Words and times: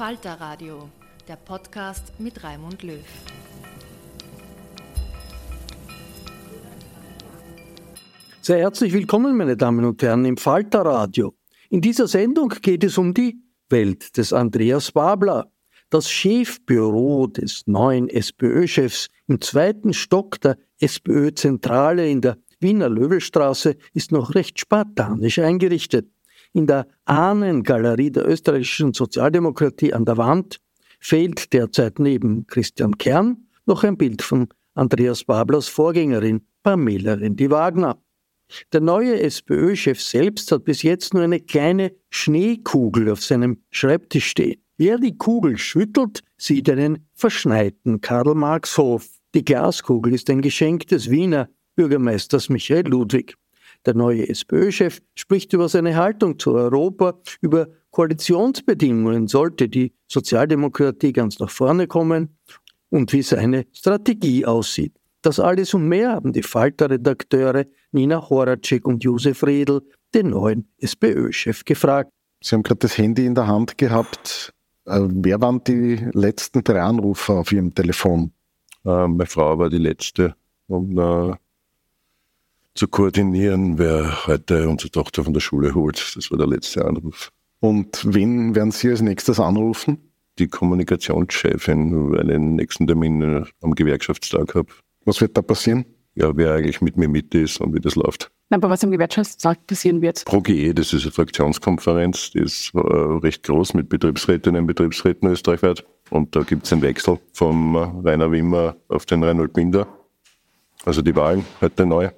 Falter 0.00 0.40
Radio, 0.40 0.88
der 1.28 1.36
Podcast 1.36 2.18
mit 2.18 2.42
Raimund 2.42 2.82
Löw. 2.82 3.04
Sehr 8.40 8.60
herzlich 8.60 8.94
willkommen, 8.94 9.36
meine 9.36 9.58
Damen 9.58 9.84
und 9.84 10.02
Herren, 10.02 10.24
im 10.24 10.38
Falter 10.38 10.86
Radio. 10.86 11.34
In 11.68 11.82
dieser 11.82 12.08
Sendung 12.08 12.48
geht 12.62 12.82
es 12.82 12.96
um 12.96 13.12
die 13.12 13.42
Welt 13.68 14.16
des 14.16 14.32
Andreas 14.32 14.90
Babler. 14.92 15.52
Das 15.90 16.10
Chefbüro 16.10 17.26
des 17.26 17.66
neuen 17.66 18.08
SPÖ-Chefs 18.08 19.08
im 19.26 19.42
zweiten 19.42 19.92
Stock 19.92 20.40
der 20.40 20.56
SPÖ-Zentrale 20.78 22.08
in 22.08 22.22
der 22.22 22.38
Wiener 22.58 22.88
Löwelstraße 22.88 23.76
ist 23.92 24.12
noch 24.12 24.34
recht 24.34 24.60
spartanisch 24.60 25.38
eingerichtet. 25.40 26.08
In 26.52 26.66
der 26.66 26.88
Ahnengalerie 27.04 28.10
der 28.10 28.28
österreichischen 28.28 28.92
Sozialdemokratie 28.92 29.92
an 29.92 30.04
der 30.04 30.16
Wand 30.16 30.60
fehlt 30.98 31.52
derzeit 31.52 31.98
neben 31.98 32.46
Christian 32.46 32.98
Kern 32.98 33.46
noch 33.66 33.84
ein 33.84 33.96
Bild 33.96 34.22
von 34.22 34.48
Andreas 34.74 35.24
Bablers 35.24 35.68
Vorgängerin 35.68 36.42
Pamela 36.62 37.14
Rendi-Wagner. 37.14 37.98
Der 38.72 38.80
neue 38.80 39.20
SPÖ-Chef 39.20 40.02
selbst 40.02 40.50
hat 40.50 40.64
bis 40.64 40.82
jetzt 40.82 41.14
nur 41.14 41.22
eine 41.22 41.38
kleine 41.38 41.92
Schneekugel 42.08 43.10
auf 43.10 43.22
seinem 43.22 43.62
Schreibtisch 43.70 44.26
stehen. 44.26 44.60
Wer 44.76 44.98
die 44.98 45.16
Kugel 45.16 45.56
schüttelt, 45.56 46.22
sieht 46.36 46.68
einen 46.68 47.06
verschneiten 47.14 48.00
Karl-Marx-Hof. 48.00 49.08
Die 49.34 49.44
Glaskugel 49.44 50.14
ist 50.14 50.28
ein 50.30 50.40
Geschenk 50.40 50.88
des 50.88 51.10
Wiener 51.10 51.48
Bürgermeisters 51.76 52.48
Michael 52.48 52.88
Ludwig. 52.88 53.36
Der 53.86 53.94
neue 53.94 54.28
SPÖ-Chef 54.28 55.00
spricht 55.14 55.52
über 55.52 55.68
seine 55.68 55.96
Haltung 55.96 56.38
zu 56.38 56.52
Europa, 56.52 57.18
über 57.40 57.68
Koalitionsbedingungen 57.90 59.26
sollte 59.26 59.68
die 59.68 59.92
Sozialdemokratie 60.06 61.12
ganz 61.12 61.38
nach 61.38 61.50
vorne 61.50 61.86
kommen 61.86 62.36
und 62.90 63.12
wie 63.12 63.22
seine 63.22 63.66
Strategie 63.72 64.46
aussieht. 64.46 64.94
Das 65.22 65.40
alles 65.40 65.74
und 65.74 65.88
mehr 65.88 66.12
haben 66.12 66.32
die 66.32 66.42
Falter-Redakteure 66.42 67.66
Nina 67.92 68.28
Horacek 68.28 68.86
und 68.86 69.04
Josef 69.04 69.42
Redl 69.44 69.82
den 70.14 70.30
neuen 70.30 70.68
SPÖ-Chef 70.78 71.64
gefragt. 71.64 72.10
Sie 72.42 72.54
haben 72.54 72.62
gerade 72.62 72.78
das 72.78 72.96
Handy 72.96 73.26
in 73.26 73.34
der 73.34 73.46
Hand 73.46 73.76
gehabt. 73.76 74.54
Äh, 74.86 75.00
wer 75.02 75.40
waren 75.40 75.62
die 75.64 75.96
letzten 76.12 76.64
drei 76.64 76.80
Anrufer 76.80 77.34
auf 77.34 77.52
Ihrem 77.52 77.74
Telefon? 77.74 78.32
Äh, 78.84 79.08
meine 79.08 79.26
Frau 79.26 79.58
war 79.58 79.68
die 79.68 79.78
letzte. 79.78 80.34
Und 80.68 80.96
äh, 80.96 81.34
zu 82.80 82.88
koordinieren, 82.88 83.76
wer 83.78 84.26
heute 84.26 84.66
unsere 84.66 84.90
Tochter 84.90 85.22
von 85.22 85.34
der 85.34 85.40
Schule 85.40 85.74
holt. 85.74 86.16
Das 86.16 86.30
war 86.30 86.38
der 86.38 86.46
letzte 86.46 86.82
Anruf. 86.82 87.30
Und 87.60 88.00
wen 88.06 88.54
werden 88.54 88.70
Sie 88.70 88.88
als 88.88 89.02
nächstes 89.02 89.38
anrufen? 89.38 89.98
Die 90.38 90.48
Kommunikationschefin, 90.48 92.10
weil 92.10 92.30
ich 92.30 92.36
den 92.36 92.56
nächsten 92.56 92.86
Termin 92.86 93.44
am 93.60 93.74
Gewerkschaftstag 93.74 94.54
habe. 94.54 94.68
Was 95.04 95.20
wird 95.20 95.36
da 95.36 95.42
passieren? 95.42 95.84
Ja, 96.14 96.34
wer 96.34 96.54
eigentlich 96.54 96.80
mit 96.80 96.96
mir 96.96 97.08
mit 97.08 97.34
ist 97.34 97.60
und 97.60 97.74
wie 97.74 97.80
das 97.80 97.96
läuft. 97.96 98.30
Aber 98.48 98.70
was 98.70 98.82
am 98.82 98.92
Gewerkschaftstag 98.92 99.66
passieren 99.66 100.00
wird? 100.00 100.24
ProGE, 100.24 100.72
das 100.72 100.94
ist 100.94 101.02
eine 101.02 101.12
Fraktionskonferenz, 101.12 102.30
die 102.30 102.38
ist 102.38 102.72
äh, 102.74 102.78
recht 102.78 103.42
groß 103.42 103.74
mit 103.74 103.90
Betriebsrätinnen 103.90 104.62
und 104.62 104.66
Betriebsräten 104.66 105.28
österreichweit. 105.28 105.84
Und 106.08 106.34
da 106.34 106.40
gibt 106.44 106.64
es 106.64 106.72
einen 106.72 106.80
Wechsel 106.80 107.18
vom 107.34 107.76
Rainer 107.76 108.32
Wimmer 108.32 108.76
auf 108.88 109.04
den 109.04 109.22
Reinhold 109.22 109.52
Binder. 109.52 109.86
Also 110.86 111.02
die 111.02 111.14
Wahlen 111.14 111.44
heute 111.60 111.84
neu 111.84 112.08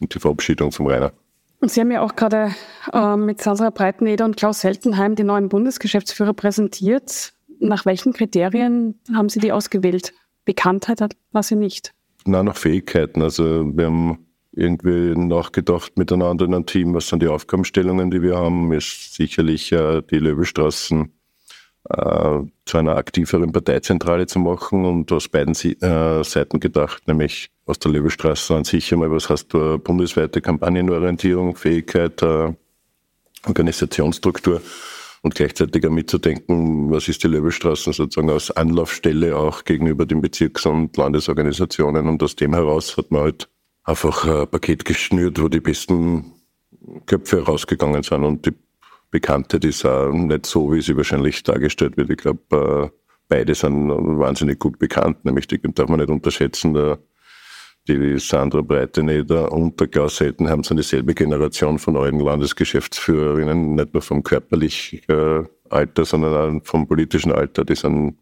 und 0.00 0.14
die 0.14 0.18
Verabschiedung 0.18 0.72
vom 0.72 0.86
Rainer. 0.86 1.12
Und 1.60 1.70
Sie 1.70 1.80
haben 1.80 1.90
ja 1.90 2.02
auch 2.02 2.14
gerade 2.14 2.54
äh, 2.92 3.16
mit 3.16 3.42
Sandra 3.42 3.70
Breiteneder 3.70 4.24
und 4.24 4.36
Klaus 4.36 4.60
Seltenheim 4.60 5.16
die 5.16 5.24
neuen 5.24 5.48
Bundesgeschäftsführer 5.48 6.32
präsentiert. 6.32 7.32
Nach 7.58 7.84
welchen 7.84 8.12
Kriterien 8.12 9.00
haben 9.12 9.28
Sie 9.28 9.40
die 9.40 9.50
ausgewählt? 9.50 10.12
Bekanntheit 10.44 11.14
war 11.32 11.42
sie 11.42 11.56
nicht. 11.56 11.92
Nein, 12.24 12.46
nach 12.46 12.56
Fähigkeiten. 12.56 13.20
Also 13.20 13.66
wir 13.76 13.86
haben 13.86 14.26
irgendwie 14.52 15.14
nachgedacht 15.14 15.98
miteinander 15.98 16.46
in 16.46 16.54
einem 16.54 16.64
Team, 16.64 16.94
was 16.94 17.08
sind 17.08 17.22
die 17.22 17.28
Aufgabenstellungen, 17.28 18.10
die 18.10 18.22
wir 18.22 18.36
haben, 18.36 18.72
ist 18.72 19.14
sicherlich 19.14 19.72
äh, 19.72 20.02
die 20.10 20.18
Löwestraßen 20.18 21.12
äh, 21.90 22.40
zu 22.64 22.78
einer 22.78 22.96
aktiveren 22.96 23.52
Parteizentrale 23.52 24.26
zu 24.26 24.38
machen 24.38 24.84
und 24.84 25.10
aus 25.12 25.28
beiden 25.28 25.54
äh, 25.54 26.24
Seiten 26.24 26.60
gedacht, 26.60 27.06
nämlich 27.06 27.50
aus 27.66 27.78
der 27.78 27.92
Löwestraße 27.92 28.54
an 28.54 28.64
sich 28.64 28.92
einmal, 28.92 29.10
was 29.10 29.28
heißt 29.28 29.52
du, 29.52 29.78
bundesweite 29.78 30.40
Kampagnenorientierung, 30.40 31.56
Fähigkeit, 31.56 32.22
äh, 32.22 32.52
Organisationsstruktur 33.46 34.60
und 35.22 35.34
gleichzeitig 35.34 35.86
auch 35.86 35.90
mitzudenken, 35.90 36.90
was 36.90 37.08
ist 37.08 37.24
die 37.24 37.28
Löwestraße 37.28 37.92
sozusagen 37.92 38.30
als 38.30 38.50
Anlaufstelle 38.50 39.36
auch 39.36 39.64
gegenüber 39.64 40.06
den 40.06 40.20
Bezirks- 40.20 40.66
und 40.66 40.96
Landesorganisationen. 40.96 42.08
Und 42.08 42.22
aus 42.22 42.36
dem 42.36 42.54
heraus 42.54 42.96
hat 42.96 43.10
man 43.10 43.22
halt 43.22 43.48
einfach 43.84 44.24
ein 44.24 44.48
Paket 44.48 44.84
geschnürt, 44.84 45.40
wo 45.40 45.48
die 45.48 45.60
besten 45.60 46.32
Köpfe 47.06 47.38
herausgegangen 47.38 48.02
sind. 48.02 48.24
Und 48.24 48.46
die 48.46 48.54
Bekanntheit 49.10 49.64
ist 49.64 49.84
auch 49.84 50.12
nicht 50.12 50.46
so, 50.46 50.72
wie 50.72 50.82
sie 50.82 50.96
wahrscheinlich 50.96 51.42
dargestellt 51.42 51.96
wird. 51.96 52.10
Ich 52.10 52.18
glaube, 52.18 52.90
äh, 52.92 52.98
beide 53.28 53.54
sind 53.54 53.88
wahnsinnig 53.90 54.58
gut 54.58 54.78
bekannt, 54.78 55.24
nämlich 55.24 55.46
die 55.46 55.60
darf 55.60 55.88
man 55.88 56.00
nicht 56.00 56.10
unterschätzen. 56.10 56.74
Der, 56.74 56.98
die 57.86 58.18
Sandra 58.18 58.60
Breiteneder 58.60 59.50
und 59.50 59.80
der 59.80 59.88
Klaus 59.88 60.16
Seltenheim 60.18 60.62
sind 60.62 60.76
dieselbe 60.76 61.14
Generation 61.14 61.78
von 61.78 61.96
allen 61.96 62.20
Landesgeschäftsführerinnen, 62.20 63.76
nicht 63.76 63.94
nur 63.94 64.02
vom 64.02 64.22
körperlichen 64.22 65.00
äh, 65.08 65.44
Alter, 65.70 66.04
sondern 66.04 66.58
auch 66.58 66.66
vom 66.66 66.86
politischen 66.86 67.32
Alter. 67.32 67.64
Die 67.64 67.74
sind 67.74 68.18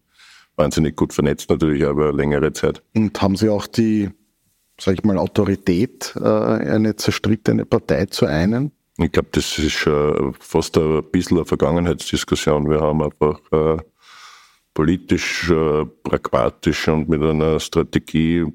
wahnsinnig 0.56 0.96
gut 0.96 1.12
vernetzt 1.12 1.50
natürlich 1.50 1.82
über 1.82 2.12
längere 2.12 2.52
Zeit. 2.52 2.82
Und 2.94 3.20
haben 3.20 3.36
Sie 3.36 3.48
auch 3.48 3.66
die, 3.66 4.10
sag 4.80 4.94
ich 4.94 5.04
mal, 5.04 5.18
Autorität, 5.18 6.14
äh, 6.16 6.24
eine 6.24 6.96
zerstrittene 6.96 7.64
Partei 7.64 8.06
zu 8.06 8.26
einen? 8.26 8.72
Ich 8.98 9.12
glaube, 9.12 9.28
das 9.32 9.58
ist 9.58 9.72
schon 9.72 10.34
fast 10.40 10.78
ein 10.78 11.02
bisschen 11.12 11.37
eine 11.37 11.44
Vergangenheitsdiskussion. 11.44 12.70
Wir 12.70 12.81
haben 12.81 13.02
einfach 13.02 13.40
äh, 13.52 13.76
politisch, 14.72 15.50
äh, 15.50 15.84
pragmatisch 16.02 16.88
und 16.88 17.08
mit 17.08 17.22
einer 17.22 17.60
Strategie, 17.60 18.46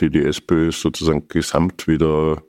die 0.00 0.10
die 0.10 0.24
SPÖ 0.24 0.70
sozusagen 0.70 1.26
gesamt 1.26 1.88
wieder 1.88 2.42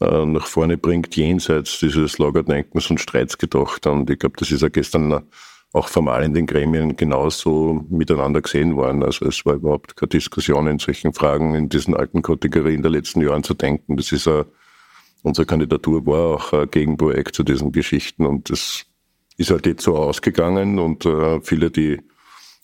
äh, 0.00 0.26
nach 0.26 0.46
vorne 0.46 0.76
bringt, 0.76 1.16
jenseits 1.16 1.78
dieses 1.80 2.18
Lagerdenkens 2.18 2.90
und 2.90 3.00
Streits 3.00 3.38
gedacht. 3.38 3.86
Und 3.86 4.10
ich 4.10 4.18
glaube, 4.18 4.36
das 4.38 4.50
ist 4.50 4.60
ja 4.60 4.68
gestern 4.68 5.22
auch 5.72 5.88
formal 5.88 6.22
in 6.22 6.34
den 6.34 6.46
Gremien 6.46 6.96
genauso 6.96 7.84
miteinander 7.90 8.42
gesehen 8.42 8.76
worden. 8.76 9.02
Also 9.02 9.26
es 9.26 9.44
war 9.46 9.54
überhaupt 9.54 9.96
keine 9.96 10.08
Diskussion 10.08 10.66
in 10.66 10.78
solchen 10.78 11.12
Fragen 11.14 11.54
in 11.54 11.68
diesen 11.68 11.94
alten 11.94 12.22
Kategorien 12.22 12.82
der 12.82 12.90
letzten 12.90 13.22
Jahren 13.22 13.42
zu 13.42 13.54
denken. 13.54 13.96
Das 13.96 14.12
ist 14.12 14.28
a, 14.28 14.44
unsere 15.22 15.46
Kandidatur 15.46 16.06
war 16.06 16.36
auch 16.36 16.52
ein 16.52 16.70
Gegenprojekt 16.70 17.34
zu 17.34 17.42
diesen 17.42 17.72
Geschichten 17.72 18.26
und 18.26 18.50
das 18.50 18.84
ist 19.36 19.50
halt 19.50 19.66
jetzt 19.66 19.84
so 19.84 19.96
ausgegangen 19.96 20.78
und 20.78 21.06
äh, 21.06 21.40
viele, 21.40 21.70
die 21.70 22.00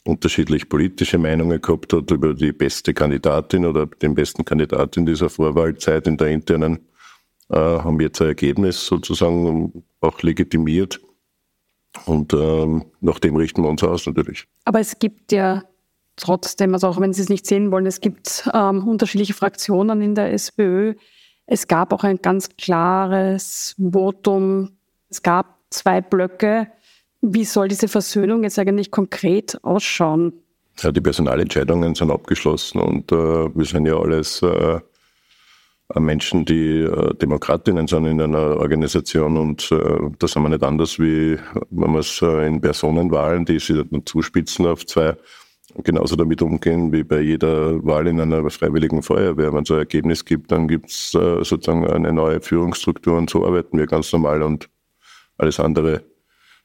unterschiedlich 0.04 0.68
politische 0.68 1.18
Meinungen 1.18 1.60
gehabt 1.60 1.92
hat 1.92 2.10
über 2.10 2.34
die 2.34 2.52
beste 2.52 2.92
Kandidatin 2.92 3.64
oder 3.64 3.86
den 3.86 4.14
besten 4.14 4.44
Kandidatin 4.44 5.06
dieser 5.06 5.30
Vorwahlzeit 5.30 6.06
in 6.06 6.16
der 6.16 6.28
internen, 6.28 6.86
äh, 7.48 7.56
haben 7.56 8.00
jetzt 8.00 8.20
ein 8.20 8.28
Ergebnis 8.28 8.86
sozusagen 8.86 9.84
auch 10.00 10.20
legitimiert. 10.22 11.00
Und 12.06 12.34
ähm, 12.34 12.84
nach 13.00 13.18
dem 13.20 13.36
richten 13.36 13.62
wir 13.62 13.68
uns 13.68 13.82
aus 13.82 14.06
natürlich. 14.06 14.46
Aber 14.64 14.80
es 14.80 14.98
gibt 14.98 15.32
ja 15.32 15.62
trotzdem, 16.16 16.74
also 16.74 16.88
auch 16.88 17.00
wenn 17.00 17.12
Sie 17.12 17.22
es 17.22 17.28
nicht 17.28 17.46
sehen 17.46 17.70
wollen, 17.70 17.86
es 17.86 18.00
gibt 18.00 18.48
ähm, 18.52 18.86
unterschiedliche 18.86 19.32
Fraktionen 19.32 20.02
in 20.02 20.14
der 20.14 20.32
SPÖ. 20.32 20.94
Es 21.46 21.68
gab 21.68 21.92
auch 21.92 22.04
ein 22.04 22.18
ganz 22.22 22.48
klares 22.56 23.74
Votum. 23.78 24.72
Es 25.10 25.22
gab 25.22 25.58
zwei 25.70 26.00
Blöcke. 26.00 26.68
Wie 27.20 27.44
soll 27.44 27.68
diese 27.68 27.88
Versöhnung 27.88 28.44
jetzt 28.44 28.58
eigentlich 28.58 28.90
konkret 28.90 29.58
ausschauen? 29.62 30.32
Ja, 30.80 30.90
die 30.90 31.00
Personalentscheidungen 31.00 31.94
sind 31.94 32.10
abgeschlossen 32.10 32.80
und 32.80 33.12
äh, 33.12 33.14
wir 33.14 33.64
sind 33.64 33.86
ja 33.86 33.96
alles 33.96 34.42
äh, 34.42 34.80
äh, 35.94 36.00
Menschen, 36.00 36.44
die 36.44 36.80
äh, 36.80 37.14
Demokratinnen 37.14 37.86
sind 37.86 38.06
in 38.06 38.20
einer 38.20 38.56
Organisation 38.56 39.36
und 39.36 39.70
äh, 39.70 40.10
da 40.18 40.26
sind 40.26 40.42
wir 40.42 40.48
nicht 40.48 40.62
anders 40.62 40.98
wie 40.98 41.38
wenn 41.70 41.92
wir 41.92 42.00
es 42.00 42.20
äh, 42.22 42.46
in 42.46 42.60
Personenwahlen, 42.60 43.44
die 43.44 43.58
sich 43.58 43.76
dann 43.90 44.04
zuspitzen 44.04 44.66
auf 44.66 44.84
zwei, 44.86 45.16
genauso 45.82 46.16
damit 46.16 46.42
umgehen 46.42 46.92
wie 46.92 47.02
bei 47.02 47.20
jeder 47.20 47.84
Wahl 47.84 48.06
in 48.06 48.20
einer 48.20 48.48
freiwilligen 48.50 49.02
Feuerwehr. 49.02 49.52
Wenn 49.52 49.64
es 49.64 49.70
ein 49.70 49.78
Ergebnis 49.78 50.24
gibt, 50.24 50.52
dann 50.52 50.68
gibt 50.68 50.90
es 50.90 51.14
äh, 51.14 51.42
sozusagen 51.42 51.86
eine 51.86 52.12
neue 52.12 52.40
Führungsstruktur 52.40 53.18
und 53.18 53.30
so 53.30 53.46
arbeiten 53.46 53.78
wir 53.78 53.86
ganz 53.86 54.12
normal 54.12 54.42
und 54.42 54.68
alles 55.38 55.58
andere 55.58 56.04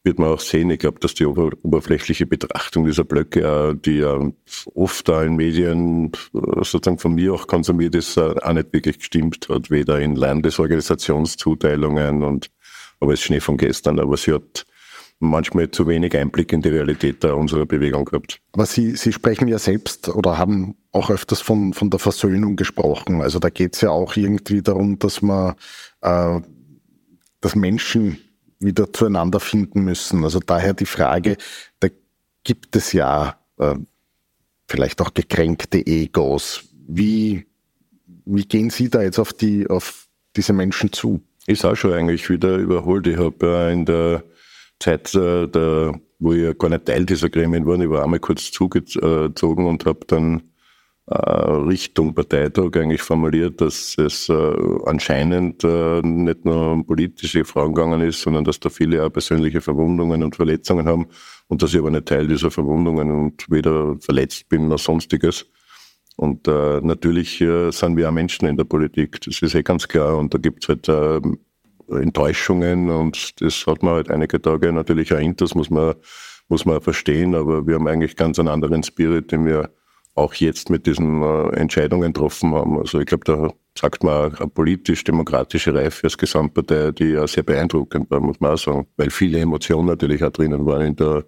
wird 0.03 0.19
man 0.19 0.29
auch 0.29 0.39
sehen. 0.39 0.69
Ich 0.69 0.79
glaube, 0.79 0.99
dass 0.99 1.13
die 1.13 1.25
oberflächliche 1.25 2.25
Betrachtung 2.25 2.85
dieser 2.85 3.03
Blöcke, 3.03 3.75
die 3.75 3.97
ja 3.97 4.31
oft 4.73 5.09
in 5.09 5.35
Medien 5.35 6.13
sozusagen 6.31 6.99
von 6.99 7.15
mir 7.15 7.33
auch 7.33 7.47
konsumiert 7.47 7.95
ist, 7.95 8.17
auch 8.17 8.53
nicht 8.53 8.71
wirklich 8.71 8.99
gestimmt 8.99 9.49
hat, 9.49 9.69
weder 9.69 9.99
in 9.99 10.15
Landesorganisationszuteilungen 10.15 12.23
und 12.23 12.49
aber 13.01 13.13
es 13.13 13.21
ist 13.21 13.27
Schnee 13.27 13.39
von 13.39 13.55
gestern, 13.57 13.97
aber 13.99 14.17
sie 14.17 14.33
hat 14.33 14.65
manchmal 15.19 15.69
zu 15.69 15.85
wenig 15.87 16.15
Einblick 16.15 16.53
in 16.53 16.61
die 16.61 16.69
Realität 16.69 17.23
unserer 17.25 17.65
Bewegung 17.65 18.05
gehabt. 18.05 18.39
Aber 18.53 18.65
Sie, 18.65 18.95
Sie 18.95 19.11
sprechen 19.11 19.47
ja 19.47 19.59
selbst 19.59 20.07
oder 20.09 20.37
haben 20.37 20.75
auch 20.91 21.09
öfters 21.09 21.41
von, 21.41 21.73
von 21.73 21.89
der 21.89 21.99
Versöhnung 21.99 22.55
gesprochen. 22.55 23.21
Also 23.21 23.39
da 23.39 23.49
geht 23.49 23.75
es 23.75 23.81
ja 23.81 23.89
auch 23.89 24.15
irgendwie 24.15 24.61
darum, 24.61 24.97
dass 24.97 25.21
man 25.21 25.55
äh, 26.01 26.39
dass 27.41 27.55
Menschen 27.55 28.17
wieder 28.59 28.91
zueinander 28.91 29.39
finden 29.39 29.83
müssen. 29.83 30.23
Also 30.23 30.39
daher 30.39 30.73
die 30.73 30.85
Frage, 30.85 31.37
da 31.79 31.87
gibt 32.43 32.75
es 32.75 32.93
ja 32.93 33.39
äh, 33.57 33.75
vielleicht 34.67 35.01
auch 35.01 35.13
gekränkte 35.13 35.85
Egos. 35.85 36.63
Wie, 36.87 37.45
wie 38.25 38.45
gehen 38.45 38.69
Sie 38.69 38.89
da 38.89 39.01
jetzt 39.01 39.19
auf, 39.19 39.33
die, 39.33 39.69
auf 39.69 40.07
diese 40.35 40.53
Menschen 40.53 40.91
zu? 40.91 41.21
Ist 41.47 41.65
auch 41.65 41.75
schon 41.75 41.93
eigentlich 41.93 42.29
wieder 42.29 42.57
überholt. 42.57 43.07
Ich 43.07 43.17
habe 43.17 43.45
äh, 43.45 43.73
in 43.73 43.85
der 43.85 44.23
Zeit, 44.79 45.13
äh, 45.15 45.47
der, 45.47 45.99
wo 46.19 46.33
ich 46.33 46.57
gar 46.57 46.69
nicht 46.69 46.85
Teil 46.85 47.05
dieser 47.05 47.29
Gremien 47.29 47.65
war, 47.65 47.79
ich 47.79 47.89
war 47.89 48.03
einmal 48.03 48.19
kurz 48.19 48.51
zugezogen 48.51 49.67
und 49.67 49.85
habe 49.85 49.99
dann 50.07 50.43
äh, 51.09 51.15
Richtung 51.15 52.13
Parteitag 52.13 52.75
eigentlich 52.75 53.01
formuliert, 53.01 53.61
dass 53.61 53.97
es 53.97 54.29
äh, 54.29 54.55
anscheinend 54.85 55.63
äh, 55.63 56.01
nicht 56.03 56.45
nur 56.45 56.73
um 56.73 56.85
politische 56.85 57.45
Fragen 57.45 57.73
gegangen 57.73 58.01
ist, 58.01 58.21
sondern 58.21 58.43
dass 58.43 58.59
da 58.59 58.69
viele 58.69 59.03
auch 59.03 59.09
persönliche 59.09 59.61
Verwundungen 59.61 60.23
und 60.23 60.35
Verletzungen 60.35 60.87
haben 60.87 61.07
und 61.47 61.63
dass 61.63 61.73
ich 61.73 61.79
aber 61.79 61.89
nicht 61.89 62.05
Teil 62.05 62.27
dieser 62.27 62.51
Verwundungen 62.51 63.11
und 63.11 63.49
weder 63.49 63.97
verletzt 63.99 64.49
bin 64.49 64.67
noch 64.67 64.77
sonstiges. 64.77 65.47
Und 66.15 66.47
äh, 66.47 66.81
natürlich 66.81 67.41
äh, 67.41 67.71
sind 67.71 67.97
wir 67.97 68.09
auch 68.09 68.13
Menschen 68.13 68.47
in 68.47 68.57
der 68.57 68.65
Politik, 68.65 69.19
das 69.21 69.41
ist 69.41 69.55
eh 69.55 69.63
ganz 69.63 69.87
klar. 69.87 70.17
Und 70.17 70.33
da 70.33 70.37
gibt 70.37 70.63
es 70.63 70.69
halt 70.69 70.89
äh, 70.89 71.21
Enttäuschungen 71.91 72.89
und 72.89 73.41
das 73.41 73.65
hat 73.67 73.83
man 73.83 73.95
halt 73.95 74.09
einige 74.09 74.41
Tage 74.41 74.71
natürlich 74.71 75.13
auch 75.13 75.19
das 75.37 75.55
muss 75.55 75.69
man, 75.69 75.95
muss 76.47 76.65
man 76.65 76.81
verstehen, 76.81 77.35
aber 77.35 77.65
wir 77.67 77.75
haben 77.75 77.87
eigentlich 77.87 78.15
ganz 78.15 78.39
einen 78.39 78.47
anderen 78.47 78.83
Spirit, 78.83 79.31
den 79.31 79.45
wir 79.45 79.69
auch 80.15 80.33
jetzt 80.35 80.69
mit 80.69 80.85
diesen 80.85 81.21
äh, 81.21 81.49
Entscheidungen 81.55 82.13
getroffen 82.13 82.53
haben. 82.53 82.77
Also 82.77 82.99
ich 82.99 83.05
glaube, 83.05 83.23
da 83.25 83.53
sagt 83.77 84.03
man 84.03 84.35
eine 84.35 84.47
politisch-demokratische 84.47 85.73
Reife 85.73 86.05
als 86.05 86.17
Gesamtpartei, 86.17 86.91
die 86.91 87.11
ja 87.11 87.25
sehr 87.27 87.43
beeindruckend 87.43 88.11
war, 88.11 88.19
muss 88.19 88.39
man 88.39 88.51
auch 88.51 88.57
sagen, 88.57 88.87
weil 88.97 89.09
viele 89.09 89.39
Emotionen 89.39 89.87
natürlich 89.87 90.23
auch 90.23 90.31
drinnen 90.31 90.65
waren 90.65 90.81
in 90.81 90.95
der 90.95 91.23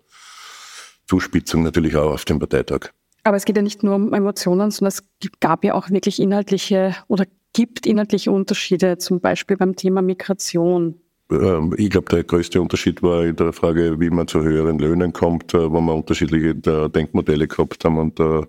Zuspitzung 1.08 1.64
natürlich 1.64 1.96
auch 1.96 2.14
auf 2.14 2.26
dem 2.26 2.40
Parteitag. 2.40 2.90
Aber 3.24 3.38
es 3.38 3.46
geht 3.46 3.56
ja 3.56 3.62
nicht 3.62 3.84
nur 3.84 3.96
um 3.96 4.14
Emotionen, 4.14 4.72
sondern 4.72 4.90
es 4.90 5.04
gab 5.40 5.64
ja 5.64 5.76
auch 5.76 5.90
wirklich 5.90 6.20
inhaltliche 6.20 6.96
oder 7.08 7.26
gibt 7.54 7.86
inhaltliche 7.86 8.32
Unterschiede, 8.32 8.98
zum 8.98 9.20
Beispiel 9.20 9.58
beim 9.58 9.76
Thema 9.76 10.02
Migration. 10.02 10.96
Ähm, 11.32 11.74
ich 11.78 11.90
glaube, 11.90 12.10
der 12.10 12.24
größte 12.24 12.62
Unterschied 12.62 13.02
war 13.02 13.26
in 13.26 13.36
der 13.36 13.54
Frage, 13.54 14.00
wie 14.00 14.10
man 14.10 14.28
zu 14.28 14.42
höheren 14.44 14.80
Löhnen 14.80 15.14
kommt, 15.14 15.54
äh, 15.54 15.72
wo 15.72 15.82
wir 15.82 15.96
unterschiedliche 15.96 16.50
äh, 16.50 16.90
Denkmodelle 16.90 17.48
gehabt 17.48 17.86
haben. 17.86 17.98
Und 17.98 18.20
äh, 18.20 18.44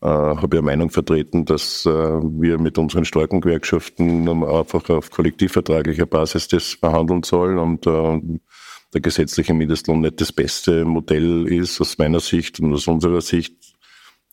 habe 0.00 0.56
ja 0.56 0.62
Meinung 0.62 0.90
vertreten, 0.90 1.44
dass 1.44 1.84
äh, 1.84 1.90
wir 1.90 2.58
mit 2.58 2.78
unseren 2.78 3.04
starken 3.04 3.40
Gewerkschaften 3.40 4.28
einfach 4.28 4.88
auf 4.90 5.10
kollektivvertraglicher 5.10 6.06
Basis 6.06 6.46
das 6.46 6.74
verhandeln 6.74 7.24
sollen. 7.24 7.58
Und 7.58 7.84
der 7.84 9.00
gesetzliche 9.02 9.54
Mindestlohn 9.54 10.00
nicht 10.00 10.20
das 10.20 10.32
beste 10.32 10.84
Modell 10.84 11.48
ist 11.48 11.80
aus 11.80 11.98
meiner 11.98 12.20
Sicht 12.20 12.60
und 12.60 12.72
aus 12.72 12.86
unserer 12.86 13.20
Sicht 13.20 13.56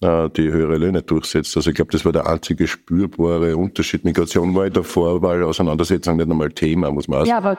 die 0.01 0.51
höhere 0.51 0.77
Löhne 0.77 1.01
durchsetzt. 1.01 1.55
Also 1.55 1.69
ich 1.69 1.75
glaube, 1.75 1.91
das 1.91 2.03
war 2.03 2.11
der 2.11 2.27
einzige 2.27 2.67
spürbare 2.67 3.55
Unterschied. 3.55 4.03
Migration 4.03 4.53
war 4.53 4.67
in 4.67 4.73
der 4.73 4.83
Vorwahl 4.83 5.41
Auseinandersetzung 5.41 6.17
nicht 6.17 6.29
einmal 6.29 6.51
Thema, 6.51 6.91
muss 6.91 7.07
man 7.07 7.25
sagen. 7.25 7.29
Ja, 7.29 7.37
aber 7.37 7.57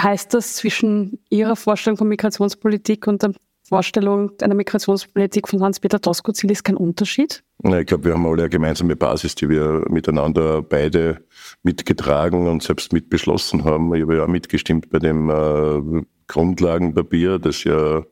heißt 0.00 0.32
das 0.32 0.54
zwischen 0.54 1.18
Ihrer 1.30 1.56
Vorstellung 1.56 1.96
von 1.96 2.08
Migrationspolitik 2.08 3.06
und 3.08 3.22
der 3.22 3.32
Vorstellung 3.66 4.30
einer 4.42 4.54
Migrationspolitik 4.54 5.48
von 5.48 5.62
Hans-Peter 5.62 5.98
Doskozil 5.98 6.50
ist 6.50 6.64
kein 6.64 6.76
Unterschied? 6.76 7.42
Ja, 7.62 7.80
ich 7.80 7.86
glaube, 7.86 8.04
wir 8.04 8.12
haben 8.12 8.26
alle 8.26 8.42
eine 8.42 8.50
gemeinsame 8.50 8.94
Basis, 8.94 9.34
die 9.34 9.48
wir 9.48 9.84
miteinander 9.88 10.62
beide 10.62 11.24
mitgetragen 11.62 12.46
und 12.46 12.62
selbst 12.62 12.92
mitbeschlossen 12.92 13.64
haben. 13.64 13.94
Ich 13.94 14.02
habe 14.02 14.16
ja 14.16 14.24
auch 14.24 14.28
mitgestimmt 14.28 14.90
bei 14.90 14.98
dem 14.98 15.30
äh, 15.30 16.02
Grundlagenpapier, 16.26 17.38
das 17.38 17.64
ja 17.64 17.98
äh, 17.98 18.02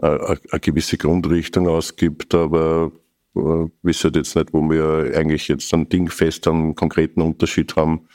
eine 0.00 0.60
gewisse 0.60 0.96
Grundrichtung 0.96 1.68
ausgibt, 1.68 2.34
aber 2.34 2.92
äh, 3.36 3.66
wissen 3.82 4.12
jetzt 4.14 4.36
nicht, 4.36 4.52
wo 4.52 4.62
wir 4.70 5.16
eigentlich 5.16 5.48
jetzt 5.48 5.72
ein 5.74 5.88
Ding 5.88 6.08
fest 6.08 6.46
einen 6.46 6.74
konkreten 6.74 7.20
Unterschied 7.20 7.76
haben 7.76 8.06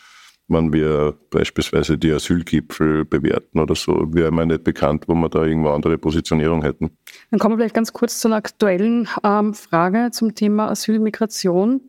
wenn 0.48 0.74
wir 0.74 1.16
beispielsweise 1.30 1.98
die 1.98 2.12
Asylgipfel 2.12 3.06
bewerten 3.06 3.60
oder 3.60 3.76
so, 3.76 4.08
wäre 4.14 4.32
mir 4.32 4.46
nicht 4.46 4.64
bekannt, 4.64 5.06
wo 5.08 5.14
wir 5.14 5.30
da 5.30 5.44
irgendwo 5.44 5.70
andere 5.70 5.98
Positionierung 5.98 6.64
hätten. 6.64 6.92
Dann 7.32 7.40
kommen 7.40 7.54
wir 7.54 7.60
vielleicht 7.60 7.76
ganz 7.76 7.94
kurz 7.94 8.20
zu 8.20 8.28
einer 8.28 8.38
aktuellen 8.38 9.08
ähm, 9.24 9.54
Frage 9.54 10.10
zum 10.12 10.36
Thema 10.36 10.70
Asylmigration. 10.70 11.82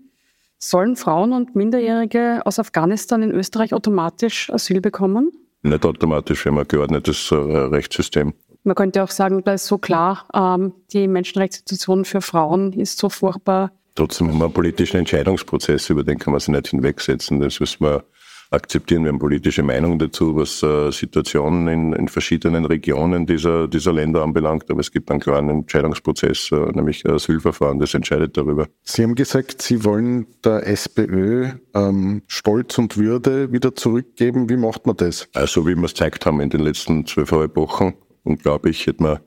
Sollen 0.59 0.97
Frauen 0.97 1.33
und 1.33 1.57
Minderjährige 1.57 2.43
aus 2.45 2.59
Afghanistan 2.59 3.23
in 3.23 3.33
Österreich 3.33 3.75
automatisch 3.75 4.51
Asyl 4.51 4.81
bekommen? 4.81 5.31
Nicht 5.63 5.85
automatisch, 5.85 6.45
wir 6.45 6.53
haben 6.53 6.59
ein 6.59 6.69
geordnetes 6.69 7.31
äh, 7.31 7.35
Rechtssystem. 7.35 8.35
Man 8.65 8.75
könnte 8.75 9.03
auch 9.03 9.11
sagen, 9.11 9.45
da 9.45 9.55
ist 9.55 9.67
so 9.67 9.79
klar, 9.79 10.27
ähm, 10.35 10.73
die 10.93 11.07
Menschenrechtssituation 11.07 12.05
für 12.05 12.21
Frauen 12.21 12.73
ist 12.73 12.99
so 12.99 13.09
furchtbar 13.09 13.71
Trotzdem 13.95 14.29
haben 14.29 14.39
wir 14.39 14.47
einen 14.47 14.55
politischen 14.55 14.97
Entscheidungsprozess, 14.99 15.89
über 15.91 16.03
den 16.03 16.19
kann 16.19 16.33
man 16.33 16.41
sich 16.41 16.49
nicht 16.49 16.69
hinwegsetzen. 16.69 17.39
Das 17.39 17.61
müssen 17.61 17.85
wir 17.85 18.05
akzeptieren. 18.51 19.05
Wir 19.05 19.11
haben 19.11 19.19
politische 19.19 19.63
Meinung 19.63 19.99
dazu, 19.99 20.35
was 20.37 20.63
äh, 20.63 20.91
Situationen 20.91 21.69
in, 21.69 21.93
in 21.93 22.09
verschiedenen 22.09 22.65
Regionen 22.65 23.27
dieser, 23.27 23.69
dieser 23.69 23.93
Länder 23.93 24.23
anbelangt. 24.23 24.71
Aber 24.71 24.81
es 24.81 24.91
gibt 24.91 25.11
einen 25.11 25.21
klaren 25.21 25.49
Entscheidungsprozess, 25.49 26.51
äh, 26.53 26.57
nämlich 26.73 27.07
Asylverfahren, 27.07 27.79
das 27.79 27.95
entscheidet 27.95 28.37
darüber. 28.37 28.67
Sie 28.83 29.03
haben 29.03 29.15
gesagt, 29.15 29.63
Sie 29.63 29.85
wollen 29.85 30.27
der 30.45 30.67
SPÖ 30.67 31.51
ähm, 31.75 32.23
Stolz 32.27 32.79
und 32.79 32.97
Würde 32.97 33.53
wieder 33.53 33.75
zurückgeben. 33.75 34.49
Wie 34.49 34.57
macht 34.57 34.87
man 34.87 34.97
das? 34.97 35.29
Also 35.35 35.67
wie 35.67 35.75
wir 35.75 35.85
es 35.85 35.95
gezeigt 35.95 36.27
haben 36.27 36.41
in 36.41 36.51
den 36.51 36.61
letzten 36.61 37.07
zwölfeinhalb 37.07 37.57
Wochen, 37.57 37.95
und 38.25 38.43
glaube 38.43 38.71
ich, 38.71 38.87
hätte 38.87 39.03
man 39.03 39.21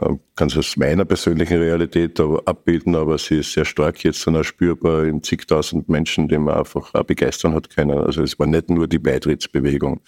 äh, 0.00 0.16
kann 0.36 0.48
es 0.48 0.56
aus 0.56 0.76
meiner 0.76 1.04
persönlichen 1.04 1.58
Realität 1.58 2.18
abbilden, 2.20 2.96
aber 2.96 3.18
sie 3.18 3.40
ist 3.40 3.52
sehr 3.52 3.64
stark 3.64 4.02
jetzt 4.04 4.26
dann 4.26 4.36
auch 4.36 4.44
spürbar 4.44 5.04
in 5.04 5.22
zigtausend 5.22 5.88
Menschen, 5.88 6.28
die 6.28 6.38
man 6.38 6.54
einfach 6.54 6.94
auch 6.94 7.04
begeistern 7.04 7.54
hat 7.54 7.68
können. 7.68 7.98
Also 7.98 8.22
es 8.22 8.38
war 8.38 8.46
nicht 8.46 8.70
nur 8.70 8.88
die 8.88 8.98
Beitrittsbewegung, 8.98 10.00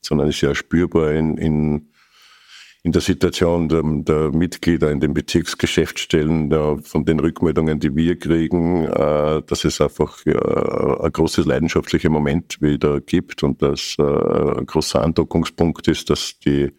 sondern 0.00 0.28
es 0.28 0.36
ist 0.36 0.40
ja 0.40 0.54
spürbar 0.56 1.12
in, 1.12 1.36
in, 1.38 1.92
in 2.82 2.90
der 2.90 3.00
Situation 3.00 3.68
der, 3.68 3.82
der, 3.84 4.32
Mitglieder 4.32 4.90
in 4.90 4.98
den 4.98 5.14
Bezirksgeschäftsstellen, 5.14 6.50
der, 6.50 6.78
von 6.82 7.04
den 7.04 7.20
Rückmeldungen, 7.20 7.78
die 7.78 7.94
wir 7.94 8.18
kriegen, 8.18 8.86
äh, 8.86 9.42
dass 9.46 9.64
es 9.64 9.80
einfach 9.80 10.24
ja, 10.26 10.40
ein 11.00 11.12
großes 11.12 11.46
leidenschaftlicher 11.46 12.10
Moment 12.10 12.60
wieder 12.60 13.00
gibt 13.00 13.44
und 13.44 13.62
dass 13.62 13.94
äh, 14.00 14.02
ein 14.02 14.66
großer 14.66 15.00
Andockungspunkt 15.00 15.86
ist, 15.86 16.10
dass 16.10 16.40
die 16.40 16.72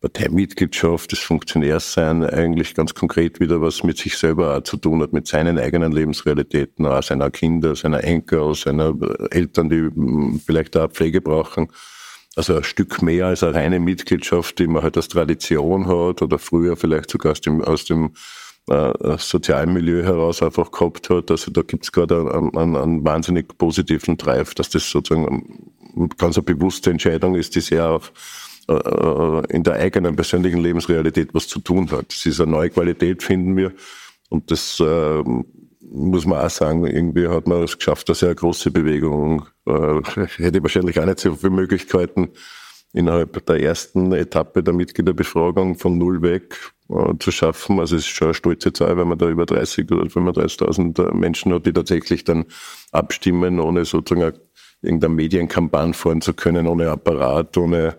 Parteimitgliedschaft, 0.00 1.12
das 1.12 1.18
Funktionärsein 1.18 2.24
eigentlich 2.24 2.74
ganz 2.74 2.94
konkret 2.94 3.38
wieder 3.38 3.60
was 3.60 3.84
mit 3.84 3.98
sich 3.98 4.16
selber 4.16 4.56
auch 4.56 4.62
zu 4.62 4.78
tun 4.78 5.02
hat, 5.02 5.12
mit 5.12 5.26
seinen 5.26 5.58
eigenen 5.58 5.92
Lebensrealitäten, 5.92 6.86
auch 6.86 7.02
seiner 7.02 7.30
Kinder, 7.30 7.76
seiner 7.76 8.02
Enkel, 8.02 8.54
seiner 8.54 8.94
Eltern, 9.30 9.68
die 9.68 9.90
hm, 9.94 10.40
vielleicht 10.44 10.76
auch 10.76 10.90
Pflege 10.90 11.20
brauchen. 11.20 11.68
Also 12.34 12.56
ein 12.56 12.64
Stück 12.64 13.02
mehr 13.02 13.26
als 13.26 13.42
eine 13.42 13.54
reine 13.54 13.80
Mitgliedschaft, 13.80 14.58
die 14.58 14.68
man 14.68 14.82
halt 14.82 14.96
als 14.96 15.08
Tradition 15.08 15.86
hat 15.86 16.22
oder 16.22 16.38
früher 16.38 16.76
vielleicht 16.76 17.10
sogar 17.10 17.32
aus 17.32 17.40
dem, 17.42 17.60
aus 17.60 17.84
dem 17.84 18.12
äh, 18.68 19.18
sozialen 19.18 19.72
Milieu 19.74 20.02
heraus 20.02 20.42
einfach 20.42 20.70
gehabt 20.70 21.10
hat. 21.10 21.30
Also 21.30 21.50
da 21.50 21.60
gibt 21.60 21.84
es 21.84 21.92
gerade 21.92 22.32
einen, 22.32 22.56
einen, 22.56 22.76
einen, 22.76 23.04
wahnsinnig 23.04 23.58
positiven 23.58 24.16
Drive, 24.16 24.54
dass 24.54 24.70
das 24.70 24.88
sozusagen 24.88 25.74
ganz 26.16 26.38
eine 26.38 26.44
bewusste 26.44 26.90
Entscheidung 26.90 27.34
ist, 27.34 27.54
die 27.54 27.60
sehr 27.60 27.90
auch 27.90 28.10
äh, 28.70 29.54
in 29.54 29.62
der 29.62 29.74
eigenen 29.74 30.16
persönlichen 30.16 30.60
Lebensrealität 30.60 31.34
was 31.34 31.48
zu 31.48 31.60
tun 31.60 31.90
hat. 31.90 32.06
Das 32.08 32.26
ist 32.26 32.40
eine 32.40 32.52
neue 32.52 32.70
Qualität, 32.70 33.22
finden 33.22 33.56
wir. 33.56 33.72
Und 34.28 34.50
das 34.50 34.80
äh, 34.80 35.22
muss 35.80 36.24
man 36.24 36.38
auch 36.38 36.50
sagen, 36.50 36.86
irgendwie 36.86 37.28
hat 37.28 37.48
man 37.48 37.64
es 37.64 37.76
geschafft, 37.76 38.08
dass 38.08 38.22
eine 38.22 38.34
große 38.34 38.70
Bewegung, 38.70 39.46
äh, 39.66 40.00
hätte 40.36 40.62
wahrscheinlich 40.62 41.00
auch 41.00 41.06
nicht 41.06 41.18
so 41.18 41.34
viele 41.34 41.50
Möglichkeiten, 41.50 42.30
innerhalb 42.92 43.44
der 43.46 43.60
ersten 43.60 44.12
Etappe 44.12 44.62
der 44.62 44.74
Mitgliederbefragung 44.74 45.76
von 45.76 45.98
null 45.98 46.22
weg 46.22 46.56
äh, 46.88 47.14
zu 47.18 47.30
schaffen. 47.30 47.78
Also 47.78 47.96
es 47.96 48.02
ist 48.02 48.08
schon 48.08 48.28
eine 48.28 48.34
stolze 48.34 48.72
Zahl, 48.72 48.96
wenn 48.96 49.08
man 49.08 49.18
da 49.18 49.28
über 49.28 49.46
30 49.46 49.90
oder 49.90 50.04
35.000 50.04 51.12
Menschen 51.12 51.52
hat, 51.54 51.66
die 51.66 51.72
tatsächlich 51.72 52.24
dann 52.24 52.46
abstimmen, 52.92 53.60
ohne 53.60 53.84
sozusagen 53.84 54.38
irgendeine 54.82 55.14
Medienkampagne 55.14 55.94
fahren 55.94 56.20
zu 56.20 56.34
können, 56.34 56.66
ohne 56.66 56.90
Apparat, 56.90 57.56
ohne 57.56 57.98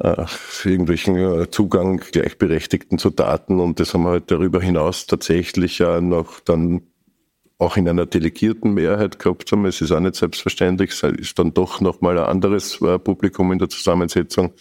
äh, 0.00 0.24
irgendwelchen 0.64 1.16
äh, 1.16 1.50
Zugang 1.50 1.98
Gleichberechtigten 1.98 2.98
zu 2.98 3.10
Daten 3.10 3.60
und 3.60 3.80
das 3.80 3.94
haben 3.94 4.04
wir 4.04 4.10
halt 4.10 4.30
darüber 4.30 4.60
hinaus 4.60 5.06
tatsächlich 5.06 5.78
ja 5.78 6.00
noch 6.00 6.40
dann 6.40 6.82
auch 7.58 7.76
in 7.76 7.88
einer 7.88 8.06
delegierten 8.06 8.74
Mehrheit 8.74 9.18
gehabt 9.18 9.50
haben. 9.50 9.66
Es 9.66 9.80
ist 9.80 9.90
auch 9.90 10.00
nicht 10.00 10.14
selbstverständlich, 10.14 10.90
es 10.92 11.02
ist 11.02 11.38
dann 11.38 11.52
doch 11.52 11.80
nochmal 11.80 12.18
ein 12.18 12.24
anderes 12.24 12.80
äh, 12.80 12.98
Publikum 12.98 13.50
in 13.52 13.58
der 13.58 13.68
Zusammensetzung. 13.68 14.52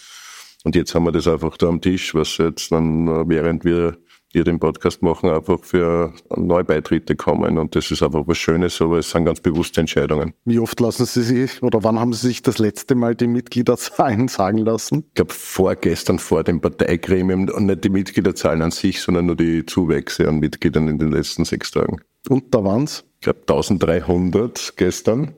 Und 0.64 0.76
jetzt 0.76 0.96
haben 0.96 1.06
wir 1.06 1.12
das 1.12 1.28
einfach 1.28 1.58
da 1.58 1.68
am 1.68 1.80
Tisch, 1.80 2.16
was 2.16 2.38
jetzt 2.38 2.72
dann, 2.72 3.08
äh, 3.08 3.30
während 3.30 3.64
wir 3.64 3.98
hier 4.32 4.44
den 4.44 4.60
Podcast 4.60 5.02
machen, 5.02 5.30
einfach 5.30 5.64
für 5.64 6.14
Neubeitritte 6.36 7.16
kommen. 7.16 7.58
Und 7.58 7.76
das 7.76 7.92
ist 7.92 8.04
einfach 8.04 8.24
was 8.28 8.38
Schönes, 8.38 8.82
aber 8.82 9.00
es 9.00 9.12
sind 9.12 9.26
ganz 9.26 9.40
bewusste 9.40 9.82
Entscheidungen. 9.82 10.34
Wie 10.46 10.60
oft 10.60 10.80
lassen 10.80 11.06
Sie 11.06 11.24
sich 11.24 11.64
oder 11.64 11.84
wann 11.84 12.00
haben 12.00 12.14
Sie 12.14 12.28
sich 12.28 12.42
das 12.42 12.58
letzte 12.58 12.96
Mal 12.96 13.16
die 13.16 13.28
Mitgliederzahlen 13.28 14.28
sagen 14.28 14.60
lassen? 14.60 15.06
Ich 15.10 15.14
glaube 15.16 15.34
vorgestern 15.34 16.20
vor 16.20 16.44
dem 16.44 16.62
Parteigremium 16.62 17.50
und 17.50 17.66
nicht 17.66 17.84
die 17.84 17.90
Mitgliederzahlen 17.90 18.62
an 18.62 18.72
sich, 18.72 19.02
sondern 19.02 19.28
nur 19.28 19.36
die 19.36 19.66
Zuwächse 19.66 20.28
an 20.28 20.40
Mitgliedern 20.40 20.88
in 20.88 21.00
den 21.00 21.12
letzten 21.12 21.46
sechs 21.46 21.72
Tagen. 21.72 22.02
Und 22.30 22.54
da 22.54 22.64
waren 22.64 22.84
es? 22.84 23.06
Ich 23.16 23.22
glaube 23.22 23.40
1300 23.42 24.74
gestern. 24.76 25.34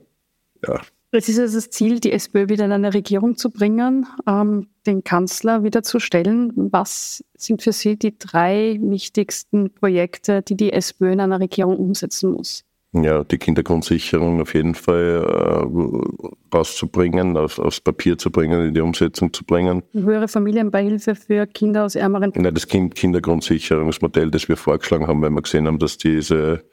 Ja, 0.66 0.80
es 1.12 1.28
ist 1.28 1.38
also 1.38 1.56
das 1.56 1.70
Ziel, 1.70 2.00
die 2.00 2.12
SPÖ 2.12 2.48
wieder 2.48 2.64
in 2.64 2.72
eine 2.72 2.94
Regierung 2.94 3.36
zu 3.36 3.50
bringen, 3.50 4.06
ähm, 4.26 4.68
den 4.86 5.02
Kanzler 5.02 5.64
wieder 5.64 5.82
zu 5.82 5.98
stellen. 5.98 6.52
Was 6.54 7.24
sind 7.36 7.62
für 7.62 7.72
Sie 7.72 7.96
die 7.96 8.16
drei 8.16 8.78
wichtigsten 8.80 9.74
Projekte, 9.74 10.42
die 10.42 10.56
die 10.56 10.72
SPÖ 10.72 11.12
in 11.12 11.20
einer 11.20 11.40
Regierung 11.40 11.76
umsetzen 11.76 12.32
muss? 12.32 12.64
Ja, 12.92 13.22
die 13.22 13.38
Kindergrundsicherung 13.38 14.40
auf 14.40 14.52
jeden 14.54 14.74
Fall 14.74 15.24
äh, 15.24 16.56
rauszubringen, 16.56 17.36
auf, 17.36 17.60
aufs 17.60 17.80
Papier 17.80 18.18
zu 18.18 18.32
bringen, 18.32 18.66
in 18.66 18.74
die 18.74 18.80
Umsetzung 18.80 19.32
zu 19.32 19.44
bringen. 19.44 19.84
Höhere 19.92 20.26
Familienbeihilfe 20.26 21.14
für 21.14 21.46
Kinder 21.46 21.84
aus 21.84 21.94
ärmeren... 21.94 22.32
Nein, 22.34 22.52
das 22.52 22.66
kind 22.66 22.96
Kindergrundsicherungsmodell, 22.96 24.32
das 24.32 24.48
wir 24.48 24.56
vorgeschlagen 24.56 25.06
haben, 25.06 25.22
weil 25.22 25.30
wir 25.30 25.42
gesehen 25.42 25.68
haben, 25.68 25.78
dass 25.78 25.98
diese 25.98 26.64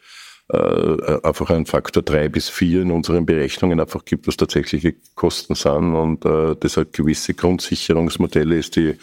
äh, 0.50 1.20
einfach 1.24 1.50
einen 1.50 1.66
Faktor 1.66 2.04
drei 2.04 2.30
bis 2.30 2.50
vier 2.50 2.82
in 2.84 2.92
unseren 2.92 3.26
Berechnungen 3.26 3.80
einfach 3.80 4.06
gibt, 4.06 4.28
was 4.28 4.38
tatsächliche 4.38 4.96
Kosten 5.16 5.56
sind. 5.56 5.94
Und 5.94 6.26
äh, 6.26 6.56
das 6.60 6.78
halt 6.78 6.94
gewisse 6.94 7.34
Grundsicherungsmodelle 7.34 8.58
ist, 8.58 8.76
die 8.76 8.98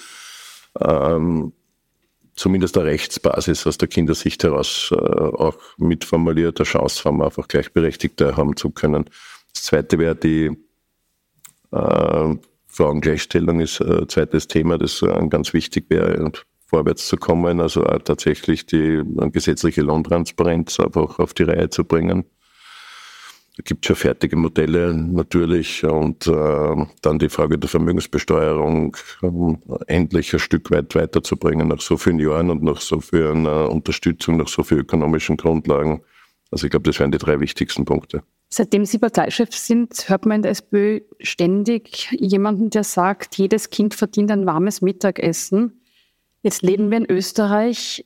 ähm, 0.80 1.52
zumindest 2.34 2.76
eine 2.78 2.86
Rechtsbasis 2.86 3.66
aus 3.66 3.78
der 3.78 3.88
Kindersicht 3.88 4.42
heraus 4.42 4.90
äh, 4.92 4.96
auch 4.96 5.56
mitformuliert, 5.76 6.58
eine 6.58 6.66
Chance 6.66 7.04
haben, 7.04 7.22
einfach 7.22 7.48
Gleichberechtigte 7.48 8.36
haben 8.36 8.56
zu 8.56 8.70
können. 8.70 9.04
Das 9.52 9.64
zweite 9.64 9.98
wäre 9.98 10.16
die 10.16 10.50
äh, 11.72 12.36
Frauengleichstellung 12.66 13.60
ist 13.60 13.80
ein 13.80 14.02
äh, 14.02 14.06
zweites 14.08 14.48
Thema, 14.48 14.78
das 14.78 15.00
äh, 15.02 15.28
ganz 15.28 15.52
wichtig 15.52 15.86
wäre. 15.90 16.22
Und 16.24 16.44
vorwärts 16.66 17.06
zu 17.06 17.16
kommen, 17.16 17.61
also 17.61 17.85
auch 17.85 18.02
tatsächlich 18.02 18.66
die 18.66 19.02
gesetzliche 19.33 19.83
Lohntransparenz 19.83 20.80
einfach 20.80 21.18
auf 21.18 21.35
die 21.35 21.44
Reihe 21.44 21.71
zu 21.71 21.85
bringen. 21.85 22.25
Da 23.56 23.62
gibt 23.62 23.85
es 23.85 23.87
schon 23.87 23.97
fertige 23.97 24.35
Modelle 24.37 24.92
natürlich 24.94 25.85
und 25.85 26.26
äh, 26.26 26.87
dann 27.02 27.18
die 27.21 27.28
Frage 27.28 27.56
der 27.56 27.71
Vermögensbesteuerung 27.71 28.97
um, 29.23 29.62
endlich 29.87 30.33
ein 30.33 30.40
Stück 30.40 30.73
weit 30.73 30.97
weiterzubringen 30.97 31.68
nach 31.68 31.80
so 31.80 31.97
vielen 31.97 32.18
Jahren 32.18 32.50
und 32.50 32.64
nach 32.64 32.80
so 32.80 33.00
vielen 33.00 33.47
uh, 33.47 33.68
Unterstützung, 33.68 34.38
nach 34.38 34.49
so 34.49 34.64
vielen 34.64 34.80
ökonomischen 34.80 35.37
Grundlagen. 35.37 36.02
Also 36.50 36.66
ich 36.66 36.73
glaube, 36.73 36.90
das 36.90 36.99
wären 36.99 37.12
die 37.12 37.18
drei 37.18 37.38
wichtigsten 37.38 37.85
Punkte. 37.85 38.25
Seitdem 38.49 38.85
Sie 38.85 38.99
Parteichef 38.99 39.54
sind, 39.54 40.09
hört 40.09 40.26
man 40.26 40.37
in 40.37 40.42
der 40.42 40.50
SPÖ 40.50 41.00
ständig 41.21 42.11
jemanden, 42.12 42.71
der 42.71 42.85
sagt, 42.85 43.37
jedes 43.37 43.71
Kind 43.71 43.94
verdient 43.94 44.33
ein 44.33 44.47
warmes 44.47 44.83
Mittagessen. 44.83 45.80
Jetzt 46.44 46.60
leben 46.60 46.90
wir 46.90 46.98
in 46.98 47.10
Österreich. 47.10 48.04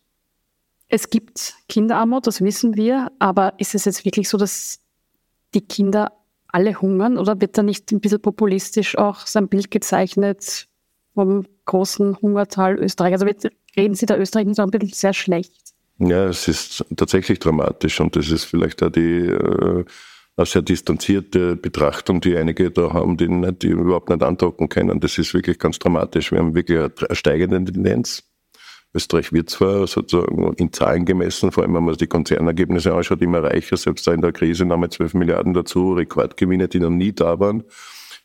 Es 0.89 1.11
gibt 1.11 1.55
Kinderarmut, 1.69 2.29
das 2.29 2.41
wissen 2.41 2.77
wir, 2.77 3.11
aber 3.19 3.55
ist 3.59 3.75
es 3.75 3.85
jetzt 3.85 4.05
wirklich 4.05 4.29
so, 4.29 4.39
dass 4.39 4.79
die 5.55 5.61
Kinder 5.61 6.13
alle 6.47 6.81
hungern 6.81 7.19
oder 7.19 7.41
wird 7.41 7.59
da 7.59 7.65
nicht 7.65 7.91
ein 7.91 8.01
bisschen 8.01 8.23
populistisch 8.23 8.97
auch 8.97 9.27
so 9.27 9.41
ein 9.41 9.49
Bild 9.49 9.73
gezeichnet 9.73 10.69
vom 11.15 11.47
großen 11.65 12.23
Hungertal 12.23 12.79
Österreich? 12.79 13.15
Also 13.15 13.27
reden 13.77 13.97
Sie 13.97 14.07
da 14.07 14.17
Österreich 14.17 14.47
nicht 14.47 14.61
auch 14.61 14.65
ein 14.67 14.71
bisschen 14.71 14.91
sehr 14.91 15.15
schlecht? 15.15 15.75
Ja, 15.99 16.29
es 16.29 16.47
ist 16.47 16.85
tatsächlich 16.97 17.41
dramatisch 17.41 18.01
und 18.01 18.15
das 18.15 18.31
ist 18.31 18.45
vielleicht 18.45 18.85
auch 18.85 18.91
die 18.91 19.27
äh, 19.27 19.85
eine 20.37 20.47
sehr 20.47 20.63
distanzierte 20.63 21.57
Betrachtung, 21.57 22.21
die 22.21 22.37
einige 22.37 22.71
da 22.71 22.93
haben, 22.93 23.17
die, 23.17 23.27
nicht, 23.27 23.63
die 23.63 23.71
überhaupt 23.71 24.11
nicht 24.11 24.23
andocken 24.23 24.69
können. 24.69 25.01
Das 25.01 25.19
ist 25.19 25.35
wirklich 25.35 25.59
ganz 25.59 25.81
dramatisch. 25.81 26.31
Wir 26.31 26.39
haben 26.39 26.55
wirklich 26.55 26.79
eine 26.79 27.17
steigende 27.17 27.65
Tendenz. 27.73 28.28
Österreich 28.95 29.33
wird 29.33 29.51
zwar 29.51 29.87
sozusagen 29.87 30.55
in 30.55 30.73
Zahlen 30.73 31.05
gemessen, 31.05 31.53
vor 31.53 31.63
allem 31.63 31.75
wenn 31.75 31.85
man 31.85 31.95
sich 31.95 31.99
die 31.99 32.07
Konzernergebnisse 32.07 32.95
anschaut, 32.95 33.21
immer 33.21 33.43
reicher, 33.43 33.77
selbst 33.77 34.07
da 34.07 34.13
in 34.13 34.23
der 34.23 34.33
Krise 34.33 34.65
nahmen 34.65 34.91
12 34.91 35.15
Milliarden 35.15 35.53
dazu, 35.53 35.93
Rekordgewinne, 35.93 36.69
die 36.69 36.81
noch 36.81 36.91
nie 36.91 37.13
da 37.13 37.39
waren, 37.39 37.65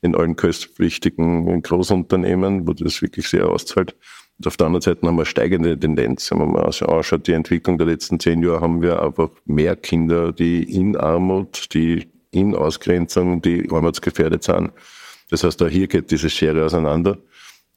in 0.01 0.15
allen 0.15 0.35
köstpflichtigen 0.35 1.61
Großunternehmen, 1.61 2.67
wo 2.67 2.73
das 2.73 3.01
wirklich 3.01 3.27
sehr 3.27 3.49
auszahlt. 3.49 3.95
Und 4.39 4.47
auf 4.47 4.57
der 4.57 4.67
anderen 4.67 4.81
Seite 4.81 5.05
haben 5.05 5.17
wir 5.17 5.25
steigende 5.25 5.77
Tendenz. 5.77 6.31
Wenn 6.31 6.39
man 6.39 6.51
mal 6.51 6.65
anschaut, 6.65 7.27
die 7.27 7.33
Entwicklung 7.33 7.77
der 7.77 7.87
letzten 7.87 8.19
zehn 8.19 8.41
Jahre, 8.41 8.61
haben 8.61 8.81
wir 8.81 9.01
einfach 9.01 9.29
mehr 9.45 9.75
Kinder, 9.75 10.31
die 10.31 10.63
in 10.63 10.97
Armut, 10.97 11.73
die 11.73 12.07
in 12.31 12.55
Ausgrenzung, 12.55 13.41
die 13.41 13.69
armutsgefährdet 13.69 14.43
sind. 14.43 14.71
Das 15.29 15.43
heißt, 15.43 15.61
auch 15.61 15.69
hier 15.69 15.87
geht 15.87 16.09
diese 16.09 16.29
Schere 16.29 16.65
auseinander. 16.65 17.17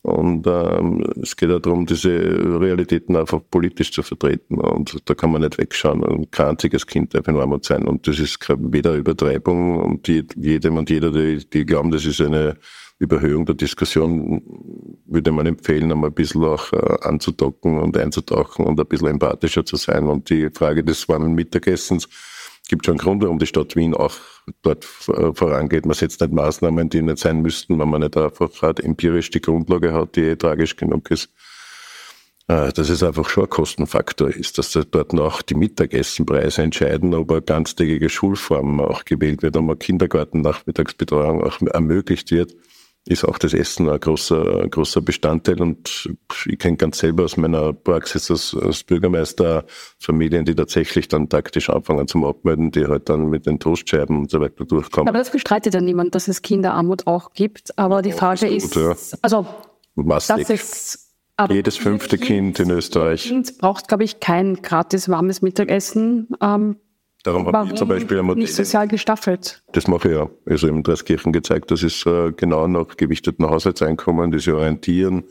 Und 0.06 0.46
ähm, 0.46 1.04
es 1.20 1.34
geht 1.34 1.50
auch 1.50 1.58
darum, 1.58 1.84
diese 1.84 2.10
Realitäten 2.60 3.16
einfach 3.16 3.40
politisch 3.50 3.90
zu 3.90 4.04
vertreten. 4.04 4.60
Und 4.60 4.96
da 5.04 5.14
kann 5.14 5.32
man 5.32 5.42
nicht 5.42 5.58
wegschauen. 5.58 6.04
Und 6.04 6.30
kein 6.30 6.50
einziges 6.50 6.86
Kind 6.86 7.12
darf 7.12 7.26
in 7.26 7.36
Armut 7.36 7.64
sein. 7.64 7.88
Und 7.88 8.06
das 8.06 8.20
ist 8.20 8.38
weder 8.48 8.94
Übertreibung 8.94 9.80
und 9.80 10.06
die, 10.06 10.24
jedem 10.36 10.76
und 10.76 10.90
jeder, 10.90 11.10
die, 11.10 11.44
die 11.50 11.66
glauben, 11.66 11.90
das 11.90 12.04
ist 12.04 12.20
eine 12.20 12.56
Überhöhung 13.00 13.46
der 13.46 13.56
Diskussion, 13.56 14.42
würde 15.06 15.32
man 15.32 15.46
empfehlen, 15.46 15.90
einmal 15.90 16.10
ein 16.10 16.14
bisschen 16.14 16.44
auch 16.44 16.72
äh, 16.72 16.98
anzudocken 17.00 17.80
und 17.80 17.96
einzutauchen 17.96 18.64
und 18.64 18.78
ein 18.78 18.86
bisschen 18.86 19.08
empathischer 19.08 19.64
zu 19.64 19.74
sein. 19.74 20.06
Und 20.06 20.30
die 20.30 20.50
Frage 20.50 20.84
des 20.84 21.08
warmen 21.08 21.34
Mittagessens, 21.34 22.08
gibt 22.68 22.86
schon 22.86 22.98
Gründe, 22.98 23.26
warum 23.26 23.38
die 23.38 23.46
Stadt 23.46 23.76
Wien 23.76 23.94
auch 23.94 24.14
dort 24.62 24.84
äh, 25.08 25.32
vorangeht. 25.32 25.86
Man 25.86 25.94
setzt 25.94 26.20
nicht 26.20 26.32
Maßnahmen, 26.32 26.88
die 26.88 27.02
nicht 27.02 27.18
sein 27.18 27.42
müssten, 27.42 27.78
wenn 27.78 27.88
man 27.88 28.02
nicht 28.02 28.16
einfach 28.16 28.50
gerade 28.52 28.82
empirisch 28.82 29.30
die 29.30 29.40
Grundlage 29.40 29.92
hat, 29.92 30.16
die 30.16 30.22
eh 30.22 30.36
tragisch 30.36 30.76
genug 30.76 31.10
ist. 31.10 31.30
Äh, 32.48 32.72
dass 32.72 32.88
es 32.88 33.02
einfach 33.02 33.28
schon 33.28 33.44
ein 33.44 33.50
Kostenfaktor 33.50 34.28
ist, 34.30 34.58
dass 34.58 34.72
dort 34.72 35.12
noch 35.12 35.42
die 35.42 35.54
Mittagessenpreise 35.54 36.62
entscheiden, 36.62 37.14
ob 37.14 37.30
eine 37.30 37.42
ganztägige 37.42 38.08
Schulform 38.08 38.80
auch 38.80 39.04
gewählt 39.04 39.42
wird, 39.42 39.56
ob 39.56 39.64
eine 39.64 39.76
Kindergarten-Nachmittagsbetreuung 39.76 41.42
auch 41.42 41.60
ermöglicht 41.62 42.30
wird 42.30 42.54
ist 43.06 43.24
auch 43.24 43.38
das 43.38 43.54
Essen 43.54 43.88
ein 43.88 44.00
großer, 44.00 44.62
ein 44.62 44.70
großer 44.70 45.00
Bestandteil. 45.00 45.60
Und 45.60 46.10
ich 46.46 46.58
kenne 46.58 46.76
ganz 46.76 46.98
selber 46.98 47.24
aus 47.24 47.36
meiner 47.36 47.72
Praxis 47.72 48.30
als, 48.30 48.54
als 48.60 48.82
Bürgermeister 48.82 49.64
Familien, 49.98 50.44
die 50.44 50.54
tatsächlich 50.54 51.06
dann 51.06 51.28
taktisch 51.28 51.70
anfangen 51.70 52.08
zum 52.08 52.24
Abmelden, 52.24 52.72
die 52.72 52.86
halt 52.86 53.08
dann 53.08 53.30
mit 53.30 53.46
den 53.46 53.60
Toastscheiben 53.60 54.18
und 54.18 54.30
so 54.30 54.40
weiter 54.40 54.64
durchkommen. 54.64 55.08
Aber 55.08 55.18
das 55.18 55.30
bestreitet 55.30 55.74
ja 55.74 55.80
niemand, 55.80 56.14
dass 56.16 56.26
es 56.26 56.42
Kinderarmut 56.42 57.06
auch 57.06 57.32
gibt. 57.32 57.78
Aber 57.78 58.02
die 58.02 58.12
Frage 58.12 58.48
ist, 58.48 58.74
gut, 58.74 58.82
ja. 58.82 59.18
also 59.22 59.46
Massig. 59.94 60.36
das 60.38 60.50
ist 60.50 61.06
jedes 61.48 61.76
fünfte 61.76 62.18
Kind, 62.18 62.56
kind 62.56 62.60
in 62.60 62.70
Österreich. 62.70 63.24
Kind 63.24 63.58
braucht, 63.58 63.88
glaube 63.88 64.04
ich, 64.04 64.20
kein 64.20 64.62
gratis 64.62 65.08
warmes 65.08 65.42
Mittagessen. 65.42 66.28
Ähm, 66.40 66.76
Darum 67.26 67.46
habe 67.46 67.68
ich 67.68 67.74
zum 67.74 67.88
Beispiel 67.88 68.20
ein 68.20 68.24
Modell. 68.24 68.42
Nicht 68.42 68.54
sozial 68.54 68.86
gestaffelt. 68.86 69.60
Das 69.72 69.88
mache 69.88 70.08
ich 70.08 70.14
ja. 70.14 70.30
Also 70.48 70.68
im 70.68 70.84
Dreiskirchen 70.84 71.32
gezeigt, 71.32 71.72
das 71.72 71.82
ist 71.82 72.06
äh, 72.06 72.30
genau 72.32 72.68
nach 72.68 72.96
gewichteten 72.96 73.44
Haushaltseinkommen, 73.44 74.30
die 74.30 74.38
sich 74.38 74.52
orientieren, 74.52 75.24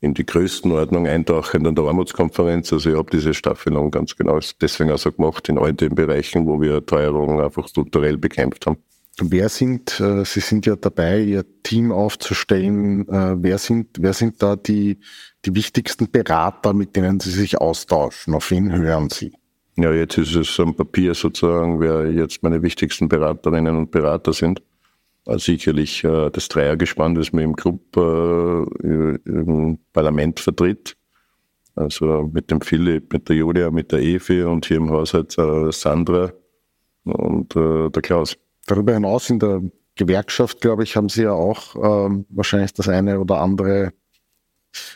in 0.00 0.12
die 0.12 0.26
Größenordnung 0.26 1.06
eintauchen 1.06 1.64
in 1.64 1.74
der 1.74 1.84
Armutskonferenz. 1.84 2.72
Also 2.74 2.90
ich 2.90 2.96
habe 2.96 3.10
diese 3.10 3.32
Staffelung 3.32 3.90
ganz 3.90 4.16
genau 4.16 4.38
deswegen 4.60 4.90
auch 4.90 4.98
so 4.98 5.12
gemacht, 5.12 5.48
in 5.48 5.56
all 5.56 5.72
den 5.72 5.94
Bereichen, 5.94 6.46
wo 6.46 6.60
wir 6.60 6.84
Teuerung 6.84 7.40
einfach 7.40 7.66
strukturell 7.68 8.18
bekämpft 8.18 8.66
haben. 8.66 8.76
Wer 9.22 9.48
sind, 9.48 9.98
äh, 9.98 10.24
Sie 10.26 10.40
sind 10.40 10.66
ja 10.66 10.76
dabei, 10.76 11.20
Ihr 11.20 11.44
Team 11.62 11.90
aufzustellen. 11.90 13.08
Äh, 13.08 13.42
wer, 13.42 13.56
sind, 13.56 13.96
wer 13.98 14.12
sind 14.12 14.42
da 14.42 14.56
die, 14.56 14.98
die 15.46 15.54
wichtigsten 15.54 16.10
Berater, 16.10 16.74
mit 16.74 16.96
denen 16.96 17.18
Sie 17.18 17.30
sich 17.30 17.58
austauschen? 17.58 18.34
Auf 18.34 18.50
wen 18.50 18.72
hören 18.72 19.08
Sie? 19.08 19.32
Ja, 19.76 19.92
jetzt 19.92 20.18
ist 20.18 20.34
es 20.34 20.60
am 20.60 20.74
Papier 20.74 21.14
sozusagen, 21.14 21.80
wer 21.80 22.10
jetzt 22.10 22.42
meine 22.42 22.62
wichtigsten 22.62 23.08
Beraterinnen 23.08 23.76
und 23.76 23.90
Berater 23.90 24.32
sind. 24.32 24.62
Also 25.26 25.52
sicherlich 25.52 26.02
äh, 26.04 26.30
das 26.30 26.48
Dreiergespann, 26.48 27.14
das 27.14 27.32
mir 27.32 27.42
im 27.42 27.56
Club 27.56 27.96
äh, 27.96 28.62
im 29.24 29.78
Parlament 29.92 30.40
vertritt. 30.40 30.96
Also 31.76 32.28
mit 32.32 32.50
dem 32.50 32.60
Philipp, 32.60 33.12
mit 33.12 33.28
der 33.28 33.36
Julia, 33.36 33.70
mit 33.70 33.92
der 33.92 34.00
Evi 34.00 34.42
und 34.42 34.66
hier 34.66 34.78
im 34.78 34.90
Haushalt 34.90 35.38
äh, 35.38 35.70
Sandra 35.72 36.32
und 37.04 37.54
äh, 37.56 37.90
der 37.90 38.02
Klaus. 38.02 38.36
Darüber 38.66 38.94
hinaus 38.94 39.30
in 39.30 39.38
der 39.38 39.62
Gewerkschaft, 39.94 40.60
glaube 40.60 40.82
ich, 40.82 40.96
haben 40.96 41.08
Sie 41.08 41.22
ja 41.22 41.32
auch 41.32 41.76
ähm, 41.76 42.26
wahrscheinlich 42.28 42.72
das 42.74 42.88
eine 42.88 43.20
oder 43.20 43.40
andere 43.40 43.92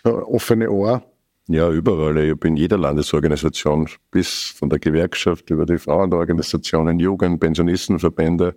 äh, 0.05 0.09
offene 0.09 0.71
Ohr 0.71 1.03
ja, 1.49 1.71
überall. 1.71 2.17
Ich 2.19 2.39
bin 2.39 2.53
in 2.53 2.57
jeder 2.57 2.79
Landesorganisation, 2.79 3.89
bis 4.11 4.55
von 4.57 4.71
der 4.71 4.79
Gewerkschaft 4.79 5.51
über 5.51 5.67
die 5.67 5.79
Frauenorganisationen, 5.79 6.99
Jugend, 6.99 7.41
Pensionistenverbände, 7.41 8.57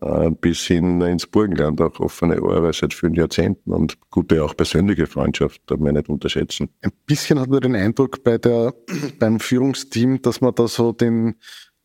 äh, 0.00 0.30
bis 0.30 0.62
hin 0.66 1.00
ins 1.02 1.26
Burgenland 1.26 1.80
auch 1.80 2.00
offene 2.00 2.42
Ohren 2.42 2.72
seit 2.72 2.94
vielen 2.94 3.14
Jahrzehnten 3.14 3.72
und 3.72 3.98
gute 4.10 4.42
auch 4.42 4.56
persönliche 4.56 5.06
Freundschaft, 5.06 5.60
darf 5.66 5.78
man 5.78 5.94
nicht 5.94 6.08
unterschätzen. 6.08 6.70
Ein 6.80 6.92
bisschen 7.06 7.38
hat 7.38 7.50
man 7.50 7.60
den 7.60 7.76
Eindruck 7.76 8.24
bei 8.24 8.38
der, 8.38 8.74
beim 9.18 9.38
Führungsteam, 9.38 10.22
dass 10.22 10.40
man 10.40 10.54
da 10.54 10.66
so 10.68 10.92
den, 10.92 11.36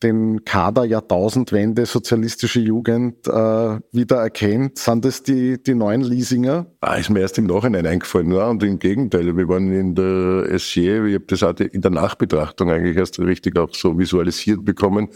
den 0.03 0.45
Kader 0.45 0.85
Jahrtausendwende 0.85 1.85
sozialistische 1.85 2.59
Jugend 2.59 3.27
äh, 3.27 3.79
wieder 3.91 4.17
erkennt? 4.17 4.77
Sind 4.77 5.05
das 5.05 5.23
die, 5.23 5.61
die 5.61 5.73
neuen 5.73 6.01
Leasinger? 6.01 6.67
Ah, 6.81 6.95
ist 6.95 7.09
mir 7.09 7.21
erst 7.21 7.37
im 7.37 7.47
Nachhinein 7.47 7.85
eingefallen. 7.85 8.31
Ja, 8.31 8.49
und 8.49 8.61
im 8.63 8.79
Gegenteil, 8.79 9.35
wir 9.35 9.47
waren 9.47 9.71
in 9.73 9.95
der 9.95 10.51
SG, 10.51 11.07
ich 11.07 11.15
habe 11.15 11.25
das 11.27 11.43
auch 11.43 11.59
in 11.59 11.81
der 11.81 11.91
Nachbetrachtung 11.91 12.69
eigentlich 12.69 12.97
erst 12.97 13.19
richtig 13.19 13.57
auch 13.57 13.73
so 13.73 13.97
visualisiert 13.97 14.63
bekommen, 14.63 15.09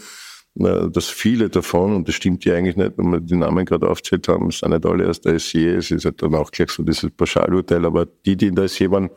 dass 0.53 1.07
viele 1.07 1.49
davon, 1.49 1.95
und 1.95 2.07
das 2.07 2.15
stimmt 2.15 2.43
ja 2.43 2.55
eigentlich 2.55 2.75
nicht, 2.75 2.97
wenn 2.97 3.09
wir 3.09 3.21
die 3.21 3.37
Namen 3.37 3.65
gerade 3.65 3.89
aufzählt 3.89 4.27
haben, 4.27 4.51
sind 4.51 4.71
nicht 4.71 4.85
alle 4.85 5.07
aus 5.07 5.21
der 5.21 5.35
SG, 5.35 5.75
es 5.75 5.91
ist 5.91 6.03
halt 6.03 6.21
dann 6.21 6.35
auch 6.35 6.51
gleich 6.51 6.71
so 6.71 6.83
dieses 6.83 7.09
Pauschalurteil, 7.11 7.85
aber 7.85 8.05
die, 8.05 8.35
die 8.35 8.47
in 8.47 8.55
der 8.55 8.65
SG 8.65 8.91
waren, 8.91 9.09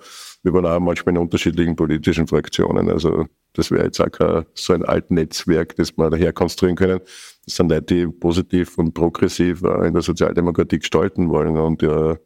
wir 0.45 0.53
waren 0.53 0.67
auch 0.67 0.79
manchmal 0.79 1.15
in 1.15 1.23
unterschiedlichen 1.23 1.75
politischen 1.75 2.27
Fraktionen. 2.27 2.91
Also 2.91 3.27
das 3.55 3.71
wäre 3.71 3.85
jetzt 3.85 4.01
auch 4.01 4.11
kein, 4.11 4.45
so 4.53 4.75
ein 4.75 4.85
altes 4.85 5.11
Netzwerk, 5.11 5.75
das 5.77 5.97
wir 5.97 6.11
daher 6.11 6.33
konstruieren 6.35 6.77
können. 6.77 7.01
Das 7.47 7.57
sind 7.57 7.71
Leute, 7.71 7.95
die 7.95 8.07
positiv 8.07 8.77
und 8.77 8.93
progressiv 8.93 9.63
in 9.63 9.95
der 9.95 10.03
Sozialdemokratie 10.03 10.79
gestalten 10.79 11.31
wollen. 11.31 11.57
Und 11.57 11.81
ja, 11.81 12.17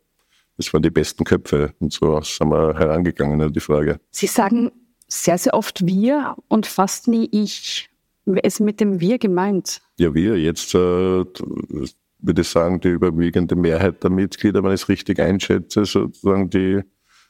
das 0.56 0.72
waren 0.74 0.82
die 0.82 0.90
besten 0.90 1.22
Köpfe. 1.22 1.74
Und 1.78 1.92
so 1.92 2.20
sind 2.20 2.50
wir 2.50 2.74
herangegangen 2.76 3.40
an 3.40 3.52
die 3.52 3.60
Frage. 3.60 4.00
Sie 4.10 4.26
sagen 4.26 4.72
sehr, 5.06 5.38
sehr 5.38 5.54
oft 5.54 5.86
wir 5.86 6.34
und 6.48 6.66
fast 6.66 7.06
nie 7.06 7.28
ich. 7.30 7.88
Wer 8.24 8.42
ist 8.42 8.58
mit 8.58 8.80
dem 8.80 9.00
wir 9.00 9.18
gemeint? 9.18 9.80
Ja, 9.96 10.12
wir. 10.12 10.36
Jetzt 10.36 10.74
äh, 10.74 10.78
würde 10.78 12.40
ich 12.40 12.48
sagen, 12.48 12.80
die 12.80 12.88
überwiegende 12.88 13.54
Mehrheit 13.54 14.02
der 14.02 14.10
Mitglieder, 14.10 14.62
wenn 14.64 14.72
ich 14.72 14.82
es 14.82 14.88
richtig 14.88 15.20
einschätze, 15.20 15.84
sozusagen 15.84 16.50
die 16.50 16.82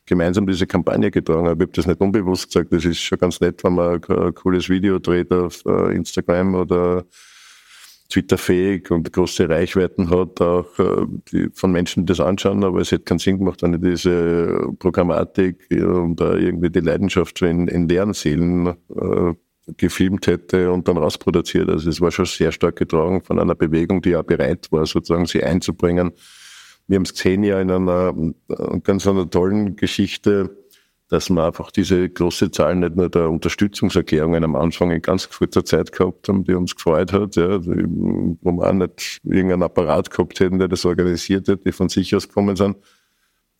gemeinsam 0.08 0.46
diese 0.46 0.66
Kampagne 0.66 1.10
getragen 1.10 1.46
habe. 1.46 1.64
Ich 1.64 1.68
habe 1.68 1.72
das 1.76 1.86
nicht 1.86 2.00
unbewusst 2.00 2.46
gesagt. 2.46 2.72
Das 2.72 2.84
ist 2.84 2.98
schon 2.98 3.18
ganz 3.18 3.40
nett, 3.40 3.62
wenn 3.62 3.74
man 3.74 4.02
ein 4.02 4.34
cooles 4.34 4.68
Video 4.68 4.98
dreht 4.98 5.30
auf 5.32 5.64
äh, 5.66 5.94
Instagram 5.94 6.54
oder 6.54 7.04
Twitter 8.08 8.38
fähig 8.38 8.90
und 8.90 9.12
große 9.12 9.48
Reichweiten 9.48 10.08
hat, 10.08 10.40
auch 10.40 10.78
äh, 10.78 11.06
die, 11.30 11.50
von 11.52 11.70
Menschen, 11.70 12.06
die 12.06 12.12
das 12.12 12.20
anschauen, 12.20 12.64
aber 12.64 12.80
es 12.80 12.90
hätte 12.90 13.04
keinen 13.04 13.18
Sinn 13.18 13.38
gemacht, 13.38 13.62
wenn 13.62 13.74
ich 13.74 13.80
diese 13.80 14.72
Programmatik 14.78 15.66
und 15.70 16.18
irgendwie 16.20 16.70
die 16.70 16.80
Leidenschaft 16.80 17.42
in, 17.42 17.68
in 17.68 17.86
leeren 17.86 18.14
Seelen 18.14 18.66
äh, 18.66 19.34
gefilmt 19.76 20.26
hätte 20.26 20.72
und 20.72 20.88
dann 20.88 20.96
rausproduziert. 20.96 21.68
Also 21.68 21.90
es 21.90 22.00
war 22.00 22.10
schon 22.10 22.24
sehr 22.24 22.50
stark 22.50 22.76
getragen 22.76 23.20
von 23.20 23.38
einer 23.38 23.54
Bewegung, 23.54 24.00
die 24.00 24.10
ja 24.10 24.22
bereit 24.22 24.68
war, 24.70 24.86
sozusagen 24.86 25.26
sie 25.26 25.44
einzubringen 25.44 26.12
wir 26.88 26.96
haben 26.96 27.05
es 27.05 27.12
gesehen 27.12 27.44
ja 27.44 27.61
in 27.61 27.70
einer 27.70 28.14
äh, 28.48 28.81
ganz 28.81 29.07
einer 29.07 29.29
tollen 29.29 29.77
Geschichte, 29.77 30.57
dass 31.09 31.31
wir 31.31 31.44
einfach 31.44 31.70
diese 31.70 32.09
große 32.09 32.51
Zahl 32.51 32.77
nicht 32.77 32.96
nur 32.96 33.09
der 33.09 33.31
Unterstützungserklärungen 33.31 34.44
am 34.44 34.57
Anfang 34.57 34.90
in 34.90 35.01
ganz 35.01 35.29
kurzer 35.29 35.64
Zeit 35.64 35.92
gehabt 35.92 36.29
haben, 36.29 36.44
die 36.44 36.55
uns 36.55 36.74
gefreut 36.74 37.12
hat, 37.12 37.37
ja, 37.37 37.64
wo 37.64 38.53
wir 38.53 38.66
auch 38.66 38.72
nicht 38.72 39.20
irgendeinen 39.24 39.62
Apparat 39.62 40.11
gehabt 40.11 40.40
hätten, 40.40 40.59
der 40.59 40.68
das 40.68 40.85
organisiert 40.85 41.48
hat, 41.48 41.64
die 41.64 41.72
von 41.72 41.88
sich 41.88 42.14
aus 42.14 42.29
gekommen 42.29 42.57
sind. 42.57 42.77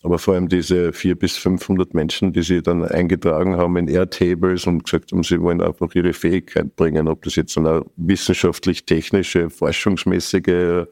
Aber 0.03 0.19
vor 0.19 0.35
allem 0.35 0.49
diese 0.49 0.93
vier 0.93 1.19
bis 1.19 1.37
500 1.37 1.93
Menschen, 1.93 2.33
die 2.33 2.43
sie 2.43 2.63
dann 2.63 2.85
eingetragen 2.85 3.57
haben 3.57 3.77
in 3.79 3.89
Airtables 3.89 4.67
und 4.67 4.85
gesagt 4.85 5.11
haben, 5.11 5.25
sie 5.25 5.41
wollen 5.41 5.61
einfach 5.61 5.93
ihre 5.95 6.13
Fähigkeit 6.13 6.77
bringen, 6.77 7.09
ob 7.09 7.23
das 7.23 7.35
jetzt 7.35 7.59
eine 7.59 7.85
wissenschaftlich-technische, 7.97 9.51
forschungsmäßige 9.51 10.87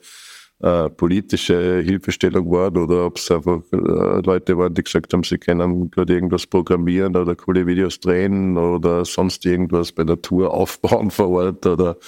äh, 0.60 0.88
politische 0.88 1.80
Hilfestellung 1.80 2.50
waren 2.50 2.78
oder 2.78 3.06
ob 3.06 3.18
es 3.18 3.30
einfach 3.30 3.60
äh, 3.72 3.76
Leute 3.76 4.56
waren, 4.56 4.72
die 4.72 4.82
gesagt 4.82 5.12
haben, 5.12 5.22
sie 5.22 5.36
können 5.36 5.90
gerade 5.90 6.14
irgendwas 6.14 6.46
programmieren 6.46 7.14
oder 7.14 7.36
coole 7.36 7.66
Videos 7.66 8.00
drehen 8.00 8.56
oder 8.56 9.04
sonst 9.04 9.44
irgendwas 9.44 9.92
bei 9.92 10.04
der 10.04 10.22
Tour 10.22 10.54
aufbauen 10.54 11.10
vor 11.10 11.28
Ort 11.28 11.66
oder 11.66 11.98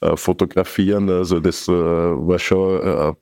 äh, 0.00 0.16
fotografieren. 0.16 1.10
Also 1.10 1.38
das 1.38 1.68
äh, 1.68 1.72
war 1.72 2.38
schon, 2.38 2.80
äh, 2.80 3.12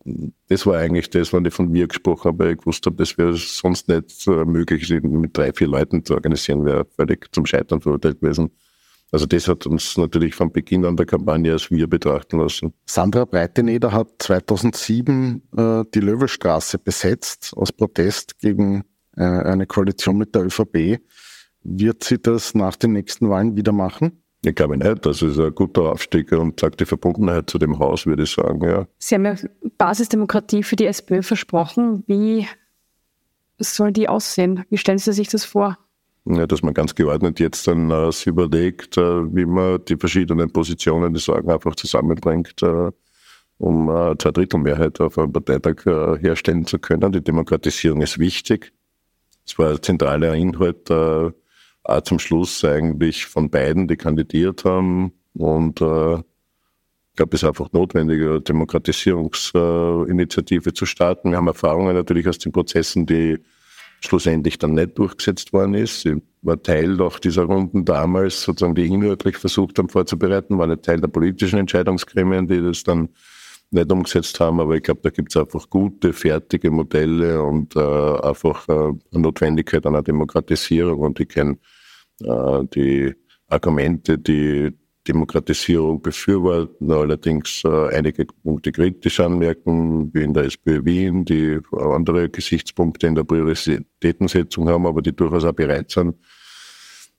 das 0.48 0.66
war 0.66 0.76
eigentlich 0.76 1.10
das, 1.10 1.32
wenn 1.32 1.44
ich 1.44 1.54
von 1.54 1.68
mir 1.68 1.88
gesprochen 1.88 2.28
habe, 2.28 2.44
weil 2.44 2.52
ich 2.52 2.58
gewusst 2.58 2.86
habe, 2.86 2.96
das 2.96 3.18
wäre 3.18 3.34
sonst 3.34 3.88
nicht 3.88 4.26
äh, 4.28 4.44
möglich, 4.44 4.88
mit 5.02 5.36
drei, 5.36 5.52
vier 5.52 5.66
Leuten 5.68 6.04
zu 6.04 6.14
organisieren, 6.14 6.64
wäre 6.64 6.86
völlig 6.96 7.26
zum 7.32 7.44
Scheitern 7.44 7.80
verurteilt 7.80 8.20
gewesen. 8.20 8.50
Also 9.12 9.26
das 9.26 9.46
hat 9.48 9.66
uns 9.66 9.96
natürlich 9.96 10.34
von 10.34 10.50
Beginn 10.50 10.84
an 10.84 10.96
der 10.96 11.06
Kampagne 11.06 11.52
als 11.52 11.70
wir 11.70 11.86
betrachten 11.86 12.38
lassen. 12.38 12.72
Sandra 12.86 13.24
Breiteneder 13.24 13.92
hat 13.92 14.08
2007 14.18 15.42
äh, 15.56 15.84
die 15.94 16.00
Löwestraße 16.00 16.78
besetzt 16.78 17.52
aus 17.56 17.72
Protest 17.72 18.38
gegen 18.40 18.84
äh, 19.16 19.22
eine 19.22 19.66
Koalition 19.66 20.18
mit 20.18 20.34
der 20.34 20.44
ÖVP. 20.44 21.00
Wird 21.62 22.04
sie 22.04 22.18
das 22.18 22.54
nach 22.54 22.76
den 22.76 22.92
nächsten 22.92 23.28
Wahlen 23.30 23.56
wieder 23.56 23.72
machen? 23.72 24.22
Ich 24.44 24.54
glaube 24.54 24.76
nicht. 24.76 25.04
Das 25.04 25.22
ist 25.22 25.38
ein 25.38 25.54
guter 25.54 25.92
Aufstieg 25.92 26.30
und 26.32 26.60
zeigt 26.60 26.80
die 26.80 26.84
Verbundenheit 26.84 27.50
zu 27.50 27.58
dem 27.58 27.78
Haus, 27.78 28.06
würde 28.06 28.24
ich 28.24 28.30
sagen. 28.30 28.62
Ja. 28.62 28.86
Sie 28.98 29.14
haben 29.14 29.24
ja 29.24 29.34
Basisdemokratie 29.76 30.62
für 30.62 30.76
die 30.76 30.86
SPÖ 30.86 31.22
versprochen. 31.22 32.04
Wie 32.06 32.46
soll 33.58 33.92
die 33.92 34.08
aussehen? 34.08 34.64
Wie 34.70 34.78
stellen 34.78 34.98
Sie 34.98 35.12
sich 35.12 35.28
das 35.28 35.44
vor? 35.44 35.78
Dass 36.26 36.62
man 36.62 36.74
ganz 36.74 36.94
geordnet 36.96 37.38
jetzt 37.38 37.68
dann 37.68 37.88
äh, 37.90 38.10
sich 38.10 38.26
überlegt, 38.26 38.96
äh, 38.96 39.34
wie 39.34 39.46
man 39.46 39.84
die 39.84 39.96
verschiedenen 39.96 40.52
Positionen, 40.52 41.14
die 41.14 41.20
Sorgen 41.20 41.50
einfach 41.50 41.76
zusammenbringt, 41.76 42.60
äh, 42.64 42.90
um 43.58 43.88
äh, 43.88 44.18
zwei 44.18 44.32
Drittel 44.32 44.58
Mehrheit 44.58 45.00
auf 45.00 45.16
einem 45.18 45.32
Parteitag 45.32 45.86
äh, 45.86 46.18
herstellen 46.18 46.66
zu 46.66 46.80
können. 46.80 47.12
Die 47.12 47.22
Demokratisierung 47.22 48.02
ist 48.02 48.18
wichtig. 48.18 48.72
Es 49.46 49.56
war 49.56 49.70
ein 49.70 49.80
zentraler 49.80 50.34
Inhalt 50.34 50.90
äh, 50.90 51.30
auch 51.84 52.00
zum 52.02 52.18
Schluss 52.18 52.64
eigentlich 52.64 53.26
von 53.26 53.48
beiden, 53.48 53.86
die 53.86 53.96
kandidiert 53.96 54.64
haben. 54.64 55.12
Und 55.34 55.80
äh, 55.80 56.16
ich 56.16 56.24
glaube, 57.14 57.36
es 57.36 57.44
ist 57.44 57.48
einfach 57.48 57.70
notwendig, 57.72 58.20
eine 58.20 58.40
Demokratisierungsinitiative 58.40 60.74
zu 60.74 60.86
starten. 60.86 61.30
Wir 61.30 61.38
haben 61.38 61.46
Erfahrungen 61.46 61.94
natürlich 61.94 62.26
aus 62.28 62.38
den 62.38 62.50
Prozessen, 62.50 63.06
die 63.06 63.38
schlussendlich 64.00 64.58
dann 64.58 64.74
nicht 64.74 64.98
durchgesetzt 64.98 65.52
worden 65.52 65.74
ist. 65.74 66.04
Ich 66.06 66.16
war 66.42 66.62
Teil 66.62 67.00
auch 67.00 67.18
dieser 67.18 67.44
Runden 67.44 67.84
damals, 67.84 68.42
sozusagen, 68.42 68.74
die 68.74 68.86
inhaltlich 68.86 69.36
versucht 69.36 69.78
haben 69.78 69.88
vorzubereiten, 69.88 70.58
war 70.58 70.66
nicht 70.66 70.82
Teil 70.82 71.00
der 71.00 71.08
politischen 71.08 71.58
Entscheidungsgremien, 71.58 72.46
die 72.46 72.62
das 72.62 72.84
dann 72.84 73.08
nicht 73.70 73.90
umgesetzt 73.90 74.38
haben, 74.38 74.60
aber 74.60 74.76
ich 74.76 74.82
glaube, 74.82 75.00
da 75.02 75.10
gibt 75.10 75.34
es 75.34 75.36
einfach 75.36 75.68
gute, 75.68 76.12
fertige 76.12 76.70
Modelle 76.70 77.42
und 77.42 77.74
äh, 77.74 77.80
einfach 77.80 78.68
äh, 78.68 78.92
Notwendigkeit 79.10 79.84
einer 79.86 80.02
Demokratisierung 80.02 81.00
und 81.00 81.20
ich 81.20 81.28
kenne 81.28 81.58
äh, 82.22 82.64
die 82.74 83.12
Argumente, 83.48 84.18
die 84.18 84.72
Demokratisierung 85.06 86.02
befürworten, 86.02 86.90
allerdings 86.90 87.62
äh, 87.64 87.88
einige 87.94 88.26
Punkte 88.26 88.72
kritisch 88.72 89.20
anmerken, 89.20 90.12
wie 90.12 90.22
in 90.22 90.34
der 90.34 90.44
SPÖ 90.44 90.84
Wien, 90.84 91.24
die 91.24 91.58
andere 91.72 92.28
Gesichtspunkte 92.28 93.06
in 93.06 93.14
der 93.14 93.24
Prioritätensetzung 93.24 94.68
haben, 94.68 94.86
aber 94.86 95.02
die 95.02 95.14
durchaus 95.14 95.44
auch 95.44 95.52
bereit 95.52 95.90
sind, 95.90 96.16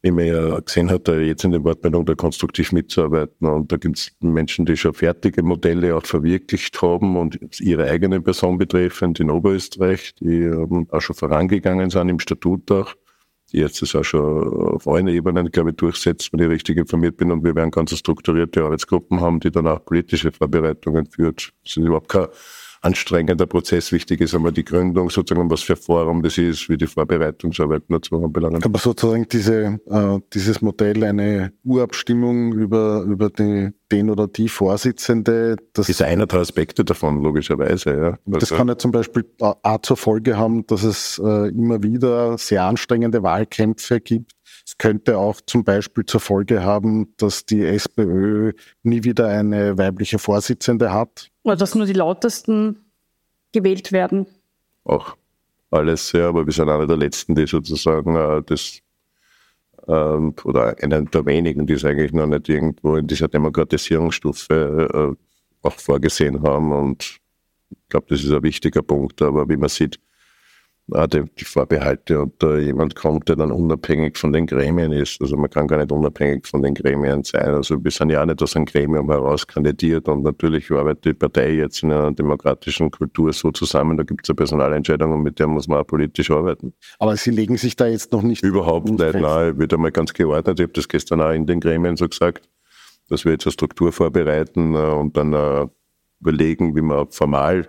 wie 0.02 0.12
man 0.12 0.26
ja 0.26 0.60
gesehen 0.60 0.89
hat, 0.89 1.08
jetzt 1.08 1.43
in 1.43 1.52
den 1.52 1.63
Wortmeldungen 1.63 2.06
da 2.06 2.15
konstruktiv 2.15 2.71
mitzuarbeiten. 2.71 3.47
Und 3.47 3.71
da 3.71 3.78
gibt 3.78 3.97
es 3.97 4.12
Menschen, 4.19 4.65
die 4.65 4.78
schon 4.78 4.93
fertige 4.93 5.41
Modelle 5.41 5.95
auch 5.95 6.06
verwirklicht 6.06 6.82
haben 6.82 7.17
und 7.17 7.60
ihre 7.60 7.89
eigene 7.89 8.21
Person 8.21 8.58
betreffend 8.58 9.19
in 9.19 9.30
Oberösterreich, 9.30 10.13
die 10.15 10.43
ähm, 10.43 10.88
auch 10.91 11.02
schon 11.02 11.15
vorangegangen 11.15 11.89
sind 11.89 12.10
im 12.10 12.19
Statut 12.19 12.71
auch 12.71 12.93
die 13.52 13.58
jetzt 13.58 13.82
das 13.82 13.96
auch 13.96 14.04
schon 14.04 14.48
auf 14.76 14.88
allen 14.88 15.08
Ebenen, 15.08 15.52
glaube 15.52 15.72
ich, 15.72 15.78
durchsetzt, 15.78 16.34
wenn 16.34 16.40
ich 16.42 16.50
richtig 16.50 16.78
informiert 16.78 17.18
bin. 17.18 17.32
Und 17.32 17.44
wir 17.44 17.56
werden 17.56 17.72
ganz 17.72 17.98
strukturierte 17.98 18.64
Arbeitsgruppen 18.64 19.22
haben, 19.22 19.40
die 19.40 19.52
dann 19.52 19.68
auch 19.68 19.84
politische 19.84 20.32
Vorbereitungen 20.32 21.06
führt. 21.06 21.54
Das 21.64 21.78
ist 21.78 21.78
überhaupt 21.78 22.10
kein 22.10 22.28
anstrengender 22.82 23.46
Prozess. 23.46 23.92
Wichtig 23.92 24.22
ist 24.22 24.36
einmal 24.36 24.52
die 24.52 24.63
Gründung, 24.63 25.10
sozusagen, 25.10 25.50
was 25.50 25.62
für 25.62 25.76
Forum 25.76 26.22
das 26.24 26.38
ist, 26.38 26.70
wie 26.70 26.78
die 26.78 26.88
Vorbereitungsarbeit 26.88 27.84
dazu 27.90 28.24
anbelangt. 28.24 28.66
Aber 28.66 28.80
sozusagen 28.80 29.28
diese, 29.30 29.80
äh, 29.90 30.20
dieses 30.34 30.62
Modell, 30.62 31.04
eine 31.04 31.54
Urabstimmung 31.63 32.54
über, 32.54 33.02
über 33.04 33.30
die, 33.30 33.70
den 33.92 34.10
oder 34.10 34.28
die 34.28 34.50
Vorsitzende, 34.50 35.58
das 35.74 35.90
ist 35.90 36.02
einer 36.02 36.28
der 36.28 36.40
Aspekte 36.40 36.84
davon, 36.84 37.22
logischerweise. 37.22 37.90
Ja. 37.92 38.18
Also, 38.26 38.40
das 38.40 38.50
kann 38.50 38.68
ja 38.68 38.78
zum 38.78 38.92
Beispiel 38.92 39.26
auch 39.40 39.82
zur 39.82 39.98
Folge 39.98 40.38
haben, 40.38 40.66
dass 40.68 40.84
es 40.84 41.20
äh, 41.24 41.50
immer 41.50 41.82
wieder 41.84 42.38
sehr 42.38 42.63
anstrengende 42.63 43.24
Wahlkämpfe 43.24 44.00
gibt. 44.00 44.32
Es 44.66 44.78
könnte 44.78 45.18
auch 45.18 45.40
zum 45.46 45.63
Beispiel 45.63 46.06
zur 46.06 46.20
Folge 46.20 46.63
haben, 46.63 47.13
dass 47.18 47.46
die 47.46 47.63
SPÖ 47.63 48.54
nie 48.84 49.04
wieder 49.04 49.28
eine 49.28 49.78
weibliche 49.78 50.20
Vorsitzende 50.20 50.92
hat. 50.92 51.30
Oder 51.48 51.56
dass 51.56 51.76
nur 51.76 51.86
die 51.86 51.94
lautesten 51.94 52.92
gewählt 53.54 53.94
werden. 53.94 54.28
Auch 54.84 55.16
alles, 55.72 56.12
ja, 56.12 56.28
aber 56.28 56.46
wir 56.46 56.52
sind 56.52 56.68
einer 56.68 56.86
der 56.86 56.98
Letzten, 56.98 57.36
die 57.36 57.48
sozusagen 57.48 58.18
äh, 58.18 58.44
das 58.46 58.82
ähm, 59.88 60.36
oder 60.44 60.76
einer 60.84 61.04
der 61.04 61.26
wenigen, 61.26 61.66
die 61.66 61.76
es 61.76 61.86
eigentlich 61.86 62.12
noch 62.12 62.28
nicht 62.28 62.50
irgendwo 62.50 62.98
in 62.98 63.08
dieser 63.08 63.30
Demokratisierungsstufe 63.30 65.16
äh, 65.16 65.66
auch 65.66 65.74
vorgesehen 65.74 66.44
haben. 66.44 66.74
Und 66.74 67.18
ich 67.70 67.78
glaube, 67.88 68.08
das 68.10 68.26
ist 68.26 68.32
ein 68.34 68.44
wichtiger 68.44 68.82
Punkt. 68.82 69.22
Aber 69.22 69.48
wie 69.48 69.56
man 69.56 69.70
sieht, 69.70 70.02
die, 70.88 71.23
die 71.38 71.43
Vorbehalte 71.43 72.21
und 72.21 72.34
da 72.39 72.58
jemand 72.58 72.95
kommt, 72.95 73.28
der 73.28 73.36
dann 73.36 73.52
unabhängig 73.52 74.17
von 74.17 74.32
den 74.32 74.45
Gremien 74.45 74.93
ist. 74.93 75.21
Also 75.21 75.36
man 75.36 75.50
kann 75.50 75.67
gar 75.67 75.78
nicht 75.78 75.91
unabhängig 75.91 76.47
von 76.47 76.62
den 76.62 76.73
Gremien 76.73 77.23
sein. 77.23 77.50
Also 77.50 77.84
wir 77.84 77.91
sind 77.91 78.10
ja 78.10 78.21
auch 78.21 78.26
nicht 78.26 78.41
aus 78.41 78.56
einem 78.56 78.65
Gremium 78.65 79.10
heraus 79.10 79.45
kandidiert 79.45 80.08
und 80.08 80.23
natürlich 80.23 80.71
arbeitet 80.71 81.06
die 81.06 81.13
Partei 81.13 81.52
jetzt 81.56 81.84
in 81.84 81.91
einer 81.91 82.12
demokratischen 82.13 82.89
Kultur 82.89 83.34
so 83.34 83.52
zusammen, 83.52 83.97
da 83.97 84.04
gibt 84.04 84.26
es 84.26 84.30
eine 84.30 84.36
Personalentscheidung 84.38 85.12
und 85.12 85.23
mit 85.23 85.39
der 85.39 85.47
muss 85.47 85.67
man 85.67 85.80
auch 85.80 85.88
politisch 85.88 86.32
arbeiten. 86.32 86.73
Aber 87.00 87.17
Sie 87.17 87.32
legen 87.32 87.58
sich 87.58 87.76
da 87.76 87.88
jetzt 87.88 88.13
noch 88.13 88.21
nicht 88.21 88.41
Überhaupt 88.43 88.89
nicht, 88.89 89.00
nein, 89.00 89.52
ich 89.52 89.60
wird 89.60 89.73
einmal 89.73 89.91
ganz 89.91 90.13
geordnet. 90.13 90.60
Ich 90.60 90.63
habe 90.63 90.73
das 90.73 90.88
gestern 90.88 91.21
auch 91.21 91.32
in 91.32 91.45
den 91.45 91.60
Gremien 91.60 91.97
so 91.97 92.08
gesagt, 92.08 92.47
dass 93.10 93.26
wir 93.26 93.34
jetzt 93.34 93.45
eine 93.45 93.52
Struktur 93.52 93.91
vorbereiten 93.91 94.73
äh, 94.73 94.78
und 94.78 95.17
dann 95.17 95.34
äh, 95.34 95.67
überlegen, 96.21 96.76
wie 96.76 96.82
man 96.82 97.10
formal 97.10 97.67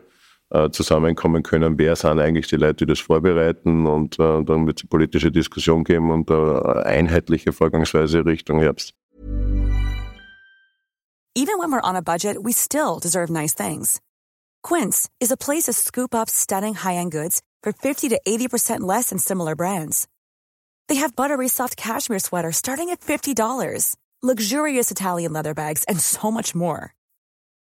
äh, 0.50 0.70
zusammenkommen 0.70 1.42
können, 1.42 1.78
wer 1.78 1.96
sind 1.96 2.18
eigentlich 2.18 2.46
die 2.46 2.56
Leute, 2.56 2.86
die 2.86 2.92
das 2.92 3.00
vorbereiten 3.00 3.86
und 3.86 4.18
äh, 4.18 4.42
dann 4.44 4.66
wird 4.66 4.78
es 4.78 4.84
eine 4.84 4.88
politische 4.88 5.30
Diskussion 5.30 5.84
geben 5.84 6.10
und 6.10 6.30
einheitliche 6.30 7.52
Vorgangsweise 7.52 8.24
Richtung 8.24 8.60
Herbst. 8.60 8.94
Even 11.34 11.58
when 11.60 11.70
we're 11.70 11.80
on 11.82 11.94
a 11.94 12.02
budget, 12.02 12.42
we 12.42 12.52
still 12.52 12.98
deserve 12.98 13.30
nice 13.30 13.54
things. 13.54 14.00
Quince 14.64 15.08
is 15.20 15.30
a 15.30 15.36
place 15.36 15.66
to 15.66 15.72
scoop 15.72 16.12
up 16.12 16.28
stunning 16.28 16.74
high-end 16.74 17.12
goods 17.12 17.42
for 17.62 17.72
50 17.72 18.08
to 18.08 18.20
80% 18.26 18.80
less 18.80 19.10
than 19.10 19.18
similar 19.18 19.54
brands. 19.54 20.08
They 20.88 20.96
have 20.96 21.14
buttery 21.14 21.48
soft 21.48 21.76
cashmere 21.76 22.18
sweaters 22.18 22.56
starting 22.56 22.90
at 22.90 23.00
$50, 23.02 23.96
luxurious 24.20 24.90
Italian 24.90 25.32
leather 25.32 25.54
bags, 25.54 25.84
and 25.84 26.00
so 26.00 26.30
much 26.30 26.56
more. 26.56 26.92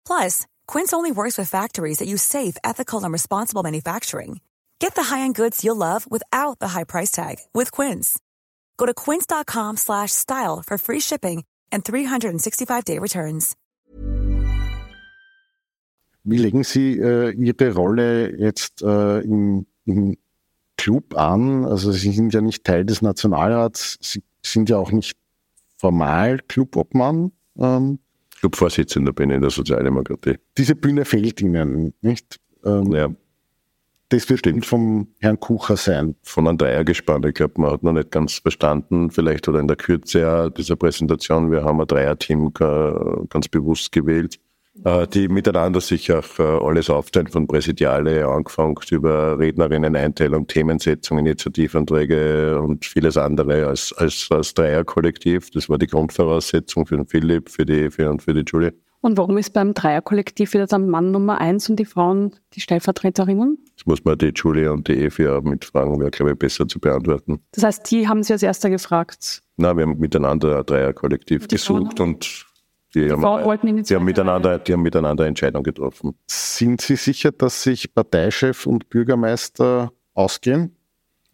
Plus, 0.07 0.47
Quince 0.67 0.93
only 0.95 1.13
works 1.13 1.37
with 1.37 1.51
factories 1.51 1.99
that 1.99 2.09
use 2.09 2.23
safe, 2.23 2.57
ethical, 2.65 3.05
and 3.05 3.13
responsible 3.13 3.63
manufacturing. 3.63 4.41
Get 4.79 4.95
the 4.95 5.05
high-end 5.05 5.35
goods 5.35 5.63
you'll 5.63 5.77
love 5.77 6.11
without 6.11 6.59
the 6.59 6.69
high 6.69 6.85
price 6.85 7.11
tag 7.11 7.37
with 7.53 7.71
Quince. 7.71 8.19
Go 8.79 8.87
to 8.87 8.95
quince.com/style 8.95 10.63
for 10.67 10.79
free 10.79 11.01
shipping 11.01 11.45
and 11.71 11.85
365-day 11.85 12.99
returns. 12.99 13.55
Wie 16.29 16.39
legen 16.39 16.65
Sie 16.65 16.99
äh, 16.99 17.31
Ihre 17.31 17.73
Rolle 17.73 18.37
jetzt 18.37 18.83
äh, 18.83 19.21
im, 19.21 19.67
im 19.85 20.17
Club 20.77 21.17
an? 21.17 21.65
Also 21.65 21.93
Sie 21.93 22.11
sind 22.11 22.35
ja 22.35 22.41
nicht 22.41 22.65
Teil 22.65 22.85
des 22.85 23.01
Nationalrats, 23.01 23.97
Sie 24.01 24.25
sind 24.43 24.69
ja 24.69 24.77
auch 24.77 24.91
nicht 24.91 25.17
formal 25.77 26.41
Clubobmann. 26.49 27.31
Ähm, 27.57 28.01
Clubvorsitzender 28.41 29.13
bin 29.13 29.31
in 29.31 29.41
der 29.41 29.51
Sozialdemokratie. 29.51 30.37
Diese 30.57 30.75
Bühne 30.75 31.05
fehlt 31.05 31.41
Ihnen, 31.41 31.95
nicht? 32.01 32.39
Ähm, 32.65 32.93
ja. 32.93 33.09
Das 34.09 34.29
wird 34.31 34.41
Stimmt. 34.41 34.65
vom 34.65 35.09
Herrn 35.19 35.41
Kucher 35.41 35.77
sein. 35.77 36.15
Von 36.23 36.47
einem 36.47 36.59
Dreiergespann. 36.59 37.25
Ich 37.25 37.35
glaube, 37.35 37.61
man 37.61 37.73
hat 37.73 37.83
noch 37.83 37.93
nicht 37.93 38.13
ganz 38.13 38.35
verstanden, 38.35 39.11
vielleicht 39.11 39.49
oder 39.49 39.59
in 39.59 39.67
der 39.67 39.77
Kürze 39.77 40.53
dieser 40.57 40.77
Präsentation. 40.77 41.51
Wir 41.51 41.65
haben 41.65 41.81
ein 41.81 41.89
Dreierteam 41.89 42.53
ganz 42.53 43.49
bewusst 43.49 43.91
gewählt 43.91 44.37
äh, 44.37 44.46
die 44.85 45.29
miteinander 45.29 45.81
sich 45.81 46.13
auch 46.13 46.39
äh, 46.39 46.43
alles 46.43 46.91
aufteilen, 46.91 47.29
von 47.29 47.47
Präsidiale 47.47 48.27
angefangen 48.27 48.77
über 48.91 49.39
Rednerinnen-Einteilung, 49.39 50.47
Themensetzung, 50.47 51.19
Initiativanträge 51.19 52.61
und 52.61 52.85
vieles 52.85 53.17
andere 53.17 53.67
als, 53.67 53.93
als, 53.93 54.29
als 54.31 54.55
Dreierkollektiv. 54.55 55.51
Das 55.51 55.69
war 55.69 55.79
die 55.79 55.87
Grundvoraussetzung 55.87 56.87
für 56.87 56.97
den 56.97 57.07
Philipp, 57.07 57.51
für 57.51 57.67
die 57.67 57.91
für, 57.91 58.11
und 58.11 58.23
für 58.23 58.35
die 58.35 58.45
Julie. 58.47 58.73
Und 59.01 59.19
warum 59.19 59.39
ist 59.39 59.53
beim 59.53 59.73
Dreierkollektiv 59.73 60.53
wieder 60.55 60.67
der 60.67 60.79
Mann 60.79 61.13
Nummer 61.13 61.41
eins 61.41 61.69
und 61.71 61.77
die 61.77 61.85
Frauen 61.85 62.35
die 62.55 62.61
Stellvertreterinnen? 62.61 63.59
Das 63.77 63.87
muss 63.87 64.05
man 64.05 64.19
die 64.19 64.33
Julie 64.35 64.73
und 64.73 64.89
die 64.89 64.95
Evi 64.95 65.29
auch 65.29 65.43
mitfragen, 65.43 66.01
wäre, 66.01 66.11
glaube 66.11 66.33
ich, 66.33 66.39
besser 66.39 66.67
zu 66.67 66.81
beantworten. 66.81 67.41
Das 67.53 67.63
heißt, 67.63 67.91
die 67.91 68.09
haben 68.09 68.23
Sie 68.23 68.33
als 68.33 68.43
erster 68.43 68.71
gefragt? 68.71 69.43
Nein, 69.59 69.77
wir 69.77 69.85
haben 69.85 69.99
miteinander 69.99 70.59
ein 70.59 70.67
Dreierkollektiv 70.67 71.47
gesucht 71.47 72.01
und 72.01 72.46
die, 72.97 73.11
haben, 73.11 73.23
wollten 73.23 73.83
die 73.83 73.95
haben, 73.95 74.05
miteinander, 74.05 74.59
die 74.59 74.73
haben 74.73 74.83
miteinander 74.83 75.27
Entscheidungen 75.27 75.65
getroffen. 75.65 76.15
Sind 76.27 76.81
Sie 76.81 76.97
sicher, 76.97 77.31
dass 77.31 77.63
sich 77.63 77.95
Parteichef 77.95 78.67
und 78.67 78.89
Bürgermeister 78.89 79.93
ausgehen? 80.15 80.75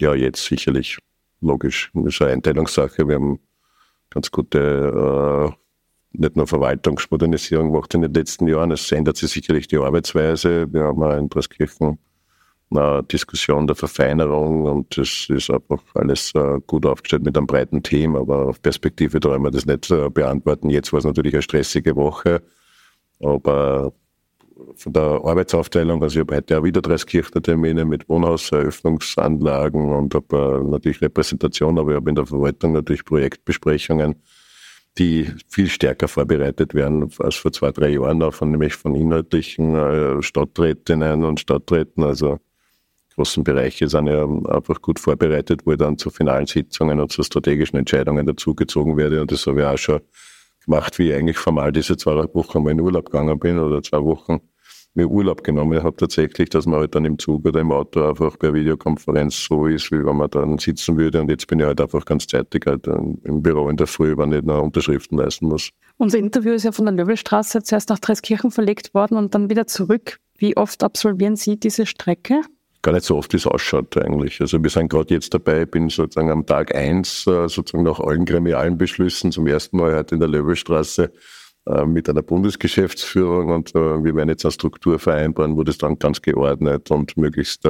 Ja, 0.01 0.15
jetzt 0.15 0.45
sicherlich. 0.45 0.99
Logisch. 1.41 1.91
Das 1.95 2.15
ist 2.15 2.23
eine 2.23 2.33
Einteilungssache. 2.33 3.07
Wir 3.07 3.15
haben 3.15 3.39
ganz 4.11 4.31
gute, 4.31 4.59
äh, 4.59 6.19
nicht 6.19 6.37
nur 6.37 6.47
Verwaltungsmodernisierung 6.47 7.73
gemacht 7.73 7.95
in 7.95 8.03
den 8.03 8.13
letzten 8.13 8.49
Jahren. 8.49 8.73
Es 8.73 8.91
ändert 8.91 9.17
sich 9.17 9.31
sicherlich 9.31 9.69
die 9.69 9.79
Arbeitsweise. 9.79 10.73
Wir 10.73 10.83
haben 10.83 11.03
auch 11.03 11.17
in 11.17 11.29
Dreskirchen 11.29 11.99
eine 12.77 13.03
Diskussion 13.05 13.67
der 13.67 13.77
Verfeinerung 13.77 14.65
und 14.65 14.97
das 14.97 15.27
ist 15.29 15.51
einfach 15.51 15.83
alles 15.95 16.33
äh, 16.35 16.61
gut 16.67 16.87
aufgestellt 16.87 17.25
mit 17.25 17.37
einem 17.37 17.47
breiten 17.47 17.83
Team, 17.83 18.17
aber 18.17 18.49
auf 18.49 18.63
Perspektive 18.63 19.21
da 19.21 19.39
wir 19.39 19.51
das 19.51 19.67
nicht 19.67 19.91
äh, 19.91 20.09
beantworten. 20.11 20.71
Jetzt 20.71 20.93
war 20.93 20.99
es 20.99 21.05
natürlich 21.05 21.35
eine 21.35 21.43
stressige 21.43 21.97
Woche, 21.97 22.43
aber 23.21 23.93
von 24.77 24.93
der 24.93 25.03
Arbeitsaufteilung, 25.03 26.03
also 26.03 26.21
ich 26.21 26.21
habe 26.21 26.37
heute 26.37 26.59
auch 26.59 26.65
wieder 26.65 26.81
Dreiskirchner-Termine 26.81 27.85
mit 27.85 28.09
Wohnhauseröffnungsanlagen 28.09 29.93
und 29.93 30.15
habe 30.15 30.65
natürlich 30.69 31.01
Repräsentation, 31.01 31.79
aber 31.79 31.93
ich 31.93 31.97
habe 31.97 32.11
in 32.11 32.17
der 32.17 32.27
Verwaltung 32.27 32.73
natürlich 32.73 33.05
Projektbesprechungen, 33.05 34.17
die 34.99 35.31
viel 35.49 35.69
stärker 35.69 36.09
vorbereitet 36.09 36.75
werden 36.75 37.11
als 37.19 37.37
vor 37.37 37.53
zwei, 37.53 37.71
drei 37.71 37.91
Jahren, 37.91 38.23
auch 38.23 38.35
von, 38.35 38.51
nämlich 38.51 38.75
von 38.75 38.95
inhaltlichen 38.95 39.75
äh, 39.75 40.23
Stadträtinnen 40.23 41.25
und 41.25 41.41
Stadträten. 41.41 42.05
Also 42.05 42.39
großen 43.15 43.45
Bereiche 43.45 43.89
sind 43.89 44.07
ja 44.07 44.25
einfach 44.25 44.81
gut 44.81 44.99
vorbereitet, 44.99 45.63
wo 45.65 45.73
ich 45.73 45.79
dann 45.79 45.99
zu 45.99 46.11
finalen 46.11 46.47
Sitzungen 46.47 47.01
und 47.01 47.13
zu 47.13 47.23
strategischen 47.23 47.79
Entscheidungen 47.79 48.27
dazugezogen 48.27 48.97
werde. 48.97 49.21
Und 49.21 49.33
das 49.33 49.47
habe 49.47 49.61
ich 49.61 49.67
auch 49.67 49.79
schon 49.79 50.01
gemacht, 50.65 50.99
wie 50.99 51.11
ich 51.11 51.15
eigentlich 51.15 51.39
formal 51.39 51.73
diese 51.73 51.97
zwei 51.97 52.15
Wochen 52.35 52.63
mal 52.63 52.71
in 52.71 52.81
Urlaub 52.81 53.07
gegangen 53.11 53.39
bin 53.39 53.59
oder 53.59 53.83
zwei 53.83 54.03
Wochen 54.03 54.41
mir 54.95 55.09
Urlaub 55.09 55.43
genommen 55.43 55.83
habe 55.83 55.97
tatsächlich, 55.97 56.51
dass 56.51 56.67
man 56.67 56.81
halt 56.81 56.95
dann 56.95 57.05
im 57.05 57.19
Zug 57.19 57.47
oder 57.47 57.61
im 57.61 57.73
Auto 57.73 58.07
einfach 58.07 58.39
per 58.39 58.53
Videokonferenz 58.53 59.47
so 59.49 59.67
ist, 59.67 59.91
wie 59.91 60.05
wenn 60.05 60.17
man 60.17 60.29
dann 60.31 60.59
sitzen 60.59 60.99
würde. 60.99 61.21
Und 61.21 61.31
jetzt 61.31 61.47
bin 61.47 61.61
ich 61.61 61.67
halt 61.67 61.81
einfach 61.81 62.05
ganz 62.05 62.27
zeitig 62.27 62.65
halt 62.67 62.87
im 62.87 63.43
Büro 63.43 63.69
in 63.69 63.77
der 63.77 63.87
Früh, 63.87 64.17
wenn 64.17 64.33
ich 64.33 64.43
noch 64.43 64.63
Unterschriften 64.63 65.19
leisten 65.19 65.47
muss. 65.47 65.71
Unser 65.97 66.19
Interview 66.19 66.53
ist 66.53 66.65
ja 66.65 66.73
von 66.73 66.85
der 66.85 66.95
Löbelstraße 66.95 67.63
zuerst 67.63 67.89
nach 67.89 68.01
Dreiskirchen 68.01 68.51
verlegt 68.51 68.93
worden 68.93 69.17
und 69.17 69.35
dann 69.35 69.49
wieder 69.49 69.67
zurück. 69.67 70.19
Wie 70.37 70.57
oft 70.57 70.83
absolvieren 70.83 71.37
Sie 71.37 71.59
diese 71.59 71.87
Strecke? 71.87 72.43
Gar 72.83 72.93
nicht 72.93 73.05
so 73.05 73.17
oft, 73.17 73.33
wie 73.33 73.37
es 73.37 73.47
ausschaut 73.47 73.97
eigentlich. 73.97 74.41
Also 74.41 74.63
wir 74.63 74.71
sind 74.71 74.89
gerade 74.89 75.15
jetzt 75.15 75.33
dabei, 75.33 75.63
ich 75.63 75.71
bin 75.71 75.89
sozusagen 75.89 76.31
am 76.31 76.45
Tag 76.45 76.75
eins 76.75 77.27
äh, 77.27 77.49
sozusagen 77.49 77.85
nach 77.85 78.01
allen 78.01 78.25
gremialen 78.25 78.77
Beschlüssen 78.77 79.33
zum 79.33 79.47
ersten 79.47 79.77
Mal 79.77 79.95
heute 79.95 80.17
in 80.17 80.21
der 80.21 80.29
Löwelstraße 80.29 81.13
äh, 81.67 81.87
mit 81.87 82.09
einer 82.09 82.23
Bundesgeschäftsführung 82.23 83.51
und 83.51 83.75
äh, 83.75 84.05
wir 84.05 84.15
werden 84.17 84.29
jetzt 84.29 84.45
eine 84.45 84.53
Struktur 84.53 84.99
vereinbaren, 84.99 85.57
wo 85.57 85.63
das 85.63 85.79
dann 85.79 85.99
ganz 85.99 86.21
geordnet 86.21 86.91
und 86.91 87.17
möglichst 87.17 87.67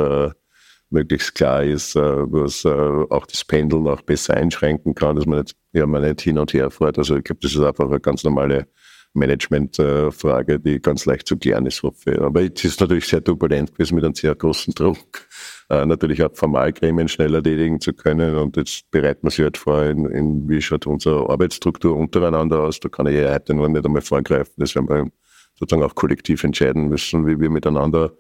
möglichst 0.91 1.35
klar 1.35 1.65
ist, 1.65 1.95
was 1.95 2.67
auch 2.67 3.25
das 3.25 3.47
Pendeln 3.47 3.89
auch 3.89 4.03
besser 4.03 4.35
einschränken 4.35 4.95
kann, 4.95 5.17
dass 5.17 5.25
man 5.25 5.39
nicht, 5.39 5.57
ja, 5.73 5.87
man 5.87 6.03
nicht 6.03 6.21
hin 6.21 6.37
und 6.37 6.53
her 6.53 6.71
fährt. 6.71 6.99
Also 6.99 7.17
ich 7.17 7.25
glaube, 7.25 7.41
das 7.41 7.53
ist 7.53 7.63
einfach 7.63 7.87
eine 7.87 7.99
ganz 7.99 8.25
normale 8.25 8.67
Managementfrage, 9.15 10.59
die 10.59 10.81
ganz 10.81 11.05
leicht 11.05 11.27
zu 11.27 11.37
klären 11.37 11.67
ist, 11.67 11.83
hoffe 11.83 12.13
ich. 12.13 12.21
Aber 12.21 12.43
es 12.43 12.65
ist 12.65 12.81
natürlich 12.81 13.07
sehr 13.07 13.23
turbulent 13.23 13.73
gewesen 13.73 13.97
mit 13.97 14.05
einem 14.05 14.15
sehr 14.15 14.35
großen 14.35 14.75
Druck, 14.75 15.29
äh, 15.69 15.85
natürlich 15.85 16.23
auch 16.23 16.35
Formalgremien 16.35 17.09
schnell 17.09 17.35
erledigen 17.35 17.81
zu 17.81 17.93
können. 17.93 18.37
Und 18.37 18.57
jetzt 18.57 18.91
bereiten 18.91 19.25
wir 19.25 19.31
sich 19.31 19.45
halt 19.45 19.59
vor, 19.59 19.83
in, 19.85 20.07
in, 20.07 20.49
wie 20.49 20.63
schaut 20.63 20.87
unsere 20.87 21.29
Arbeitsstruktur 21.29 21.97
untereinander 21.97 22.61
aus. 22.61 22.81
Da 22.81 22.89
kann 22.89 23.07
ich 23.07 23.15
ja 23.15 23.35
heute 23.35 23.55
noch 23.55 23.69
nicht 23.69 23.85
einmal 23.85 24.03
vorgreifen. 24.03 24.55
Das 24.57 24.75
werden 24.75 24.89
wir 24.89 25.11
sozusagen 25.59 25.83
auch 25.83 25.95
kollektiv 25.95 26.43
entscheiden 26.45 26.89
müssen, 26.89 27.27
wie 27.27 27.39
wir 27.39 27.51
miteinander 27.51 28.13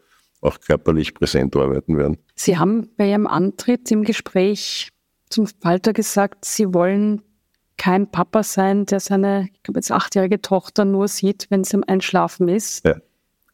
auch 0.42 0.60
körperlich 0.60 1.14
präsent 1.14 1.56
arbeiten 1.56 1.96
werden. 1.96 2.18
Sie 2.34 2.58
haben 2.58 2.90
bei 2.96 3.08
Ihrem 3.08 3.26
Antritt 3.26 3.90
im 3.90 4.02
Gespräch 4.02 4.90
zum 5.30 5.46
Falter 5.46 5.92
gesagt, 5.92 6.44
Sie 6.44 6.74
wollen 6.74 7.22
kein 7.82 8.08
Papa 8.08 8.44
sein, 8.44 8.86
der 8.86 9.00
seine, 9.00 9.48
ich 9.52 9.62
glaube 9.64 9.78
jetzt 9.78 9.90
achtjährige 9.90 10.40
Tochter 10.40 10.84
nur 10.84 11.08
sieht, 11.08 11.48
wenn 11.50 11.64
sie 11.64 11.78
im 11.78 11.84
Einschlafen 11.84 12.46
ist. 12.46 12.86
Ja. 12.86 12.94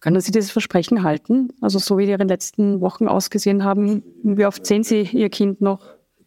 Können 0.01 0.21
Sie 0.21 0.33
dieses 0.33 0.51
Versprechen 0.51 1.03
halten? 1.03 1.49
Also 1.63 1.79
so 1.79 1.97
wie 1.97 2.07
Ihre 2.07 2.25
letzten 2.25 2.83
Wochen 2.83 3.09
ausgesehen 3.09 3.65
haben, 3.65 4.05
wie 4.23 4.45
oft 4.45 4.67
sehen 4.67 4.85
Sie 4.85 5.01
Ihr 5.01 5.31
Kind 5.31 5.63
noch? 5.63 5.81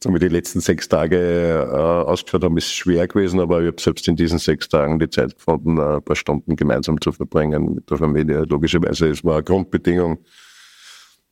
So 0.04 0.12
wie 0.12 0.18
die 0.18 0.30
letzten 0.30 0.62
sechs 0.62 0.90
Tage 0.90 1.16
äh, 1.16 1.76
ausgeschaut 1.76 2.44
haben, 2.44 2.58
ist 2.58 2.74
schwer 2.74 3.08
gewesen, 3.08 3.40
aber 3.40 3.62
ich 3.62 3.68
habe 3.68 3.80
selbst 3.80 4.08
in 4.08 4.16
diesen 4.16 4.40
sechs 4.40 4.68
Tagen 4.68 4.98
die 4.98 5.08
Zeit 5.08 5.36
gefunden, 5.36 5.80
ein 5.80 6.02
paar 6.02 6.16
Stunden 6.16 6.56
gemeinsam 6.56 7.00
zu 7.00 7.12
verbringen 7.12 7.76
mit 7.76 7.90
der 7.92 8.00
Familie. 8.00 8.46
Logischerweise, 8.50 9.10
es 9.10 9.24
war 9.24 9.36
eine 9.36 9.44
Grundbedingung 9.44 10.18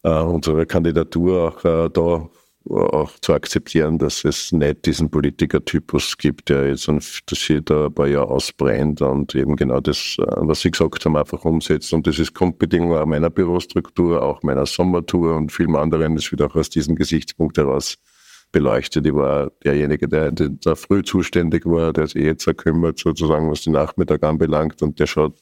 äh, 0.03 0.21
unserer 0.21 0.67
Kandidatur 0.67 1.47
auch 1.47 1.65
äh, 1.65 1.89
da 1.89 2.29
auch 2.69 3.12
zu 3.22 3.34
akzeptieren, 3.34 3.98
dass 3.98 4.26
es 4.26 4.52
nicht 4.52 4.86
diesen 4.86 5.10
Politikertypus 5.10 6.17
gibt, 6.17 6.50
der 6.50 6.67
jetzt 6.67 6.88
dass 6.88 7.39
sich 7.39 7.62
da 7.63 7.88
ein 7.88 7.93
paar 7.93 8.08
Jahre 8.08 8.30
ausbrennt 8.30 9.02
und 9.02 9.34
eben 9.34 9.56
genau 9.56 9.80
das, 9.80 10.17
äh, 10.19 10.26
was 10.38 10.62
Sie 10.62 10.72
gesagt 10.72 11.06
haben, 11.06 11.15
einfach 11.15 11.45
umsetzt. 11.45 11.93
Und 11.93 12.06
das 12.06 12.19
ist 12.19 12.34
Grundbedingung 12.34 12.95
auch 12.95 13.06
meiner 13.06 13.30
Bürostruktur, 13.30 14.22
auch 14.22 14.43
meiner 14.43 14.65
Sommertour 14.65 15.36
und 15.36 15.52
vielen 15.52 15.76
anderen. 15.76 16.15
Das 16.15 16.32
wird 16.32 16.41
auch 16.41 16.56
aus 16.56 16.69
diesem 16.69 16.95
Gesichtspunkt 16.95 17.58
heraus 17.58 17.98
beleuchtet. 18.52 19.06
Ich 19.06 19.13
war 19.13 19.52
derjenige, 19.63 20.08
der 20.08 20.32
da 20.32 20.76
früh 20.76 21.04
zuständig 21.04 21.65
war, 21.65 21.93
der 21.93 22.08
sich 22.08 22.24
jetzt 22.24 22.45
kümmert, 22.58 23.00
sozusagen, 23.00 23.50
was 23.50 23.62
den 23.62 23.74
Nachmittag 23.74 24.24
anbelangt 24.24 24.82
und 24.82 25.00
der 25.00 25.08
schaut 25.08 25.36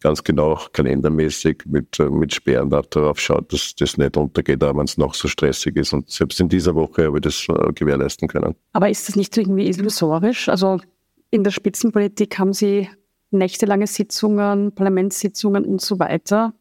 ganz 0.00 0.22
genau 0.22 0.60
kalendermäßig 0.72 1.62
mit, 1.66 1.98
äh, 1.98 2.08
mit 2.08 2.34
Sperren 2.34 2.70
darauf 2.70 3.18
schaut, 3.18 3.52
dass 3.52 3.74
das 3.74 3.96
nicht 3.96 4.16
untergeht, 4.16 4.62
auch 4.62 4.76
wenn 4.76 4.84
es 4.84 4.98
noch 4.98 5.14
so 5.14 5.28
stressig 5.28 5.76
ist. 5.76 5.92
Und 5.92 6.10
selbst 6.10 6.40
in 6.40 6.48
dieser 6.48 6.74
Woche 6.74 7.06
habe 7.06 7.18
ich 7.18 7.22
das 7.22 7.46
äh, 7.48 7.72
gewährleisten 7.72 8.28
können. 8.28 8.54
Aber 8.72 8.88
ist 8.88 9.08
das 9.08 9.16
nicht 9.16 9.36
irgendwie 9.36 9.68
illusorisch? 9.68 10.48
Also 10.48 10.80
in 11.30 11.44
der 11.44 11.50
Spitzenpolitik 11.50 12.38
haben 12.38 12.52
Sie 12.52 12.88
nächtelange 13.30 13.86
Sitzungen, 13.86 14.72
Parlamentssitzungen 14.72 15.64
und 15.64 15.80
so 15.80 15.98
weiter. 15.98 16.54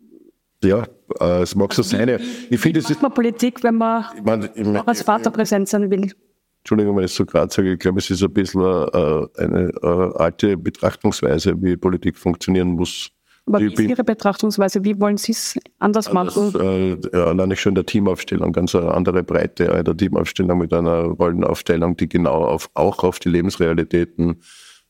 Ja, 0.63 0.87
äh, 1.19 1.41
es 1.41 1.55
mag 1.55 1.73
so 1.73 1.81
also 1.81 1.95
sein. 1.95 2.19
Ich 2.49 2.59
finde, 2.59 2.79
es 2.79 2.89
ist. 2.89 3.01
man 3.01 3.13
Politik, 3.13 3.63
wenn 3.63 3.75
man 3.75 4.05
ich 4.15 4.23
mein, 4.23 4.49
ich 4.55 4.65
mein, 4.65 4.77
auch 4.77 4.87
als 4.87 5.03
Vater 5.03 5.29
präsent 5.29 5.69
sein 5.69 5.89
will? 5.91 6.11
Entschuldigung, 6.59 6.97
wenn 6.97 7.03
ich 7.03 7.11
so 7.11 7.25
gerade 7.25 7.53
sage, 7.53 7.73
ich 7.73 7.79
glaube, 7.79 7.99
es 7.99 8.09
ist 8.09 8.23
ein 8.23 8.33
bisschen 8.33 8.61
äh, 8.61 9.27
eine, 9.37 9.71
eine 9.83 10.13
alte 10.15 10.57
Betrachtungsweise, 10.57 11.53
wie 11.61 11.77
Politik 11.77 12.17
funktionieren 12.17 12.69
muss. 12.69 13.11
Aber 13.47 13.59
wie 13.59 13.71
ist 13.71 13.79
Ihre 13.79 14.03
Betrachtungsweise? 14.03 14.83
Wie 14.83 14.99
wollen 14.99 15.17
Sie 15.17 15.31
es 15.31 15.57
anders 15.77 16.11
machen? 16.11 16.51
Das, 16.51 16.61
äh, 16.61 16.97
ja, 17.13 17.25
alleine 17.25 17.55
schon 17.55 17.75
der 17.75 17.85
Teamaufstellung, 17.85 18.51
ganz 18.51 18.73
eine 18.73 18.91
andere 18.91 19.23
Breite 19.23 19.67
äh, 19.67 19.83
der 19.83 19.95
Teamaufstellung 19.95 20.57
mit 20.57 20.73
einer 20.73 21.03
Rollenaufteilung, 21.03 21.95
die 21.95 22.09
genau 22.09 22.43
auf, 22.43 22.69
auch 22.73 23.03
auf 23.03 23.19
die 23.19 23.29
Lebensrealitäten 23.29 24.41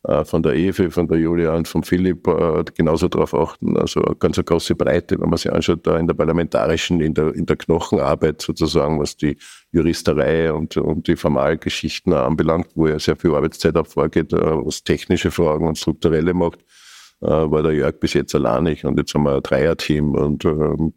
äh, 0.03 0.23
von 0.23 0.41
der 0.41 0.53
Ewe, 0.53 0.89
von 0.89 1.05
der 1.09 1.17
Julia 1.17 1.53
und 1.53 1.67
von 1.67 1.83
Philipp 1.83 2.27
äh, 2.27 2.63
genauso 2.73 3.09
darauf 3.09 3.33
achten. 3.33 3.75
Also 3.75 4.01
eine 4.01 4.15
ganz 4.15 4.37
eine 4.37 4.45
große 4.45 4.73
Breite, 4.73 5.19
wenn 5.19 5.29
man 5.29 5.37
sich 5.37 5.51
anschaut, 5.51 5.85
da 5.85 5.97
in 5.97 6.07
der 6.07 6.13
parlamentarischen, 6.13 7.01
in 7.01 7.13
der, 7.13 7.35
in 7.35 7.45
der 7.45 7.57
Knochenarbeit 7.57 8.41
sozusagen, 8.41 9.01
was 9.01 9.17
die 9.17 9.37
Juristerei 9.73 10.53
und, 10.53 10.77
und 10.77 11.09
die 11.09 11.17
Formalgeschichten 11.17 12.13
anbelangt, 12.13 12.67
wo 12.75 12.87
ja 12.87 12.99
sehr 12.99 13.17
viel 13.17 13.35
Arbeitszeit 13.35 13.75
auch 13.75 13.87
vorgeht, 13.87 14.31
äh, 14.31 14.37
was 14.37 14.81
technische 14.81 15.29
Fragen 15.29 15.67
und 15.67 15.77
strukturelle 15.77 16.33
macht 16.33 16.59
äh, 16.61 16.84
war 17.27 17.63
der 17.63 17.73
Jörg 17.73 17.99
bis 17.99 18.13
jetzt 18.13 18.35
alleinig 18.35 18.85
und 18.85 18.97
jetzt 18.97 19.13
haben 19.13 19.23
wir 19.23 19.35
ein 19.35 19.43
Dreierteam 19.43 20.15
und 20.15 20.45
ähm, 20.45 20.93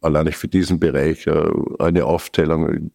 alleinig 0.00 0.36
für 0.36 0.48
diesen 0.48 0.78
Bereich 0.78 1.26
äh, 1.26 1.50
eine 1.78 2.04
Aufteilung. 2.04 2.90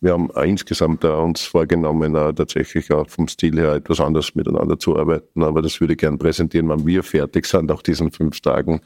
Wir 0.00 0.12
haben 0.12 0.30
insgesamt 0.44 1.04
uns 1.04 1.42
vorgenommen, 1.42 2.14
äh, 2.14 2.34
tatsächlich 2.34 2.90
auch 2.92 3.08
vom 3.08 3.28
Stil 3.28 3.58
her 3.58 3.74
etwas 3.74 4.00
anders 4.00 4.34
miteinander 4.34 4.78
zu 4.78 4.98
arbeiten, 4.98 5.42
aber 5.42 5.62
das 5.62 5.80
würde 5.80 5.94
ich 5.94 5.98
gerne 5.98 6.18
präsentieren, 6.18 6.68
wenn 6.68 6.86
wir 6.86 7.02
fertig 7.02 7.46
sind, 7.46 7.70
auch 7.70 7.82
diesen 7.82 8.10
fünf 8.10 8.40
Tagen, 8.40 8.80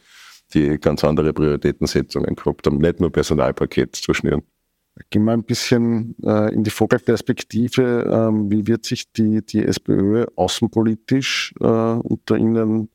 die 0.55 0.79
ganz 0.79 1.05
andere 1.05 1.33
Prioritätensetzungen 1.33 2.35
gehabt 2.37 2.67
haben, 2.67 2.79
nicht 2.79 3.01
nur 3.01 3.11
Personalpaket 3.11 3.97
zu 3.97 4.15
schnüren. 4.15 4.43
Gehen 5.11 5.25
wir 5.25 5.33
ein 5.33 5.45
bisschen 5.45 6.17
äh, 6.25 6.55
in 6.55 6.65
die 6.65 6.71
Vogelperspektive. 6.71 8.11
Ähm, 8.11 8.51
wie 8.51 8.67
wird 8.67 8.87
sich 8.87 9.13
die, 9.13 9.45
die 9.45 9.63
SPÖ 9.63 10.25
außenpolitisch 10.37 11.55
äh, 11.61 11.65
unter 11.65 12.37
Ihnen 12.39 12.89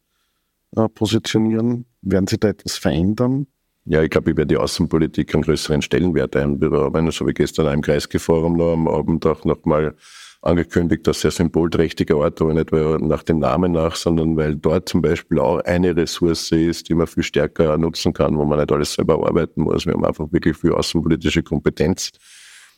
äh, 0.75 0.88
positionieren? 0.89 1.86
Werden 2.01 2.27
Sie 2.27 2.38
da 2.38 2.49
etwas 2.49 2.77
verändern? 2.77 3.47
Ja, 3.86 4.03
ich 4.03 4.12
glaube, 4.12 4.31
ich 4.31 4.38
werde 4.38 4.49
die 4.49 4.57
Außenpolitik 4.57 5.34
einen 5.34 5.43
größeren 5.43 5.81
Stellenwert 5.81 6.36
einberaumen. 6.36 7.07
Das 7.07 7.19
habe 7.19 7.31
ich 7.31 7.36
gestern 7.36 7.73
im 7.73 7.81
Kreisgeforum 7.81 8.55
noch 8.55 8.73
am 8.73 8.88
Abend 8.88 9.25
auch 9.25 9.43
nochmal 9.43 9.95
angekündigt, 10.41 11.05
dass 11.07 11.21
sehr 11.21 11.31
symbolträchtiger 11.31 12.17
Ort, 12.17 12.41
aber 12.41 12.53
nicht 12.53 12.71
weil 12.71 12.97
nach 12.97 13.23
dem 13.23 13.39
Namen 13.39 13.71
nach, 13.71 13.95
sondern 13.95 14.38
weil 14.38 14.55
dort 14.55 14.89
zum 14.89 15.01
Beispiel 15.01 15.39
auch 15.39 15.60
eine 15.62 15.95
Ressource 15.95 16.51
ist, 16.51 16.89
die 16.89 16.93
man 16.93 17.07
viel 17.07 17.23
stärker 17.23 17.77
nutzen 17.77 18.13
kann, 18.13 18.38
wo 18.38 18.45
man 18.45 18.60
nicht 18.60 18.71
alles 18.71 18.93
selber 18.93 19.15
arbeiten 19.27 19.62
muss. 19.62 19.86
Wir 19.86 19.93
haben 19.93 20.05
einfach 20.05 20.31
wirklich 20.31 20.57
viel 20.57 20.73
außenpolitische 20.73 21.43
Kompetenz 21.43 22.12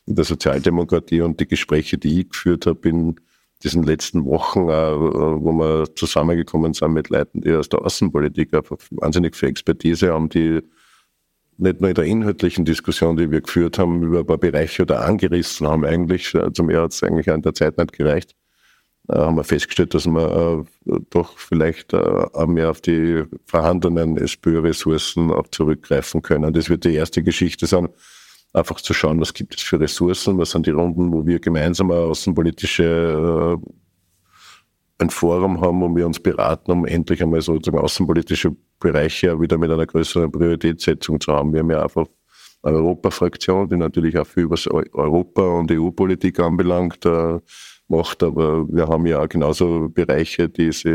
in 0.05 0.15
der 0.15 0.25
Sozialdemokratie 0.25 1.21
und 1.21 1.39
die 1.39 1.47
Gespräche, 1.47 1.97
die 1.97 2.21
ich 2.21 2.29
geführt 2.29 2.65
habe 2.65 2.89
in 2.89 3.15
diesen 3.63 3.83
letzten 3.83 4.25
Wochen, 4.25 4.69
äh, 4.69 4.95
wo 4.95 5.51
wir 5.53 5.95
zusammengekommen 5.95 6.73
sind 6.73 6.93
mit 6.93 7.09
Leuten, 7.09 7.41
die 7.41 7.53
aus 7.53 7.69
der 7.69 7.83
Außenpolitik 7.83 8.51
wahnsinnig 8.51 9.35
viel 9.35 9.49
Expertise 9.49 10.11
haben, 10.11 10.29
die 10.29 10.61
nicht 11.57 11.81
nur 11.81 11.89
in 11.89 11.95
der 11.95 12.05
inhaltlichen 12.05 12.65
Diskussion, 12.65 13.15
die 13.15 13.31
wir 13.31 13.41
geführt 13.41 13.77
haben, 13.77 14.03
über 14.03 14.19
ein 14.19 14.25
paar 14.25 14.37
Bereiche 14.37 14.83
oder 14.83 15.05
angerissen 15.05 15.67
haben, 15.67 15.85
eigentlich, 15.85 16.33
äh, 16.33 16.51
zum 16.53 16.67
mehr 16.67 16.81
hat 16.81 16.91
es 16.91 17.03
eigentlich 17.03 17.31
an 17.31 17.41
der 17.41 17.53
Zeit 17.53 17.77
nicht 17.77 17.93
gereicht, 17.93 18.35
äh, 19.09 19.15
haben 19.15 19.37
wir 19.37 19.43
festgestellt, 19.43 19.93
dass 19.93 20.05
wir 20.05 20.65
doch 21.09 21.37
vielleicht 21.37 21.93
mehr 21.93 22.69
auf 22.69 22.81
die 22.81 23.23
vorhandenen 23.45 24.17
SPÖ-Ressourcen 24.17 25.31
auch 25.31 25.47
zurückgreifen 25.47 26.21
können. 26.21 26.53
Das 26.53 26.69
wird 26.69 26.83
die 26.83 26.95
erste 26.95 27.23
Geschichte 27.23 27.67
sein 27.67 27.89
einfach 28.53 28.79
zu 28.79 28.93
schauen, 28.93 29.19
was 29.19 29.33
gibt 29.33 29.55
es 29.55 29.61
für 29.61 29.79
Ressourcen, 29.79 30.37
was 30.37 30.51
sind 30.51 30.67
die 30.67 30.71
Runden, 30.71 31.11
wo 31.11 31.25
wir 31.25 31.39
gemeinsam 31.39 31.91
außenpolitische 31.91 33.57
ein 34.99 35.09
Forum 35.09 35.59
haben, 35.61 35.81
wo 35.81 35.95
wir 35.95 36.05
uns 36.05 36.19
beraten, 36.19 36.71
um 36.71 36.85
endlich 36.85 37.21
einmal 37.21 37.41
sozusagen 37.41 37.83
außenpolitische 37.83 38.55
Bereiche 38.79 39.39
wieder 39.39 39.57
mit 39.57 39.71
einer 39.71 39.85
größeren 39.85 40.31
Prioritätssetzung 40.31 41.19
zu 41.19 41.33
haben. 41.33 41.51
Wir 41.53 41.59
haben 41.61 41.71
ja 41.71 41.83
einfach 41.83 42.05
eine 42.61 42.77
Europa-Fraktion, 42.77 43.69
die 43.69 43.75
natürlich 43.75 44.17
auch 44.17 44.27
viel 44.27 44.43
über 44.43 44.55
Europa- 44.93 45.59
und 45.59 45.71
EU-Politik 45.71 46.39
anbelangt, 46.39 47.05
äh, 47.05 47.39
macht, 47.87 48.23
aber 48.23 48.67
wir 48.69 48.87
haben 48.87 49.05
ja 49.05 49.21
auch 49.21 49.29
genauso 49.29 49.89
Bereiche, 49.89 50.49
die 50.49 50.71
sich 50.71 50.85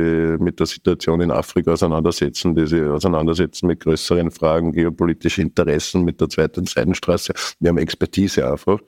mit 0.40 0.58
der 0.58 0.66
Situation 0.66 1.20
in 1.20 1.30
Afrika 1.30 1.72
auseinandersetzen, 1.72 2.54
die 2.54 2.66
sich 2.66 2.82
auseinandersetzen 2.82 3.66
mit 3.66 3.80
größeren 3.80 4.30
Fragen, 4.30 4.72
geopolitische 4.72 5.42
Interessen, 5.42 6.04
mit 6.04 6.20
der 6.20 6.28
zweiten 6.28 6.66
Seidenstraße. 6.66 7.32
Wir 7.60 7.68
haben 7.68 7.78
Expertise 7.78 8.50
einfach. 8.50 8.78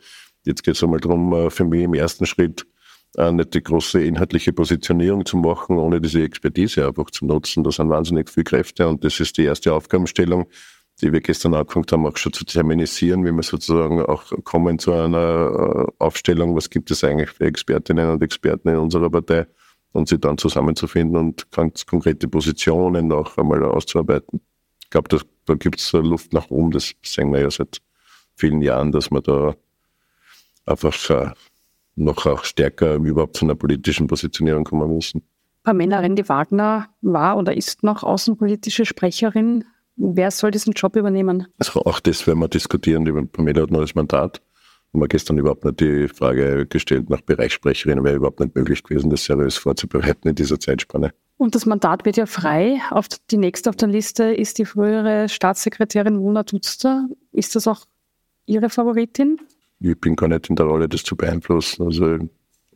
Jetzt 0.44 0.62
geht 0.62 0.74
es 0.74 0.82
einmal 0.82 1.00
darum, 1.00 1.32
äh, 1.34 1.50
für 1.50 1.64
mich 1.64 1.82
im 1.82 1.94
ersten 1.94 2.26
Schritt 2.26 2.66
äh, 3.16 3.30
nicht 3.32 3.54
die 3.54 3.62
große 3.62 4.02
inhaltliche 4.02 4.52
Positionierung 4.52 5.26
zu 5.26 5.36
machen, 5.36 5.78
ohne 5.78 6.00
diese 6.00 6.22
Expertise 6.22 6.86
einfach 6.86 7.10
zu 7.10 7.26
nutzen. 7.26 7.64
Da 7.64 7.70
sind 7.70 7.90
wahnsinnig 7.90 8.30
viele 8.30 8.44
Kräfte 8.44 8.88
und 8.88 9.04
das 9.04 9.20
ist 9.20 9.36
die 9.36 9.44
erste 9.44 9.72
Aufgabenstellung 9.74 10.46
die 11.00 11.12
wir 11.12 11.20
gestern 11.20 11.54
angefangen 11.54 11.86
haben, 11.90 12.06
auch 12.06 12.16
schon 12.16 12.32
zu 12.32 12.44
terminisieren, 12.44 13.24
wie 13.24 13.32
wir 13.32 13.42
sozusagen 13.42 14.02
auch 14.02 14.32
kommen 14.44 14.78
zu 14.78 14.92
einer 14.92 15.86
äh, 15.88 15.92
Aufstellung, 15.98 16.54
was 16.54 16.70
gibt 16.70 16.90
es 16.90 17.02
eigentlich 17.04 17.30
für 17.30 17.46
Expertinnen 17.46 18.10
und 18.10 18.22
Experten 18.22 18.68
in 18.68 18.76
unserer 18.76 19.10
Partei 19.10 19.46
und 19.92 20.08
sie 20.08 20.18
dann 20.18 20.38
zusammenzufinden 20.38 21.16
und 21.16 21.50
ganz 21.50 21.86
konkrete 21.86 22.28
Positionen 22.28 23.12
auch 23.12 23.36
einmal 23.38 23.64
auszuarbeiten. 23.64 24.40
Ich 24.82 24.90
glaube, 24.90 25.08
da, 25.46 25.54
gibt 25.54 25.80
es 25.80 25.92
Luft 25.92 26.32
nach 26.32 26.50
oben, 26.50 26.70
das 26.70 26.92
sehen 27.02 27.32
wir 27.32 27.40
ja 27.40 27.50
seit 27.50 27.80
vielen 28.36 28.62
Jahren, 28.62 28.92
dass 28.92 29.10
wir 29.10 29.20
da 29.20 29.54
einfach 30.66 31.10
äh, 31.10 31.30
noch 31.96 32.26
auch 32.26 32.44
stärker 32.44 32.94
überhaupt 32.94 33.36
zu 33.36 33.44
einer 33.44 33.54
politischen 33.54 34.06
Positionierung 34.06 34.64
kommen 34.64 34.94
müssen. 34.94 35.22
Pamela 35.62 36.00
Rendi-Wagner 36.00 36.88
war 37.02 37.36
oder 37.36 37.56
ist 37.56 37.82
noch 37.82 38.02
außenpolitische 38.02 38.86
Sprecherin 38.86 39.64
Wer 40.02 40.30
soll 40.30 40.50
diesen 40.50 40.72
Job 40.72 40.96
übernehmen? 40.96 41.46
Also 41.58 41.82
auch 41.82 42.00
das 42.00 42.26
werden 42.26 42.38
wir 42.38 42.48
diskutieren. 42.48 43.04
Die 43.04 43.12
Pamela 43.12 43.62
hat 43.62 43.70
noch 43.70 43.82
das 43.82 43.94
Mandat. 43.94 44.40
Haben 44.94 45.02
wir 45.02 45.08
gestern 45.08 45.36
überhaupt 45.36 45.62
nicht 45.66 45.80
die 45.80 46.08
Frage 46.08 46.66
gestellt 46.66 47.10
nach 47.10 47.20
Bereichssprecherin. 47.20 48.02
Wäre 48.02 48.16
überhaupt 48.16 48.40
nicht 48.40 48.56
möglich 48.56 48.82
gewesen, 48.82 49.10
das 49.10 49.24
seriös 49.24 49.58
vorzubereiten 49.58 50.26
in 50.26 50.34
dieser 50.34 50.58
Zeitspanne. 50.58 51.12
Und 51.36 51.54
das 51.54 51.66
Mandat 51.66 52.06
wird 52.06 52.16
ja 52.16 52.24
frei. 52.24 52.80
Auf 52.90 53.08
die 53.30 53.36
nächste 53.36 53.68
auf 53.68 53.76
der 53.76 53.88
Liste 53.88 54.24
ist 54.24 54.56
die 54.56 54.64
frühere 54.64 55.28
Staatssekretärin 55.28 56.16
Mona 56.16 56.44
Dutzter. 56.44 57.06
Ist 57.32 57.54
das 57.54 57.68
auch 57.68 57.84
Ihre 58.46 58.70
Favoritin? 58.70 59.38
Ich 59.80 60.00
bin 60.00 60.16
gar 60.16 60.28
nicht 60.28 60.48
in 60.48 60.56
der 60.56 60.64
Rolle, 60.64 60.88
das 60.88 61.02
zu 61.02 61.14
beeinflussen. 61.14 61.82
Also 61.84 62.16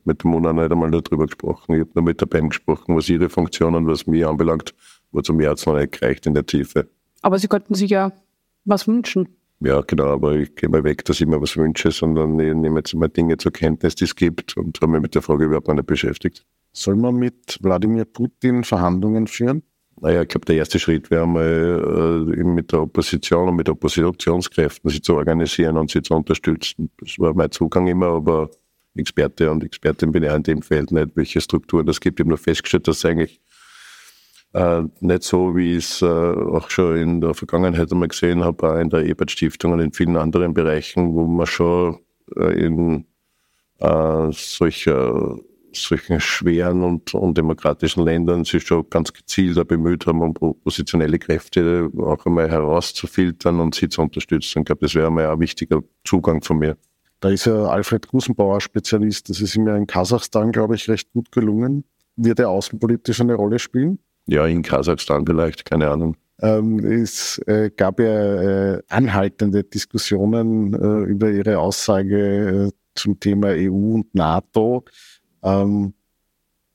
mit 0.05 0.23
der 0.23 0.31
Mona 0.31 0.53
nicht 0.53 0.71
einmal 0.71 0.91
darüber 0.91 1.25
gesprochen. 1.25 1.75
Ich 1.75 1.81
habe 1.81 1.91
nur 1.95 2.05
mit 2.05 2.21
der 2.21 2.27
BEM 2.27 2.51
gesprochen, 2.51 2.95
was 2.95 3.09
ihre 3.09 3.31
Funktion 3.31 3.75
und 3.75 3.87
was 3.87 4.07
mich 4.07 4.27
anbelangt. 4.27 4.75
Wozu 5.11 5.33
mir 5.33 5.49
hat 5.49 5.59
es 5.59 5.65
noch 5.65 5.77
nicht 5.77 5.99
gereicht 5.99 6.27
in 6.27 6.35
der 6.35 6.45
Tiefe. 6.45 6.87
Aber 7.25 7.39
Sie 7.39 7.49
könnten 7.49 7.75
sich 7.75 7.91
ja 7.91 8.13
was 8.67 8.87
wünschen. 8.87 9.29
Ja, 9.61 9.81
genau, 9.81 10.09
aber 10.13 10.35
ich 10.37 10.55
gehe 10.57 10.69
mal 10.69 10.85
weg, 10.85 11.07
dass 11.07 11.23
ich 11.23 11.27
mir 11.27 11.41
was 11.41 11.57
wünsche, 11.57 11.91
sondern 11.91 12.39
ich 12.39 12.55
nehme 12.55 12.81
jetzt 12.81 12.95
mal 12.95 13.09
Dinge 13.09 13.39
zur 13.39 13.51
Kenntnis, 13.51 13.95
die 13.95 14.05
es 14.05 14.15
gibt 14.15 14.59
und 14.59 14.79
habe 14.83 14.93
mich 14.93 15.01
mit 15.01 15.15
der 15.15 15.23
Frage 15.23 15.47
überhaupt 15.47 15.69
nicht 15.69 15.87
beschäftigt. 15.87 16.45
Soll 16.75 16.97
man 16.97 17.15
mit 17.15 17.59
Wladimir 17.63 18.05
Putin 18.05 18.63
Verhandlungen 18.63 19.27
führen? 19.27 19.63
Naja, 20.03 20.21
ich 20.21 20.29
glaube, 20.29 20.45
der 20.45 20.57
erste 20.57 20.79
Schritt 20.79 21.11
wäre 21.11 21.27
mal 21.27 22.27
äh, 22.37 22.45
mit 22.45 22.73
der 22.73 22.83
Opposition 22.83 23.49
und 23.49 23.57
mit 23.57 23.71
Oppositionskräften 23.71 24.91
sie 24.91 25.01
zu 25.01 25.15
organisieren 25.15 25.79
und 25.79 25.91
sie 25.91 26.03
zu 26.03 26.13
unterstützen. 26.13 26.91
Das 26.99 27.19
war 27.19 27.33
mein 27.33 27.51
Zugang 27.51 27.87
immer, 27.87 28.09
aber 28.09 28.51
Experte 28.95 29.51
und 29.51 29.65
Expertin 29.65 30.13
bin 30.13 30.25
ich 30.25 30.31
in 30.31 30.43
dem 30.43 30.61
Feld 30.61 30.93
nicht, 30.93 31.17
welche 31.17 31.41
Strukturen 31.41 31.87
das 31.87 32.01
gibt. 32.01 32.21
Ich 32.21 32.25
habe 32.25 32.29
nur 32.29 32.39
festgestellt, 32.39 32.87
dass 32.87 33.03
eigentlich 33.07 33.41
äh, 34.55 34.85
nicht 35.01 35.25
so, 35.25 35.57
wie 35.57 35.77
ich 35.77 35.85
es 35.85 36.03
äh, 36.03 36.07
auch 36.07 36.71
schon 36.71 36.97
in 36.97 37.21
der 37.21 37.35
Vergangenheit 37.35 37.91
einmal 37.93 38.09
gesehen 38.09 38.45
habe, 38.45 38.71
auch 38.71 38.79
in 38.79 38.89
der 38.89 39.05
Ebert 39.05 39.31
Stiftung 39.31 39.73
und 39.73 39.81
in 39.81 39.93
vielen 39.93 40.17
anderen 40.17 40.55
Bereichen, 40.55 41.15
wo 41.15 41.27
man 41.27 41.47
schon 41.47 41.99
äh, 42.37 42.65
in 42.65 43.05
äh, 43.81 44.29
solcher, 44.31 45.37
solchen 45.73 46.21
schweren 46.21 46.85
und 46.85 47.13
undemokratischen 47.15 48.05
Ländern 48.05 48.45
sich 48.45 48.65
schon 48.65 48.89
ganz 48.89 49.13
gezielt 49.13 49.67
bemüht 49.67 50.07
haben, 50.07 50.23
um 50.23 50.35
oppositionelle 50.39 51.19
Kräfte 51.19 51.91
auch 51.99 52.25
einmal 52.25 52.49
herauszufiltern 52.49 53.59
und 53.59 53.75
sie 53.75 53.89
zu 53.89 54.03
unterstützen. 54.03 54.61
Ich 54.61 54.65
glaube, 54.67 54.83
das 54.83 54.95
wäre 54.95 55.09
einmal 55.09 55.27
ein 55.27 55.41
wichtiger 55.41 55.83
Zugang 56.05 56.43
von 56.43 56.59
mir. 56.59 56.77
Da 57.19 57.31
ist 57.31 57.47
ja 57.47 57.67
Alfred 57.67 58.07
Gusenbauer 58.07 58.61
Spezialist. 58.61 59.31
Das 59.31 59.41
ist 59.41 59.57
ihm 59.57 59.67
ja 59.67 59.77
in 59.77 59.89
Kasachstan, 59.89 60.53
glaube 60.53 60.77
ich, 60.77 60.89
recht 60.89 61.11
gut 61.13 61.33
gelungen. 61.33 61.85
Wird 62.15 62.39
er 62.39 62.51
außenpolitisch 62.51 63.21
eine 63.21 63.35
Rolle 63.35 63.59
spielen? 63.59 63.99
Ja, 64.27 64.47
in 64.47 64.63
Kasachstan 64.63 65.27
vielleicht, 65.27 65.65
keine 65.65 65.91
Ahnung. 65.91 66.17
Ähm, 66.41 66.79
es 66.81 67.39
äh, 67.47 67.71
gab 67.71 68.01
ja 68.01 68.75
äh, 68.75 68.83
anhaltende 68.89 69.63
Diskussionen 69.65 70.75
äh, 70.75 71.11
über 71.11 71.31
Ihre 71.31 71.59
Aussage 71.59 72.71
zum 72.95 73.21
Thema 73.21 73.49
EU 73.49 73.95
und 73.95 74.15
NATO. 74.15 74.85
Ähm, 75.43 75.95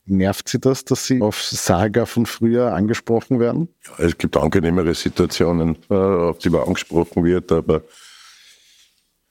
nervt 0.05 0.49
Sie 0.49 0.59
das, 0.59 0.85
dass 0.85 1.05
Sie 1.05 1.21
auf 1.21 1.41
Saga 1.41 2.05
von 2.05 2.25
früher 2.25 2.73
angesprochen 2.73 3.39
werden? 3.39 3.69
Ja, 3.85 4.05
es 4.05 4.17
gibt 4.17 4.37
angenehmere 4.37 4.93
Situationen, 4.93 5.77
auf 5.89 6.37
die 6.39 6.49
man 6.49 6.61
angesprochen 6.61 7.23
wird, 7.23 7.51
aber 7.51 7.83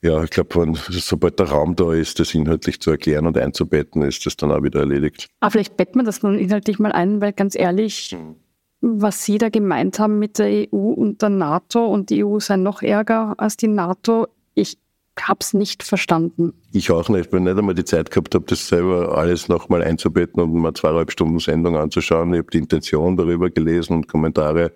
ja, 0.03 0.23
ich 0.23 0.31
glaube, 0.31 0.73
sobald 0.91 1.39
der 1.39 1.49
Raum 1.49 1.75
da 1.75 1.93
ist, 1.93 2.21
das 2.21 2.35
inhaltlich 2.35 2.81
zu 2.81 2.91
erklären 2.91 3.27
und 3.27 3.37
einzubetten, 3.37 4.03
ist 4.03 4.25
das 4.27 4.37
dann 4.37 4.53
auch 4.53 4.63
wieder 4.63 4.81
erledigt. 4.81 5.27
Aber 5.41 5.51
vielleicht 5.51 5.77
betten 5.77 6.01
wir 6.01 6.05
das 6.05 6.23
nun 6.23 6.39
inhaltlich 6.39 6.79
mal 6.79 6.93
ein, 6.93 7.21
weil 7.21 7.33
ganz 7.33 7.57
ehrlich, 7.57 8.17
was 8.81 9.25
Sie 9.25 9.39
da 9.39 9.49
gemeint 9.49 9.99
haben 9.99 10.19
mit 10.19 10.39
der 10.39 10.69
EU 10.73 10.77
und 10.77 11.21
der 11.21 11.31
NATO 11.31 11.85
und 11.87 12.11
die 12.11 12.25
EU 12.25 12.39
sei 12.39 12.57
noch 12.57 12.83
ärger 12.83 13.35
als 13.39 13.57
die 13.57 13.67
NATO, 13.67 14.29
ich 14.55 14.79
habe 15.21 15.39
es 15.41 15.53
nicht 15.53 15.83
verstanden. 15.83 16.53
Ich 16.73 16.93
auch 16.93 17.09
nicht, 17.09 17.33
weil 17.33 17.41
ich 17.41 17.47
nicht 17.47 17.59
einmal 17.59 17.75
die 17.75 17.85
Zeit 17.85 18.13
gehabt 18.13 18.37
habe, 18.37 18.45
das 18.47 18.69
selber 18.69 19.19
alles 19.19 19.49
nochmal 19.49 19.83
einzubetten 19.83 20.41
und 20.41 20.53
mal 20.53 20.75
zweieinhalb 20.75 21.11
Stunden 21.11 21.41
Sendung 21.41 21.77
anzuschauen. 21.77 22.33
Ich 22.35 22.39
habe 22.39 22.51
die 22.53 22.59
Intention 22.59 23.17
darüber 23.17 23.51
gelesen 23.51 23.95
und 23.95 24.09
Kommentare 24.09 24.73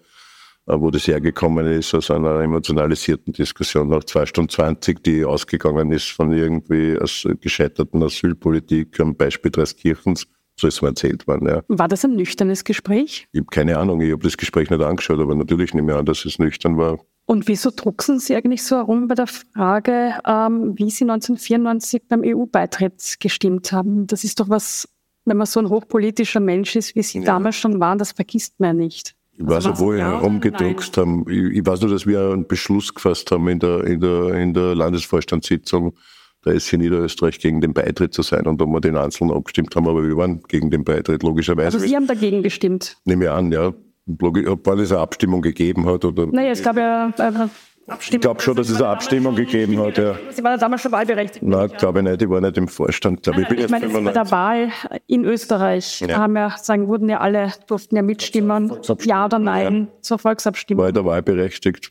wo 0.66 0.90
das 0.90 1.06
hergekommen 1.06 1.66
ist, 1.66 1.94
aus 1.94 2.10
einer 2.10 2.40
emotionalisierten 2.40 3.32
Diskussion 3.32 3.88
nach 3.88 4.04
zwei 4.04 4.26
Stunden 4.26 4.50
20, 4.50 5.02
die 5.02 5.24
ausgegangen 5.24 5.92
ist 5.92 6.10
von 6.10 6.32
irgendwie 6.32 6.98
aus 6.98 7.26
gescheiterten 7.40 8.02
Asylpolitik 8.02 8.98
am 9.00 9.16
Beispiel 9.16 9.50
Dreiskirchens. 9.50 10.26
So 10.56 10.68
ist 10.68 10.82
mir 10.82 10.88
erzählt 10.88 11.26
worden, 11.26 11.48
ja. 11.48 11.62
War 11.68 11.88
das 11.88 12.04
ein 12.04 12.14
nüchternes 12.14 12.62
Gespräch? 12.64 13.26
Ich 13.32 13.40
habe 13.40 13.48
keine 13.50 13.78
Ahnung, 13.78 14.00
ich 14.00 14.12
habe 14.12 14.22
das 14.22 14.36
Gespräch 14.36 14.70
nicht 14.70 14.82
angeschaut, 14.82 15.18
aber 15.18 15.34
natürlich 15.34 15.72
nehme 15.74 15.92
ich 15.92 15.98
an, 15.98 16.04
dass 16.04 16.24
es 16.24 16.38
nüchtern 16.38 16.76
war. 16.76 16.98
Und 17.24 17.48
wieso 17.48 17.70
drucksen 17.74 18.18
Sie 18.18 18.34
eigentlich 18.34 18.62
so 18.62 18.76
herum 18.76 19.08
bei 19.08 19.14
der 19.14 19.28
Frage, 19.28 20.14
ähm, 20.26 20.74
wie 20.76 20.90
Sie 20.90 21.04
1994 21.04 22.02
beim 22.08 22.22
EU-Beitritt 22.24 23.16
gestimmt 23.20 23.72
haben? 23.72 24.06
Das 24.06 24.24
ist 24.24 24.40
doch 24.40 24.48
was, 24.48 24.88
wenn 25.24 25.36
man 25.36 25.46
so 25.46 25.60
ein 25.60 25.68
hochpolitischer 25.68 26.40
Mensch 26.40 26.76
ist, 26.76 26.94
wie 26.94 27.02
Sie 27.02 27.20
ja. 27.20 27.24
damals 27.24 27.56
schon 27.56 27.80
waren, 27.80 27.98
das 27.98 28.12
vergisst 28.12 28.58
man 28.58 28.76
ja 28.76 28.84
nicht. 28.84 29.14
Ich 29.42 29.48
weiß 29.48 29.66
nicht, 29.66 29.80
wo 29.80 29.92
wir 29.92 30.04
herumgedruckt 30.04 30.96
haben. 30.96 31.24
Ich, 31.28 31.58
ich, 31.58 31.66
weiß 31.66 31.80
nur, 31.80 31.90
dass 31.90 32.06
wir 32.06 32.30
einen 32.30 32.46
Beschluss 32.46 32.94
gefasst 32.94 33.30
haben 33.30 33.48
in 33.48 33.58
der, 33.58 33.84
in 33.84 34.00
der, 34.00 34.34
in 34.34 34.54
der 34.54 34.74
Landesvorstandssitzung, 34.74 35.94
da 36.42 36.50
ist 36.50 36.68
hier 36.68 36.78
Niederösterreich 36.78 37.38
gegen 37.38 37.60
den 37.60 37.72
Beitritt 37.72 38.14
zu 38.14 38.22
sein 38.22 38.46
und 38.46 38.60
da 38.60 38.66
wir 38.66 38.80
den 38.80 38.96
Einzelnen 38.96 39.34
abgestimmt 39.34 39.74
haben, 39.76 39.88
aber 39.88 40.06
wir 40.06 40.16
waren 40.16 40.42
gegen 40.48 40.70
den 40.70 40.84
Beitritt, 40.84 41.22
logischerweise. 41.22 41.76
Also 41.76 41.86
Sie 41.86 41.94
haben 41.94 42.06
dagegen 42.06 42.42
gestimmt? 42.42 42.96
Nehme 43.04 43.24
ich 43.24 43.30
an, 43.30 43.52
ja. 43.52 43.72
Ob 44.20 44.66
es 44.66 44.90
eine 44.90 45.00
Abstimmung 45.00 45.42
gegeben 45.42 45.86
hat 45.86 46.04
oder. 46.04 46.26
Naja, 46.26 46.50
es 46.50 46.62
gab 46.62 46.76
ja 46.76 47.12
äh, 47.16 47.48
Abstimmung. 47.92 48.18
Ich 48.18 48.22
glaube 48.22 48.42
schon, 48.42 48.56
dass 48.56 48.68
es 48.68 48.76
eine 48.76 48.88
Abstimmung 48.88 49.34
gegeben 49.34 49.78
hat. 49.78 49.98
Ja. 49.98 50.16
Sie 50.30 50.42
waren 50.42 50.52
ja 50.52 50.58
damals 50.58 50.82
schon 50.82 50.92
wahlberechtigt. 50.92 51.42
Nein, 51.42 51.70
glaube 51.78 52.00
ich 52.00 52.04
nicht. 52.04 52.22
Ich 52.22 52.28
war 52.28 52.40
nicht 52.40 52.56
im 52.56 52.68
Vorstand. 52.68 53.22
Glaub, 53.22 53.38
ich, 53.38 53.48
bin 53.48 53.58
ich 53.58 53.68
meine, 53.68 53.88
bei 53.88 54.12
der 54.12 54.30
Wahl 54.30 54.70
in 55.06 55.24
Österreich 55.24 56.00
ja. 56.00 56.16
haben 56.16 56.36
ja, 56.36 56.56
sagen, 56.58 56.88
wurden 56.88 57.08
ja 57.08 57.20
alle, 57.20 57.52
durften 57.66 57.96
ja 57.96 58.02
mitstimmen. 58.02 58.72
Ja 59.02 59.24
oder 59.26 59.38
nein 59.38 59.88
ja. 59.92 60.00
zur 60.00 60.18
Volksabstimmung. 60.18 60.82
War 60.82 60.88
ich 60.88 60.94
da 60.94 61.04
wahlberechtigt? 61.04 61.90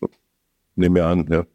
Nehme 0.76 1.00
ich 1.00 1.06
an, 1.06 1.28
ja. 1.30 1.46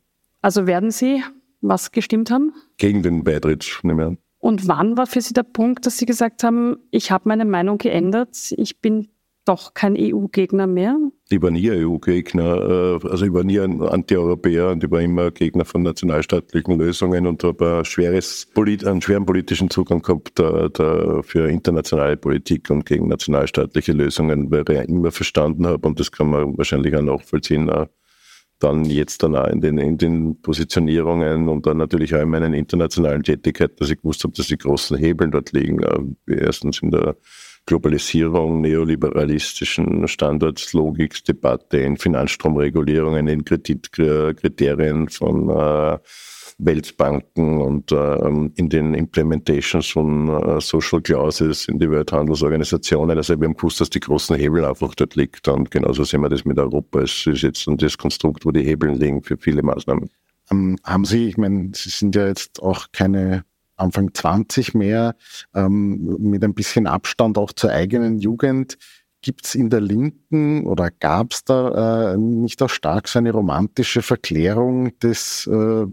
Also 0.42 0.66
werden 0.66 0.90
Sie 0.90 1.22
was 1.60 1.92
gestimmt 1.92 2.30
haben? 2.30 2.52
Gegen 2.76 3.02
den 3.02 3.24
Beitritt, 3.24 3.80
nehme 3.82 4.02
ich 4.02 4.08
an. 4.08 4.18
Und 4.38 4.68
wann 4.68 4.96
war 4.96 5.06
für 5.06 5.20
Sie 5.20 5.34
der 5.34 5.42
Punkt, 5.42 5.86
dass 5.86 5.98
Sie 5.98 6.06
gesagt 6.06 6.44
haben, 6.44 6.76
ich 6.90 7.10
habe 7.10 7.28
meine 7.28 7.44
Meinung 7.44 7.78
geändert, 7.78 8.52
ich 8.56 8.80
bin 8.80 9.08
doch 9.44 9.74
kein 9.74 9.96
EU-Gegner 9.98 10.66
mehr? 10.66 10.96
Ich 11.28 11.42
war 11.42 11.50
nie 11.50 11.68
EU-Gegner, 11.68 13.00
äh, 13.02 13.08
also 13.08 13.26
ich 13.26 13.32
war 13.32 13.42
nie 13.42 13.58
ein 13.58 13.82
Anti-Europäer 13.82 14.70
und 14.70 14.84
ich 14.84 14.90
war 14.92 15.00
immer 15.00 15.32
Gegner 15.32 15.64
von 15.64 15.82
nationalstaatlichen 15.82 16.78
Lösungen 16.78 17.26
und 17.26 17.42
habe 17.42 17.78
ein 17.78 17.84
schweres, 17.84 18.46
einen 18.54 19.02
schweren 19.02 19.26
politischen 19.26 19.68
Zugang 19.68 20.02
gehabt 20.02 20.38
da, 20.38 20.68
da 20.68 21.22
für 21.22 21.48
internationale 21.50 22.16
Politik 22.16 22.70
und 22.70 22.86
gegen 22.86 23.08
nationalstaatliche 23.08 23.92
Lösungen, 23.92 24.52
weil 24.52 24.64
ich 24.70 24.88
immer 24.88 25.10
verstanden 25.10 25.66
habe, 25.66 25.88
und 25.88 25.98
das 25.98 26.12
kann 26.12 26.30
man 26.30 26.56
wahrscheinlich 26.56 26.94
auch 26.94 27.02
nachvollziehen, 27.02 27.68
dann 28.60 28.84
jetzt 28.84 29.22
dann 29.24 29.34
auch 29.34 29.48
in 29.48 29.60
den, 29.60 29.78
in 29.78 29.98
den 29.98 30.40
Positionierungen 30.40 31.48
und 31.48 31.66
dann 31.66 31.78
natürlich 31.78 32.14
auch 32.14 32.22
in 32.22 32.30
meinen 32.30 32.54
internationalen 32.54 33.24
Tätigkeiten, 33.24 33.74
dass 33.78 33.90
ich 33.90 34.00
gewusst 34.00 34.22
habe, 34.22 34.32
dass 34.34 34.46
die 34.46 34.58
großen 34.58 34.96
Hebeln 34.96 35.32
dort 35.32 35.50
liegen. 35.52 35.80
Erstens 36.26 36.80
in 36.82 36.92
der 36.92 37.16
Globalisierung, 37.66 38.60
neoliberalistischen 38.60 40.06
Standardslogikdebatte, 40.06 41.78
in 41.78 41.96
Finanzstromregulierungen, 41.96 43.26
in 43.26 43.44
Kreditkriterien 43.44 45.08
von 45.08 45.50
äh, 45.50 45.98
Weltbanken 46.58 47.60
und 47.60 47.92
äh, 47.92 48.28
in 48.54 48.68
den 48.68 48.94
Implementations 48.94 49.88
von 49.88 50.28
äh, 50.28 50.60
Social 50.60 51.02
Clauses 51.02 51.68
in 51.68 51.78
die 51.78 51.90
Welthandelsorganisationen. 51.90 53.16
Also 53.16 53.38
wir 53.38 53.46
haben 53.46 53.56
gewusst, 53.56 53.80
dass 53.80 53.90
die 53.90 54.00
großen 54.00 54.36
Hebel 54.36 54.64
einfach 54.64 54.94
dort 54.94 55.16
liegt 55.16 55.48
und 55.48 55.70
genauso 55.70 56.04
sehen 56.04 56.22
wir 56.22 56.28
das 56.28 56.44
mit 56.44 56.58
Europa. 56.58 57.00
Es 57.00 57.26
ist 57.26 57.42
jetzt 57.42 57.66
das 57.68 57.98
Konstrukt, 57.98 58.46
wo 58.46 58.52
die 58.52 58.62
Hebel 58.62 58.92
liegen 58.92 59.22
für 59.22 59.36
viele 59.36 59.62
Maßnahmen. 59.62 60.08
Ähm, 60.50 60.78
haben 60.84 61.04
Sie, 61.04 61.28
ich 61.28 61.36
meine, 61.36 61.72
Sie 61.74 61.90
sind 61.90 62.14
ja 62.14 62.28
jetzt 62.28 62.62
auch 62.62 62.86
keine 62.92 63.44
Anfang 63.76 64.12
20 64.12 64.74
mehr, 64.74 65.14
ähm, 65.54 66.16
mit 66.18 66.42
ein 66.44 66.54
bisschen 66.54 66.86
Abstand 66.86 67.38
auch 67.38 67.52
zur 67.52 67.70
eigenen 67.70 68.18
Jugend. 68.18 68.78
Gibt 69.22 69.46
es 69.46 69.54
in 69.54 69.70
der 69.70 69.80
Linken 69.80 70.66
oder 70.66 70.90
gab 70.90 71.32
es 71.32 71.44
da 71.44 72.12
äh, 72.12 72.16
nicht 72.16 72.62
auch 72.62 72.70
stark 72.70 73.08
so 73.08 73.18
eine 73.18 73.32
romantische 73.32 74.02
Verklärung 74.02 74.96
des 75.00 75.46
äh, 75.46 75.86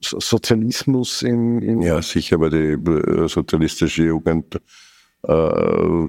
Sozialismus 0.00 1.22
in, 1.22 1.62
in 1.62 1.80
Ja, 1.80 2.02
sicher, 2.02 2.40
weil 2.40 2.50
die 2.50 2.90
äh, 2.90 3.28
sozialistische 3.28 4.04
Jugend 4.04 4.60
äh, 5.22 6.08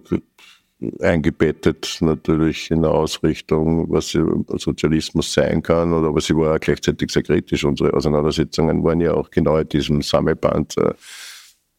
eingebettet 0.99 1.97
natürlich 2.01 2.71
in 2.71 2.81
der 2.81 2.91
Ausrichtung, 2.91 3.89
was 3.89 4.11
Sozialismus 4.11 5.33
sein 5.33 5.61
kann, 5.61 5.93
oder 5.93 6.09
aber 6.09 6.21
sie 6.21 6.35
war 6.35 6.59
gleichzeitig 6.59 7.11
sehr 7.11 7.23
kritisch. 7.23 7.63
Unsere 7.63 7.93
Auseinandersetzungen 7.93 8.83
waren 8.83 9.01
ja 9.01 9.13
auch 9.13 9.29
genau 9.29 9.57
in 9.57 9.69
diesem 9.69 10.01
Sammelband. 10.01 10.77
Äh, 10.77 10.93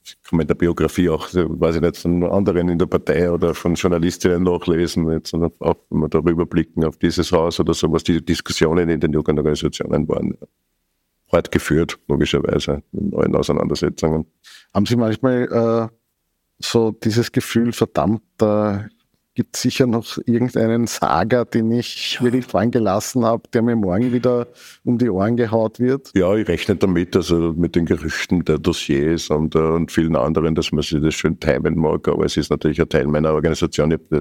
ich 0.05 0.17
kann 0.23 0.41
in 0.41 0.47
der 0.47 0.55
Biografie 0.55 1.09
auch, 1.09 1.29
weiß 1.33 1.77
ich 1.77 1.81
nicht, 1.81 1.97
von 1.97 2.23
anderen 2.25 2.69
in 2.69 2.79
der 2.79 2.87
Partei 2.87 3.31
oder 3.31 3.55
von 3.55 3.75
Journalistinnen 3.75 4.43
nachlesen, 4.43 5.21
sondern 5.25 5.53
auch, 5.61 5.77
wenn 5.89 6.01
wir 6.01 6.09
darüber 6.09 6.45
blicken 6.45 6.85
auf 6.85 6.99
dieses 6.99 7.33
Haus 7.33 7.59
oder 7.59 7.73
so, 7.73 7.91
was 7.91 8.05
die 8.05 8.23
Diskussionen 8.23 8.91
in 8.91 9.01
den 9.01 9.13
Jugendorganisationen 9.13 10.07
waren. 10.09 10.37
Hart 11.33 11.51
geführt, 11.51 11.99
logischerweise, 12.07 12.83
in 12.93 13.11
neuen 13.11 13.35
Auseinandersetzungen. 13.35 14.27
Haben 14.75 14.87
Sie 14.87 14.97
manchmal 14.97 15.91
äh, 15.91 15.95
so 16.59 16.93
dieses 16.93 17.33
Gefühl, 17.33 17.73
verdammt, 17.73 18.23
da 18.37 18.87
gibt 19.35 19.57
sicher 19.57 19.87
noch 19.87 20.19
irgendeinen 20.27 20.87
Saga, 20.87 21.45
den 21.45 21.71
ich 21.73 22.19
wirklich 22.23 22.47
vorhin 22.47 22.71
gelassen 22.71 23.25
habe, 23.25 23.43
der 23.53 23.63
mir 23.63 23.75
morgen 23.75 24.13
wieder 24.13 24.47
um 24.85 24.99
die 24.99 25.11
Ohren 25.11 25.37
gehaut 25.37 25.81
wird? 25.81 26.13
Ja, 26.15 26.35
ich 26.37 26.47
rechne 26.47 26.77
damit, 26.77 27.17
also 27.17 27.53
mit 27.53 27.75
den 27.75 27.87
Gerüchten 27.87 28.45
der 28.45 28.59
Dossiers 28.59 29.31
und, 29.31 29.57
uh, 29.57 29.75
und 29.75 29.91
vielen 29.91 30.15
anderen, 30.15 30.55
dass 30.55 30.71
man 30.71 30.83
sich 30.83 31.03
das 31.03 31.15
schön 31.15 31.41
timen 31.41 31.77
mag, 31.77 32.07
aber 32.07 32.25
es 32.25 32.37
ist 32.37 32.51
natürlich 32.51 32.81
ein 32.81 32.89
Teil 32.89 33.07
meiner 33.07 33.33
Organisation. 33.33 33.91
Ich 33.91 33.99
habe 34.11 34.21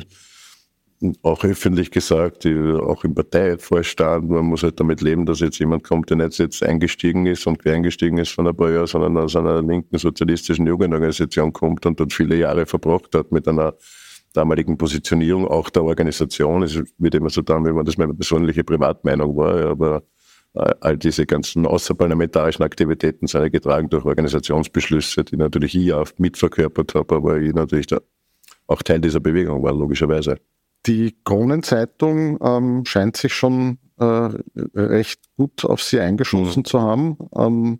auch 1.21 1.43
öffentlich 1.43 1.91
gesagt, 1.91 2.45
auch 2.45 3.03
im 3.03 3.13
Parteivorstand, 3.13 4.29
man 4.29 4.45
muss 4.45 4.63
halt 4.63 4.79
damit 4.79 5.01
leben, 5.01 5.25
dass 5.25 5.41
jetzt 5.41 5.59
jemand 5.59 5.83
kommt, 5.83 6.09
der 6.09 6.17
nicht 6.17 6.39
jetzt 6.39 6.63
eingestiegen 6.63 7.25
ist 7.25 7.45
und 7.45 7.65
eingestiegen 7.67 8.17
ist 8.17 8.31
von 8.31 8.47
ein 8.47 8.55
paar 8.55 8.71
Jahren, 8.71 8.87
sondern 8.87 9.17
aus 9.17 9.35
einer 9.35 9.61
linken 9.61 9.97
sozialistischen 9.97 10.65
Jugendorganisation 10.65 11.51
kommt 11.51 11.85
und 11.85 11.99
dort 11.99 12.13
viele 12.13 12.37
Jahre 12.37 12.65
verbracht 12.65 13.13
hat 13.15 13.31
mit 13.31 13.47
einer 13.47 13.73
damaligen 14.33 14.77
Positionierung 14.77 15.47
auch 15.47 15.69
der 15.69 15.83
Organisation. 15.83 16.63
Es 16.63 16.79
wird 16.97 17.15
immer 17.15 17.29
so 17.29 17.41
dann, 17.41 17.65
wenn 17.65 17.75
man 17.75 17.85
das 17.85 17.97
meine 17.97 18.13
persönliche 18.13 18.63
Privatmeinung 18.63 19.35
war, 19.37 19.65
aber 19.67 20.03
äh, 20.55 20.73
all 20.81 20.97
diese 20.97 21.25
ganzen 21.25 21.65
außerparlamentarischen 21.65 22.63
Aktivitäten 22.63 23.27
sind 23.27 23.41
ja 23.41 23.49
getragen 23.49 23.89
durch 23.89 24.05
Organisationsbeschlüsse, 24.05 25.23
die 25.23 25.37
natürlich 25.37 25.75
ich 25.75 25.93
oft 25.93 26.19
mitverkörpert 26.19 26.95
habe, 26.95 27.15
aber 27.15 27.37
ich 27.37 27.53
natürlich 27.53 27.87
auch 28.67 28.81
Teil 28.81 29.01
dieser 29.01 29.19
Bewegung 29.19 29.63
war, 29.63 29.73
logischerweise. 29.73 30.37
Die 30.85 31.15
Kronenzeitung 31.23 32.37
ähm, 32.41 32.85
scheint 32.85 33.15
sich 33.17 33.33
schon 33.33 33.77
äh, 33.97 34.29
recht 34.75 35.21
gut 35.37 35.63
auf 35.63 35.81
Sie 35.81 35.99
eingeschossen 35.99 36.61
mhm. 36.61 36.65
zu 36.65 36.81
haben. 36.81 37.17
Ähm, 37.35 37.79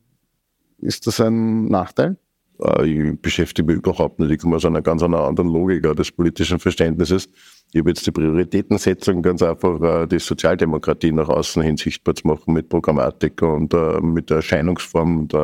ist 0.79 1.07
das 1.07 1.19
ein 1.19 1.65
Nachteil? 1.65 2.17
Äh, 2.63 2.87
ich 2.87 3.21
beschäftige 3.21 3.65
mich 3.65 3.77
überhaupt 3.77 4.19
nicht. 4.19 4.31
Ich 4.31 4.39
komme 4.39 4.55
aus 4.55 4.65
einer 4.65 4.81
ganz 4.81 5.03
anderen 5.03 5.49
Logik 5.49 5.83
des 5.95 6.11
politischen 6.11 6.59
Verständnisses. 6.59 7.29
Ich 7.71 7.79
habe 7.79 7.89
jetzt 7.89 8.05
die 8.05 8.11
Prioritätensetzung 8.11 9.21
ganz 9.21 9.41
einfach, 9.41 9.81
äh, 9.81 10.07
die 10.07 10.19
Sozialdemokratie 10.19 11.11
nach 11.11 11.29
außen 11.29 11.61
hin 11.61 11.77
sichtbar 11.77 12.15
zu 12.15 12.27
machen 12.27 12.53
mit 12.53 12.69
Programmatik 12.69 13.41
und 13.41 13.73
äh, 13.73 13.99
mit 14.01 14.29
der 14.29 14.37
Erscheinungsform 14.37 15.21
und 15.21 15.35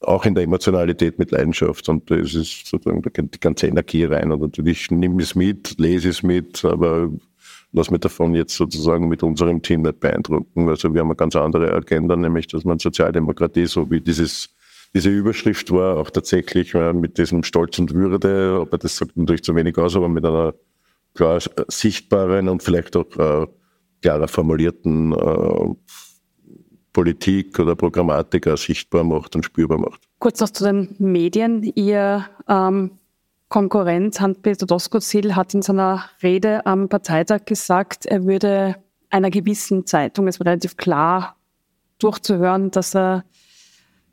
auch 0.00 0.24
in 0.24 0.34
der 0.36 0.44
Emotionalität 0.44 1.18
mit 1.18 1.32
Leidenschaft. 1.32 1.88
Und 1.88 2.08
das 2.10 2.34
ist 2.34 2.66
sozusagen 2.66 3.02
die 3.02 3.40
ganze 3.40 3.66
Energie 3.66 4.04
rein. 4.04 4.30
Und 4.30 4.40
natürlich 4.40 4.90
nehme 4.92 5.20
ich 5.20 5.30
es 5.30 5.34
mit, 5.34 5.74
lese 5.78 6.10
es 6.10 6.22
mit, 6.22 6.64
aber 6.64 7.10
lass 7.72 7.90
mich 7.90 8.00
davon 8.00 8.34
jetzt 8.36 8.54
sozusagen 8.54 9.08
mit 9.08 9.24
unserem 9.24 9.60
Team 9.60 9.82
nicht 9.82 9.98
beeindrucken. 9.98 10.68
Also 10.68 10.94
wir 10.94 11.00
haben 11.00 11.08
eine 11.08 11.16
ganz 11.16 11.34
andere 11.34 11.72
Agenda, 11.72 12.14
nämlich 12.14 12.46
dass 12.46 12.64
man 12.64 12.78
Sozialdemokratie, 12.78 13.66
so 13.66 13.90
wie 13.90 14.00
dieses 14.00 14.50
diese 14.94 15.10
Überschrift 15.10 15.70
war 15.70 15.98
auch 15.98 16.10
tatsächlich 16.10 16.74
äh, 16.74 16.92
mit 16.92 17.18
diesem 17.18 17.42
Stolz 17.42 17.78
und 17.78 17.92
Würde, 17.94 18.58
aber 18.60 18.78
das 18.78 18.96
sagt 18.96 19.16
natürlich 19.16 19.42
zu 19.42 19.54
wenig 19.54 19.76
aus, 19.78 19.96
aber 19.96 20.08
mit 20.08 20.24
einer 20.24 20.54
klar 21.14 21.40
sichtbaren 21.68 22.48
und 22.48 22.62
vielleicht 22.62 22.96
auch 22.96 23.10
äh, 23.16 23.46
klarer 24.02 24.28
formulierten 24.28 25.12
äh, 25.12 25.74
Politik 26.92 27.58
oder 27.58 27.76
Programmatik 27.76 28.46
auch 28.48 28.56
sichtbar 28.56 29.04
macht 29.04 29.36
und 29.36 29.44
spürbar 29.44 29.78
macht. 29.78 30.00
Kurz 30.18 30.40
noch 30.40 30.50
zu 30.50 30.64
den 30.64 30.96
Medien. 30.98 31.62
Ihr 31.74 32.24
ähm, 32.48 32.92
Konkurrent 33.48 34.20
Hans-Peter 34.20 34.66
Doskozil 34.66 35.34
hat 35.34 35.54
in 35.54 35.62
seiner 35.62 36.04
Rede 36.22 36.66
am 36.66 36.88
Parteitag 36.88 37.46
gesagt, 37.46 38.04
er 38.04 38.24
würde 38.24 38.76
einer 39.10 39.30
gewissen 39.30 39.86
Zeitung, 39.86 40.28
es 40.28 40.38
war 40.38 40.46
relativ 40.46 40.76
klar 40.76 41.36
durchzuhören, 41.98 42.70
dass 42.70 42.94
er 42.94 43.24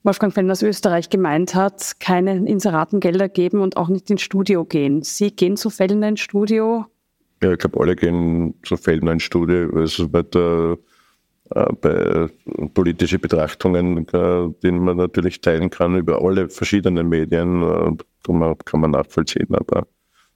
Wolfgang 0.06 0.32
Fellner 0.32 0.51
aus 0.51 0.62
Österreich 0.62 1.10
gemeint 1.10 1.56
hat, 1.56 1.99
keine 1.99 2.36
Inseratengelder 2.47 3.28
geben 3.28 3.62
und 3.62 3.76
auch 3.76 3.89
nicht 3.89 4.10
ins 4.12 4.22
Studio 4.22 4.64
gehen. 4.64 5.01
Sie 5.01 5.32
gehen 5.32 5.58
zu 5.58 5.72
Fellner 5.72 6.10
ins 6.10 6.20
Studio? 6.20 6.86
Ja, 7.41 7.53
ich 7.53 7.58
glaube, 7.58 7.80
alle 7.80 7.95
gehen 7.95 8.53
zu 8.64 8.78
Fellner 8.78 9.14
ins 9.14 9.24
Studio. 9.24 9.68
Also 9.76 10.08
bei, 10.08 10.22
der, 10.22 10.78
äh, 11.56 11.74
bei 11.82 12.30
politischen 12.76 13.20
Betrachtungen, 13.20 14.08
äh, 14.10 14.49
die 14.62 14.72
man 14.72 14.97
natürlich 14.97 15.41
teilen 15.41 15.72
kann 15.72 15.97
über 15.97 16.22
alle 16.22 16.49
verschiedenen 16.49 17.10
Medien, 17.10 17.64
äh, 17.64 18.56
kann 18.64 18.80
man 18.80 18.91
nachvollziehen. 18.91 19.56
Aber 19.56 19.88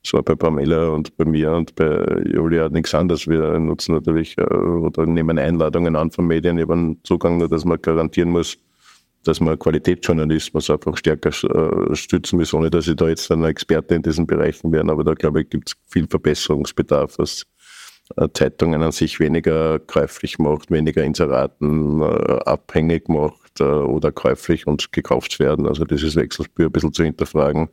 so 0.02 0.20
bei 0.24 0.34
Pamela 0.34 0.90
und 0.90 1.16
bei 1.16 1.26
mir 1.26 1.52
und 1.52 1.76
bei 1.76 2.24
Julia 2.26 2.70
nichts 2.70 2.96
anderes. 2.96 3.28
Wir 3.28 3.60
nutzen 3.60 3.94
natürlich 3.94 4.36
äh, 4.40 4.44
oder 4.44 5.06
nehmen 5.06 5.38
Einladungen 5.38 5.96
an 5.96 6.10
von 6.10 6.26
Medien 6.26 6.58
über 6.58 6.74
einen 6.74 7.04
Zugang, 7.04 7.38
nur 7.38 7.50
dass 7.50 7.66
man 7.66 7.80
garantieren 7.80 8.32
muss, 8.32 8.58
dass 9.24 9.40
man 9.40 9.60
Qualitätsjournalismus 9.60 10.70
einfach 10.70 10.98
stärker 10.98 11.30
äh, 11.30 11.96
stützen 11.96 12.40
muss, 12.40 12.54
ohne 12.54 12.70
dass 12.70 12.88
ich 12.88 12.96
da 12.96 13.10
jetzt 13.10 13.32
ein 13.32 13.44
Experte 13.44 13.96
in 13.96 14.02
diesen 14.02 14.26
Bereichen 14.26 14.72
wäre. 14.72 14.90
Aber 14.90 15.04
da 15.04 15.14
glaube 15.14 15.42
ich, 15.42 15.50
gibt 15.50 15.70
es 15.70 15.76
viel 15.88 16.08
Verbesserungsbedarf, 16.08 17.20
was 17.20 17.46
äh, 18.18 18.28
Zeitungen 18.34 18.82
an 18.82 18.92
sich 18.92 19.20
weniger 19.20 19.80
käuflich 19.80 20.40
macht, 20.40 20.72
weniger 20.72 21.04
Inseraten 21.04 22.02
äh, 22.02 22.40
abhängig 22.46 23.10
macht 23.10 23.62
oder 23.62 24.14
käuflich 24.14 24.68
und 24.68 24.94
gekauft 24.94 25.38
werden. 25.40 25.68
Also 25.68 25.84
dieses 25.84 26.16
Wechselspiel 26.16 26.68
ein 26.68 26.72
bisschen 26.72 26.94
zu 26.94 27.04
hinterfragen. 27.04 27.68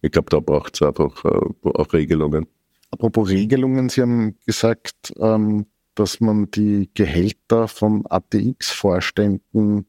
Ich 0.00 0.10
glaube, 0.10 0.30
da 0.30 0.40
braucht 0.40 0.76
es 0.76 0.82
einfach 0.82 1.22
auch 1.24 1.92
Regelungen. 1.92 2.46
Apropos 2.90 3.28
Regelungen, 3.28 3.90
Sie 3.90 4.00
haben 4.00 4.38
gesagt, 4.46 5.12
ähm, 5.18 5.66
dass 5.94 6.20
man 6.20 6.50
die 6.50 6.88
Gehälter 6.94 7.68
von 7.68 8.04
ATX-Vorständen 8.08 9.86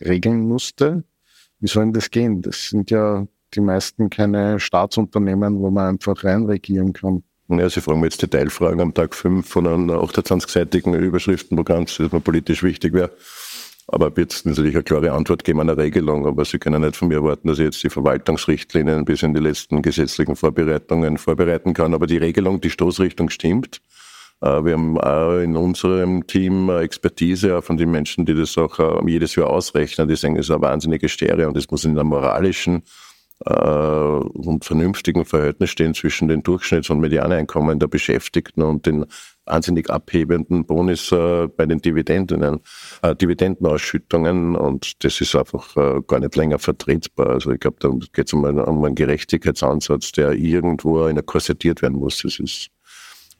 regeln 0.00 0.48
musste. 0.48 1.04
Wie 1.58 1.68
soll 1.68 1.84
denn 1.84 1.92
das 1.92 2.10
gehen? 2.10 2.42
Das 2.42 2.68
sind 2.68 2.90
ja 2.90 3.26
die 3.54 3.60
meisten 3.60 4.10
keine 4.10 4.60
Staatsunternehmen, 4.60 5.60
wo 5.60 5.70
man 5.70 5.90
einfach 5.90 6.24
reinregieren 6.24 6.92
kann. 6.92 7.22
Ja, 7.48 7.68
Sie 7.68 7.80
fragen 7.80 8.00
mir 8.00 8.06
jetzt 8.06 8.22
Detailfragen 8.22 8.80
am 8.80 8.94
Tag 8.94 9.14
5 9.14 9.46
von 9.46 9.66
einem 9.66 9.90
28-seitigen 9.90 10.94
Überschriftenprogramm, 10.94 11.86
das 11.86 11.98
mir 11.98 12.20
politisch 12.20 12.62
wichtig 12.62 12.92
wäre. 12.92 13.10
Aber 13.88 14.16
wird 14.16 14.40
natürlich 14.44 14.74
eine 14.76 14.84
klare 14.84 15.10
Antwort 15.10 15.42
geben 15.42 15.58
an 15.60 15.68
eine 15.68 15.76
Regelung. 15.76 16.24
Aber 16.26 16.44
Sie 16.44 16.60
können 16.60 16.82
nicht 16.82 16.96
von 16.96 17.08
mir 17.08 17.16
erwarten, 17.16 17.48
dass 17.48 17.58
ich 17.58 17.64
jetzt 17.64 17.82
die 17.82 17.90
Verwaltungsrichtlinien 17.90 19.04
bis 19.04 19.24
in 19.24 19.34
die 19.34 19.40
letzten 19.40 19.82
gesetzlichen 19.82 20.36
Vorbereitungen 20.36 21.18
vorbereiten 21.18 21.74
kann. 21.74 21.92
Aber 21.92 22.06
die 22.06 22.18
Regelung, 22.18 22.60
die 22.60 22.70
Stoßrichtung 22.70 23.30
stimmt. 23.30 23.82
Äh, 24.40 24.64
wir 24.64 24.72
haben 24.74 24.98
auch 24.98 25.38
in 25.38 25.56
unserem 25.56 26.26
Team 26.26 26.70
Expertise 26.70 27.62
von 27.62 27.76
den 27.76 27.90
Menschen, 27.90 28.26
die 28.26 28.34
das 28.34 28.56
auch 28.58 28.78
äh, 28.78 29.10
jedes 29.10 29.34
Jahr 29.34 29.50
ausrechnen. 29.50 30.08
Die 30.08 30.16
sagen, 30.16 30.34
das 30.34 30.46
ist 30.46 30.50
eine 30.50 30.62
wahnsinnige 30.62 31.08
Stereo 31.08 31.48
und 31.48 31.56
das 31.56 31.70
muss 31.70 31.84
in 31.84 31.98
einem 31.98 32.08
moralischen 32.08 32.82
äh, 33.46 33.52
und 33.52 34.64
vernünftigen 34.64 35.24
Verhältnis 35.24 35.70
stehen 35.70 35.94
zwischen 35.94 36.28
den 36.28 36.42
Durchschnitts- 36.42 36.90
und 36.90 37.00
Medianeinkommen 37.00 37.78
der 37.78 37.86
Beschäftigten 37.88 38.62
und 38.62 38.86
den 38.86 39.06
wahnsinnig 39.46 39.90
abhebenden 39.90 40.64
Bonus 40.66 41.10
äh, 41.12 41.48
bei 41.48 41.66
den 41.66 41.80
Dividenden, 41.80 42.60
äh, 43.02 43.16
Dividendenausschüttungen 43.16 44.56
und 44.56 45.02
das 45.04 45.20
ist 45.20 45.34
einfach 45.34 45.76
äh, 45.76 46.00
gar 46.06 46.20
nicht 46.20 46.36
länger 46.36 46.58
vertretbar. 46.58 47.30
Also 47.30 47.50
ich 47.52 47.60
glaube, 47.60 47.78
da 47.80 47.88
geht 48.12 48.26
es 48.26 48.32
um, 48.32 48.44
einen 48.44 48.94
Gerechtigkeitsansatz, 48.94 50.12
der 50.12 50.32
irgendwo 50.32 51.06
in 51.06 51.24
korsettiert 51.24 51.82
werden 51.82 51.98
muss. 51.98 52.22
Das 52.22 52.38
ist 52.38 52.70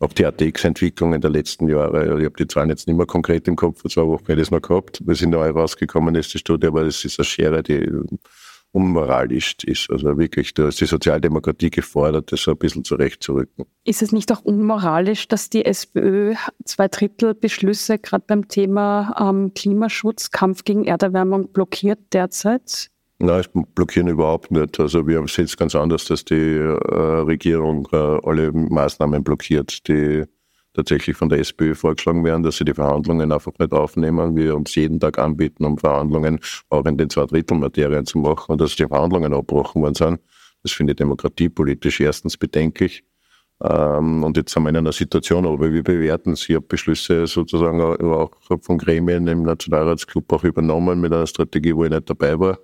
auch 0.01 0.13
die 0.13 0.25
ATX-Entwicklung 0.25 1.21
der 1.21 1.31
letzten 1.31 1.69
Jahre, 1.69 2.19
ich 2.19 2.25
habe 2.25 2.37
die 2.39 2.49
Zahlen 2.49 2.71
jetzt 2.71 2.87
nicht 2.87 2.97
mehr 2.97 3.07
konkret 3.07 3.47
im 3.47 3.57
Kopf, 3.57 3.83
vor 3.83 3.91
zwei 3.91 4.07
Wochen 4.07 4.27
hätte 4.27 4.41
ich 4.41 4.49
es 4.49 4.51
noch 4.51 4.63
gehabt, 4.63 5.01
wir 5.05 5.15
sind 5.15 5.31
neu 5.31 5.51
rausgekommen 5.51 6.15
ist 6.15 6.33
die 6.35 6.39
Studie, 6.39 6.69
aber 6.69 6.83
es 6.83 7.05
ist 7.05 7.19
eine 7.19 7.25
Schere, 7.25 7.63
die 7.63 7.87
unmoralisch 8.73 9.57
ist. 9.65 9.91
Also 9.91 10.17
wirklich, 10.17 10.55
da 10.55 10.69
ist 10.69 10.81
die 10.81 10.87
Sozialdemokratie 10.87 11.71
gefordert, 11.71 12.31
das 12.33 12.43
so 12.43 12.53
ein 12.53 12.57
bisschen 12.57 12.85
zurechtzurücken. 12.85 13.67
Ist 13.85 14.03
es 14.03 14.13
nicht 14.13 14.31
auch 14.33 14.43
unmoralisch, 14.43 15.29
dass 15.29 15.51
die 15.51 15.65
SPÖ 15.65 16.35
zwei 16.65 16.89
Drittel 16.89 17.35
Beschlüsse 17.35 17.99
gerade 17.99 18.25
beim 18.27 18.49
Thema 18.49 19.15
ähm, 19.19 19.53
Klimaschutz, 19.55 20.31
Kampf 20.31 20.65
gegen 20.65 20.85
Erderwärmung 20.85 21.53
blockiert 21.53 21.99
derzeit? 22.13 22.91
Nein, 23.23 23.41
es 23.41 23.51
blockieren 23.75 24.09
überhaupt 24.09 24.51
nicht. 24.51 24.81
Also 24.81 25.07
wir 25.07 25.23
sehen 25.29 25.45
es 25.45 25.55
ganz 25.55 25.75
anders, 25.75 26.07
dass 26.07 26.25
die 26.25 26.57
äh, 26.57 26.95
Regierung 26.95 27.87
äh, 27.93 27.97
alle 27.97 28.51
Maßnahmen 28.51 29.23
blockiert, 29.23 29.87
die 29.89 30.25
tatsächlich 30.73 31.19
von 31.19 31.29
der 31.29 31.41
SPÖ 31.41 31.75
vorgeschlagen 31.75 32.25
werden, 32.25 32.43
dass 32.43 32.57
sie 32.57 32.65
die 32.65 32.73
Verhandlungen 32.73 33.31
einfach 33.31 33.53
nicht 33.59 33.73
aufnehmen. 33.73 34.37
Wir 34.37 34.57
uns 34.57 34.75
jeden 34.75 34.99
Tag 34.99 35.19
anbieten, 35.19 35.67
um 35.67 35.77
Verhandlungen 35.77 36.41
auch 36.71 36.87
in 36.87 36.97
den 36.97 37.11
zwei 37.11 37.27
Drittel 37.27 37.59
Materien 37.59 38.07
zu 38.07 38.17
machen 38.19 38.53
und 38.53 38.61
dass 38.63 38.75
die 38.75 38.87
Verhandlungen 38.87 39.35
abgebrochen 39.35 39.83
worden 39.83 39.95
sind. 39.95 40.21
Das 40.63 40.73
finde 40.73 40.93
ich 40.93 40.97
demokratiepolitisch 40.97 42.01
erstens 42.01 42.39
bedenklich. 42.39 43.05
Ähm, 43.63 44.25
und 44.25 44.39
jetzt 44.39 44.55
sind 44.55 44.63
wir 44.63 44.71
in 44.71 44.79
einer 44.79 44.93
Situation, 44.93 45.45
aber 45.45 45.71
wir 45.71 45.83
bewerten 45.83 46.37
sie, 46.37 46.55
habe 46.55 46.65
Beschlüsse 46.67 47.27
sozusagen 47.27 47.83
auch 47.83 48.31
von 48.63 48.79
Gremien 48.79 49.27
im 49.27 49.43
Nationalratsclub 49.43 50.33
auch 50.33 50.45
übernommen 50.45 51.03
mit 51.03 51.13
einer 51.13 51.27
Strategie, 51.27 51.77
wo 51.77 51.85
ich 51.85 51.91
nicht 51.91 52.09
dabei 52.09 52.41
war. 52.41 52.59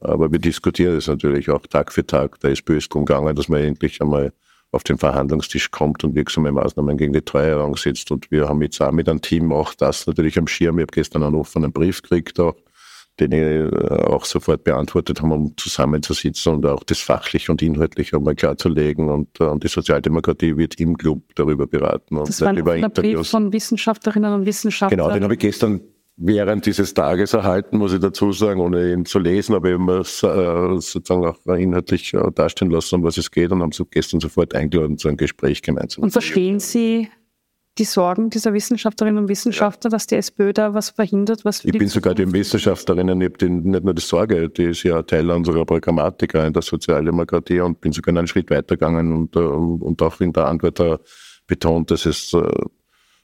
Aber 0.00 0.32
wir 0.32 0.38
diskutieren 0.38 0.96
es 0.96 1.06
natürlich 1.06 1.50
auch 1.50 1.66
Tag 1.66 1.92
für 1.92 2.06
Tag. 2.06 2.40
Da 2.40 2.48
ist 2.48 2.64
böse 2.64 2.88
drum 2.88 3.04
gegangen, 3.04 3.36
dass 3.36 3.48
man 3.48 3.60
endlich 3.60 4.00
einmal 4.00 4.32
auf 4.72 4.84
den 4.84 4.98
Verhandlungstisch 4.98 5.70
kommt 5.70 6.04
und 6.04 6.14
wirksame 6.14 6.52
Maßnahmen 6.52 6.96
gegen 6.96 7.12
die 7.12 7.22
Teuerung 7.22 7.76
setzt. 7.76 8.10
Und 8.10 8.30
wir 8.30 8.48
haben 8.48 8.62
jetzt 8.62 8.80
auch 8.80 8.92
mit 8.92 9.08
einem 9.08 9.20
Team 9.20 9.52
auch 9.52 9.74
das 9.74 10.06
natürlich 10.06 10.38
am 10.38 10.46
Schirm. 10.46 10.78
Ich 10.78 10.82
habe 10.82 10.92
gestern 10.92 11.22
einen 11.22 11.34
offenen 11.34 11.72
Brief 11.72 12.02
gekriegt, 12.02 12.38
auch, 12.38 12.54
den 13.18 13.32
ich 13.32 13.40
äh, 13.40 13.86
auch 14.04 14.24
sofort 14.24 14.62
beantwortet 14.62 15.20
haben, 15.20 15.32
um 15.32 15.56
zusammenzusitzen 15.56 16.54
und 16.54 16.66
auch 16.66 16.84
das 16.84 17.00
fachlich 17.00 17.50
und 17.50 17.60
inhaltlich 17.62 18.14
einmal 18.14 18.36
klarzulegen. 18.36 19.08
Und, 19.08 19.40
äh, 19.40 19.44
und 19.44 19.64
die 19.64 19.68
Sozialdemokratie 19.68 20.56
wird 20.56 20.78
im 20.78 20.96
Club 20.96 21.22
darüber 21.34 21.66
beraten. 21.66 22.16
Und 22.16 22.28
das 22.28 22.40
war 22.40 22.48
ein 22.50 22.92
Brief 22.92 23.28
von 23.28 23.52
Wissenschaftlerinnen 23.52 24.32
und 24.32 24.46
Wissenschaftlern. 24.46 24.98
Genau, 24.98 25.12
den 25.12 25.24
habe 25.24 25.34
ich 25.34 25.40
gestern 25.40 25.80
während 26.20 26.66
dieses 26.66 26.92
Tages 26.94 27.32
erhalten, 27.32 27.78
muss 27.78 27.92
ich 27.92 28.00
dazu 28.00 28.32
sagen, 28.32 28.60
ohne 28.60 28.92
ihn 28.92 29.06
zu 29.06 29.18
lesen, 29.18 29.54
aber 29.54 29.70
eben 29.70 29.88
äh, 29.88 30.04
sozusagen 30.04 31.24
auch 31.24 31.46
inhaltlich 31.46 32.12
äh, 32.14 32.30
darstellen 32.34 32.70
lassen, 32.70 32.96
um 32.96 33.02
was 33.02 33.16
es 33.16 33.30
geht 33.30 33.50
und 33.50 33.62
haben 33.62 33.72
so 33.72 33.86
gestern 33.86 34.20
sofort 34.20 34.54
eingeladen 34.54 34.98
zu 34.98 35.08
einem 35.08 35.16
Gespräch 35.16 35.62
gemeinsam. 35.62 36.04
Und 36.04 36.10
verstehen 36.10 36.60
Sie 36.60 37.08
die 37.78 37.84
Sorgen 37.84 38.28
dieser 38.28 38.52
Wissenschaftlerinnen 38.52 39.22
und 39.22 39.28
Wissenschaftler, 39.30 39.88
ja. 39.88 39.92
dass 39.92 40.06
die 40.06 40.16
SPÖ 40.16 40.52
da 40.52 40.74
was 40.74 40.90
verhindert? 40.90 41.44
Was 41.46 41.64
ich 41.64 41.72
bin 41.72 41.88
sogar 41.88 42.14
den 42.14 42.32
Wissenschaftlerinnen, 42.32 43.18
ich 43.22 43.30
habe 43.32 43.50
nicht 43.50 43.84
nur 43.84 43.94
die 43.94 44.02
Sorge, 44.02 44.50
die 44.50 44.64
ist 44.64 44.82
ja 44.82 45.02
Teil 45.02 45.30
unserer 45.30 45.64
Programmatiker 45.64 46.46
in 46.46 46.52
der 46.52 46.62
Sozialdemokratie 46.62 47.60
und 47.60 47.80
bin 47.80 47.92
sogar 47.92 48.14
einen 48.14 48.26
Schritt 48.26 48.50
weitergegangen 48.50 49.12
und, 49.12 49.36
äh, 49.36 49.38
und 49.38 50.02
auch 50.02 50.20
in 50.20 50.32
der 50.34 50.46
Antwort 50.46 51.00
betont, 51.46 51.90
dass 51.90 52.04
es 52.04 52.36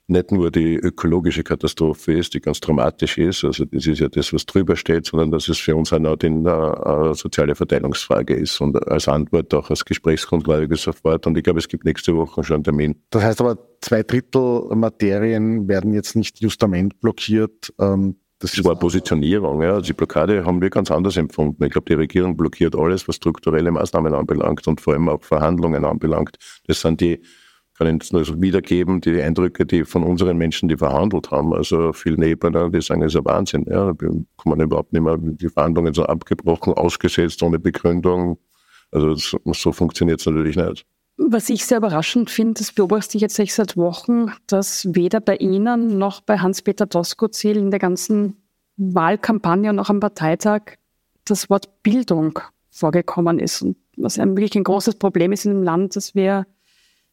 nicht 0.09 0.31
nur 0.31 0.51
die 0.51 0.77
ökologische 0.77 1.43
Katastrophe 1.43 2.13
ist, 2.13 2.35
die 2.35 2.41
ganz 2.41 2.61
dramatisch 2.61 3.19
ist, 3.19 3.45
also 3.45 3.65
das 3.65 3.87
ist 3.87 3.99
ja 3.99 4.09
das, 4.09 4.33
was 4.33 4.47
drüber 4.47 4.77
steht, 4.77 5.07
sondern 5.07 5.33
dass 5.33 5.49
es 5.49 5.59
für 5.59 5.75
uns 5.75 5.93
auch 5.93 5.99
noch 5.99 6.17
eine, 6.23 6.87
eine 6.87 7.15
soziale 7.15 7.55
Verteilungsfrage 7.55 8.35
ist 8.35 8.61
und 8.61 8.77
als 8.89 9.09
Antwort 9.09 9.53
auch 9.53 9.69
als 9.71 9.85
Gesprächsgrundlage 9.85 10.77
sofort. 10.77 11.27
Und 11.27 11.37
ich 11.37 11.43
glaube, 11.43 11.59
es 11.59 11.69
gibt 11.69 11.85
nächste 11.85 12.17
Woche 12.17 12.45
schon 12.45 12.55
einen 12.57 12.65
Termin. 12.65 13.03
Das 13.11 13.25
heißt 13.25 13.41
aber, 13.41 13.59
zwei 13.81 14.03
Drittel 14.05 14.69
Materien 14.75 15.67
werden 15.67 15.93
jetzt 15.93 16.15
nicht 16.15 16.41
justament 16.41 17.01
blockiert. 17.01 17.73
Ähm, 17.81 18.17
das, 18.39 18.53
das 18.53 18.65
war 18.65 18.77
Positionierung. 18.77 19.63
Ja. 19.63 19.71
Also 19.71 19.87
die 19.87 19.93
Blockade 19.95 20.45
haben 20.45 20.61
wir 20.61 20.71
ganz 20.71 20.91
anders 20.91 21.17
empfunden. 21.17 21.65
Ich 21.65 21.73
glaube, 21.73 21.87
die 21.87 21.95
Regierung 21.95 22.37
blockiert 22.37 22.77
alles, 22.77 23.09
was 23.09 23.17
strukturelle 23.17 23.71
Maßnahmen 23.71 24.15
anbelangt 24.15 24.69
und 24.69 24.81
vor 24.81 24.93
allem 24.93 25.09
auch 25.09 25.23
Verhandlungen 25.23 25.85
anbelangt. 25.85 26.37
Das 26.67 26.81
sind 26.83 27.01
die 27.01 27.23
kann 27.77 27.93
jetzt 27.93 28.13
nur 28.13 28.25
so 28.25 28.41
wiedergeben, 28.41 29.01
die 29.01 29.21
Eindrücke, 29.21 29.67
die 29.67 29.85
von 29.85 30.03
unseren 30.03 30.37
Menschen, 30.37 30.69
die 30.69 30.77
verhandelt 30.77 31.31
haben, 31.31 31.53
also 31.53 31.93
viel 31.93 32.17
Nebener, 32.17 32.71
die 32.71 32.81
sagen, 32.81 33.01
das 33.01 33.15
ist 33.15 33.19
ein 33.19 33.25
Wahnsinn. 33.25 33.67
Ja, 33.69 33.93
kommen 34.37 34.61
überhaupt 34.61 34.93
nicht 34.93 35.03
mehr, 35.03 35.19
die 35.19 35.49
Verhandlungen 35.49 35.93
sind 35.93 36.09
abgebrochen, 36.09 36.73
ausgesetzt, 36.73 37.43
ohne 37.43 37.59
Begründung. 37.59 38.39
Also 38.91 39.15
so, 39.15 39.39
so 39.53 39.73
funktioniert 39.73 40.21
es 40.21 40.27
natürlich 40.27 40.57
nicht. 40.57 40.87
Was 41.19 41.49
ich 41.49 41.65
sehr 41.65 41.79
überraschend 41.79 42.31
finde, 42.31 42.55
das 42.55 42.73
beobachte 42.73 43.17
ich 43.17 43.23
jetzt 43.23 43.37
seit 43.37 43.77
Wochen, 43.77 44.33
dass 44.47 44.87
weder 44.95 45.21
bei 45.21 45.37
Ihnen 45.37 45.99
noch 45.99 46.21
bei 46.21 46.39
Hans-Peter 46.39 46.87
Doskozil 46.87 47.57
in 47.57 47.71
der 47.71 47.81
ganzen 47.81 48.37
Wahlkampagne 48.77 49.71
und 49.71 49.79
auch 49.79 49.89
am 49.89 50.01
Parteitag 50.01 50.77
das 51.25 51.49
Wort 51.49 51.83
Bildung 51.83 52.39
vorgekommen 52.71 53.39
ist. 53.39 53.63
Und 53.63 53.77
was 53.97 54.19
wirklich 54.19 54.55
ein 54.57 54.65
großes 54.65 54.97
Problem 54.97 55.33
ist 55.33 55.47
in 55.47 55.53
dem 55.53 55.63
Land, 55.63 55.97
dass 55.97 56.15
wir 56.15 56.47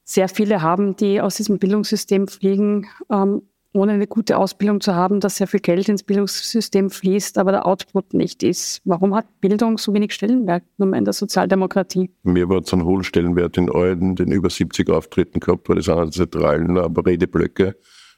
sehr 0.04 0.28
viele 0.28 0.62
haben, 0.62 0.96
die 0.96 1.22
aus 1.22 1.36
diesem 1.36 1.60
Bildungssystem 1.60 2.28
fliegen, 2.28 2.88
ähm, 3.12 3.44
ohne 3.74 3.94
eine 3.94 4.08
gute 4.08 4.38
Ausbildung 4.38 4.82
zu 4.82 4.94
haben, 4.94 5.20
dass 5.20 5.38
sehr 5.38 5.48
viel 5.48 5.60
Geld 5.60 5.90
ins 5.90 6.04
Bildungssystem 6.04 6.92
fließt, 6.92 7.38
aber 7.40 7.52
der 7.52 7.66
Output 7.66 8.14
nicht 8.14 8.44
ist. 8.44 8.82
Warum 8.86 9.16
hat 9.16 9.26
Bildung 9.42 9.78
so 9.80 9.94
wenig 9.94 10.14
Stellenwert 10.14 10.64
in 10.78 11.06
der 11.06 11.14
Sozialdemokratie? 11.14 12.12
Mir 12.24 12.48
war 12.50 12.60
es 12.60 12.72
einen 12.72 12.86
hohen 12.86 13.04
Stellenwert 13.04 13.58
in 13.58 13.72
allen, 13.72 14.16
den 14.16 14.32
über 14.32 14.50
70 14.50 14.90
Auftritten 14.90 15.40
gehabt, 15.40 15.68
weil 15.70 15.78
das 15.78 15.90
einer 15.90 16.04
der 16.04 16.12
zentralen 16.12 16.78
Redeblöcke 16.78 17.76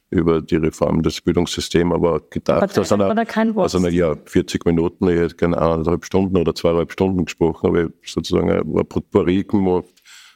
über 0.10 0.42
die 0.42 0.58
Reform 0.58 1.02
des 1.02 1.22
Bildungssystems, 1.22 1.94
aber 1.94 2.22
gedacht 2.30 2.78
aus 2.78 2.92
einer, 2.92 3.28
aus 3.56 3.76
einer 3.76 3.90
ja, 3.90 4.16
40 4.26 4.66
Minuten, 4.66 5.08
ich 5.08 5.18
hätte 5.18 5.36
gerne 5.36 5.60
eineinhalb 5.60 6.06
Stunden 6.06 6.38
oder 6.38 6.54
zweieinhalb 6.54 6.92
Stunden 6.92 7.26
gesprochen, 7.26 7.68
aber 7.68 7.88
sozusagen 8.06 8.52
ein 8.52 8.88
Potpourri 8.88 9.44
gemacht 9.44 9.95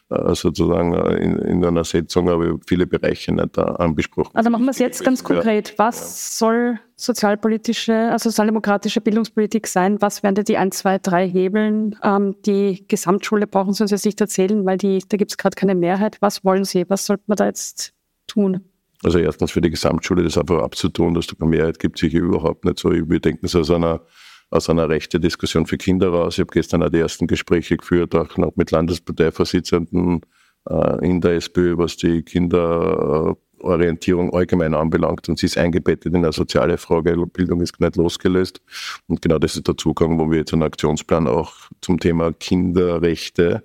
sozusagen 0.10 0.94
äh, 0.94 1.18
in, 1.18 1.38
in, 1.38 1.66
einer 1.66 1.84
Sitzung 1.84 2.30
habe 2.30 2.48
ich 2.48 2.68
viele 2.68 2.88
Bereiche 2.88 3.32
nicht 3.32 3.58
äh, 3.58 3.62
angesprochen. 3.62 4.32
Also 4.34 4.50
machen 4.50 4.66
wir 4.66 4.72
es 4.72 4.80
jetzt 4.80 5.04
ganz 5.04 5.24
konkret. 5.24 5.76
Was 5.78 6.38
soll 6.40 6.80
sozialpolitische, 6.96 7.94
also 8.12 8.30
sozialdemokratische 8.30 9.02
Bildungspolitik 9.02 9.68
sein? 9.68 10.02
Was 10.02 10.24
wären 10.24 10.36
die 10.36 10.58
ein, 10.58 10.72
zwei, 10.72 10.98
drei 10.98 11.30
Hebeln? 11.30 11.96
Ähm, 12.04 12.36
die 12.46 12.86
Gesamtschule 12.88 13.46
brauchen 13.46 13.74
Sie 13.74 13.84
uns 13.84 13.92
jetzt 13.92 14.06
nicht 14.06 14.20
erzählen, 14.20 14.66
weil 14.66 14.78
die, 14.78 15.04
da 15.08 15.18
gibt 15.18 15.32
es 15.32 15.38
gerade 15.38 15.56
keine 15.56 15.76
Mehrheit. 15.76 16.18
Was 16.22 16.44
wollen 16.44 16.66
Sie? 16.66 16.90
Was 16.90 17.06
sollte 17.06 17.24
man 17.28 17.36
da 17.36 17.46
jetzt 17.46 17.94
tun? 18.26 18.62
Also 19.04 19.20
erstens 19.20 19.52
für 19.52 19.62
die 19.62 19.70
Gesamtschule 19.70 20.24
das 20.24 20.38
einfach 20.38 20.62
abzutun, 20.62 21.14
dass 21.14 21.28
da 21.28 21.36
keine 21.36 21.52
Mehrheit 21.52 21.80
gibt, 21.80 22.00
sicher 22.00 22.20
überhaupt 22.20 22.66
nicht 22.66 22.80
so. 22.80 22.92
Wir 22.92 23.20
denken 23.20 23.46
es 23.46 23.56
aus 23.56 23.72
einer 23.72 24.02
aus 24.50 24.70
einer 24.70 24.90
rechten 24.90 25.22
Diskussion 25.22 25.66
für 25.66 25.78
Kinder 25.78 26.10
raus. 26.10 26.36
Ich 26.36 26.42
habe 26.42 26.52
gestern 26.52 26.84
auch 26.84 26.90
die 26.90 27.00
ersten 27.00 27.28
Gespräche 27.28 27.78
geführt, 27.78 28.16
auch 28.16 28.36
noch 28.38 28.56
mit 28.56 28.72
Landesparteivorsitzenden 28.72 30.22
äh, 30.70 31.08
in 31.08 31.22
der 31.22 31.34
SPÖ, 31.34 31.78
was 31.78 31.98
die 31.98 32.24
Kinderorientierung 32.24 34.34
allgemein 34.34 34.74
anbelangt. 34.74 35.30
Und 35.30 35.38
sie 35.38 35.46
ist 35.46 35.58
eingebettet 35.58 36.14
in 36.14 36.24
eine 36.24 36.34
soziale 36.34 36.78
Frage. 36.78 37.16
Bildung 37.28 37.62
ist 37.62 37.80
nicht 37.80 37.96
losgelöst. 37.96 38.62
Und 39.08 39.22
genau 39.22 39.38
das 39.38 39.56
ist 39.56 39.68
der 39.68 39.78
Zugang, 39.78 40.20
wo 40.20 40.32
wir 40.32 40.40
jetzt 40.40 40.54
einen 40.54 40.64
Aktionsplan 40.64 41.28
auch 41.28 41.54
zum 41.82 42.00
Thema 42.00 42.34
Kinderrechte 42.34 43.64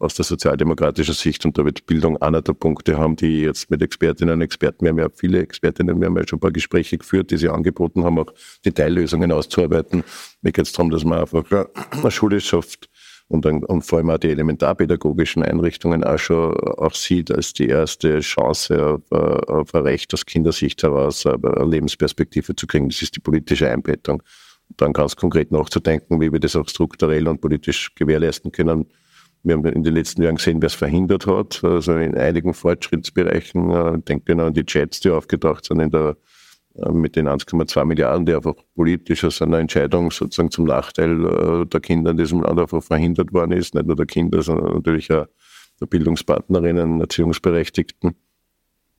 aus 0.00 0.14
der 0.14 0.24
sozialdemokratischen 0.24 1.14
Sicht 1.14 1.44
und 1.44 1.58
da 1.58 1.64
wird 1.64 1.84
Bildung 1.84 2.16
einer 2.16 2.40
der 2.40 2.54
Punkte 2.54 2.96
haben, 2.96 3.16
die 3.16 3.42
jetzt 3.42 3.70
mit 3.70 3.82
Expertinnen 3.82 4.34
und 4.34 4.40
Experten, 4.40 4.84
wir 4.84 4.90
haben 4.90 4.98
ja 4.98 5.08
viele 5.14 5.40
Expertinnen, 5.40 6.00
wir 6.00 6.06
haben 6.06 6.16
ja 6.16 6.26
schon 6.26 6.38
ein 6.38 6.40
paar 6.40 6.52
Gespräche 6.52 6.96
geführt, 6.96 7.30
die 7.30 7.36
sie 7.36 7.50
angeboten 7.50 8.02
haben, 8.02 8.18
auch 8.18 8.32
Detaillösungen 8.64 9.30
auszuarbeiten. 9.30 10.02
Mir 10.40 10.52
geht 10.52 10.64
es 10.64 10.72
darum, 10.72 10.90
dass 10.90 11.04
man 11.04 11.20
einfach 11.20 11.44
eine 11.90 12.10
Schule 12.10 12.40
schafft 12.40 12.88
und, 13.28 13.44
dann, 13.44 13.62
und 13.62 13.82
vor 13.82 13.98
allem 13.98 14.08
auch 14.08 14.16
die 14.16 14.30
elementarpädagogischen 14.30 15.42
Einrichtungen 15.42 16.02
auch 16.02 16.18
schon 16.18 16.54
auch 16.56 16.94
sieht 16.94 17.30
als 17.30 17.52
die 17.52 17.68
erste 17.68 18.20
Chance 18.20 18.82
auf, 18.82 19.02
äh, 19.10 19.52
auf 19.52 19.74
ein 19.74 19.82
Recht 19.82 20.14
aus 20.14 20.24
Kindersicht 20.24 20.82
heraus, 20.82 21.26
eine 21.26 21.66
Lebensperspektive 21.66 22.56
zu 22.56 22.66
kriegen. 22.66 22.88
Das 22.88 23.02
ist 23.02 23.16
die 23.16 23.20
politische 23.20 23.70
Einbettung. 23.70 24.22
dann 24.78 24.94
ganz 24.94 25.14
konkret 25.14 25.52
nachzudenken, 25.52 26.20
wie 26.22 26.32
wir 26.32 26.40
das 26.40 26.56
auch 26.56 26.68
strukturell 26.68 27.28
und 27.28 27.42
politisch 27.42 27.94
gewährleisten 27.96 28.50
können 28.50 28.86
wir 29.42 29.54
haben 29.54 29.64
in 29.66 29.82
den 29.82 29.94
letzten 29.94 30.22
Jahren 30.22 30.36
gesehen, 30.36 30.60
wer 30.60 30.66
es 30.66 30.74
verhindert 30.74 31.26
hat. 31.26 31.62
Also 31.64 31.94
in 31.96 32.16
einigen 32.16 32.52
Fortschrittsbereichen, 32.54 33.70
äh, 33.70 33.98
denkt 33.98 34.26
genau 34.26 34.46
an 34.46 34.54
die 34.54 34.64
Chats, 34.64 35.00
die 35.00 35.10
aufgetaucht 35.10 35.64
sind 35.64 35.80
in 35.80 35.90
der, 35.90 36.16
äh, 36.74 36.90
mit 36.90 37.16
den 37.16 37.26
1,2 37.26 37.84
Milliarden, 37.84 38.26
die 38.26 38.34
einfach 38.34 38.54
politisch 38.74 39.24
aus 39.24 39.40
einer 39.40 39.58
Entscheidung 39.58 40.10
sozusagen 40.10 40.50
zum 40.50 40.66
Nachteil 40.66 41.24
äh, 41.24 41.66
der 41.66 41.80
Kinder 41.80 42.10
in 42.10 42.18
diesem 42.18 42.42
Land 42.42 42.60
einfach 42.60 42.82
verhindert 42.82 43.32
worden 43.32 43.52
ist. 43.52 43.74
Nicht 43.74 43.86
nur 43.86 43.96
der 43.96 44.06
Kinder, 44.06 44.42
sondern 44.42 44.74
natürlich 44.74 45.10
auch 45.12 45.26
der 45.80 45.86
Bildungspartnerinnen, 45.86 47.00
Erziehungsberechtigten. 47.00 48.14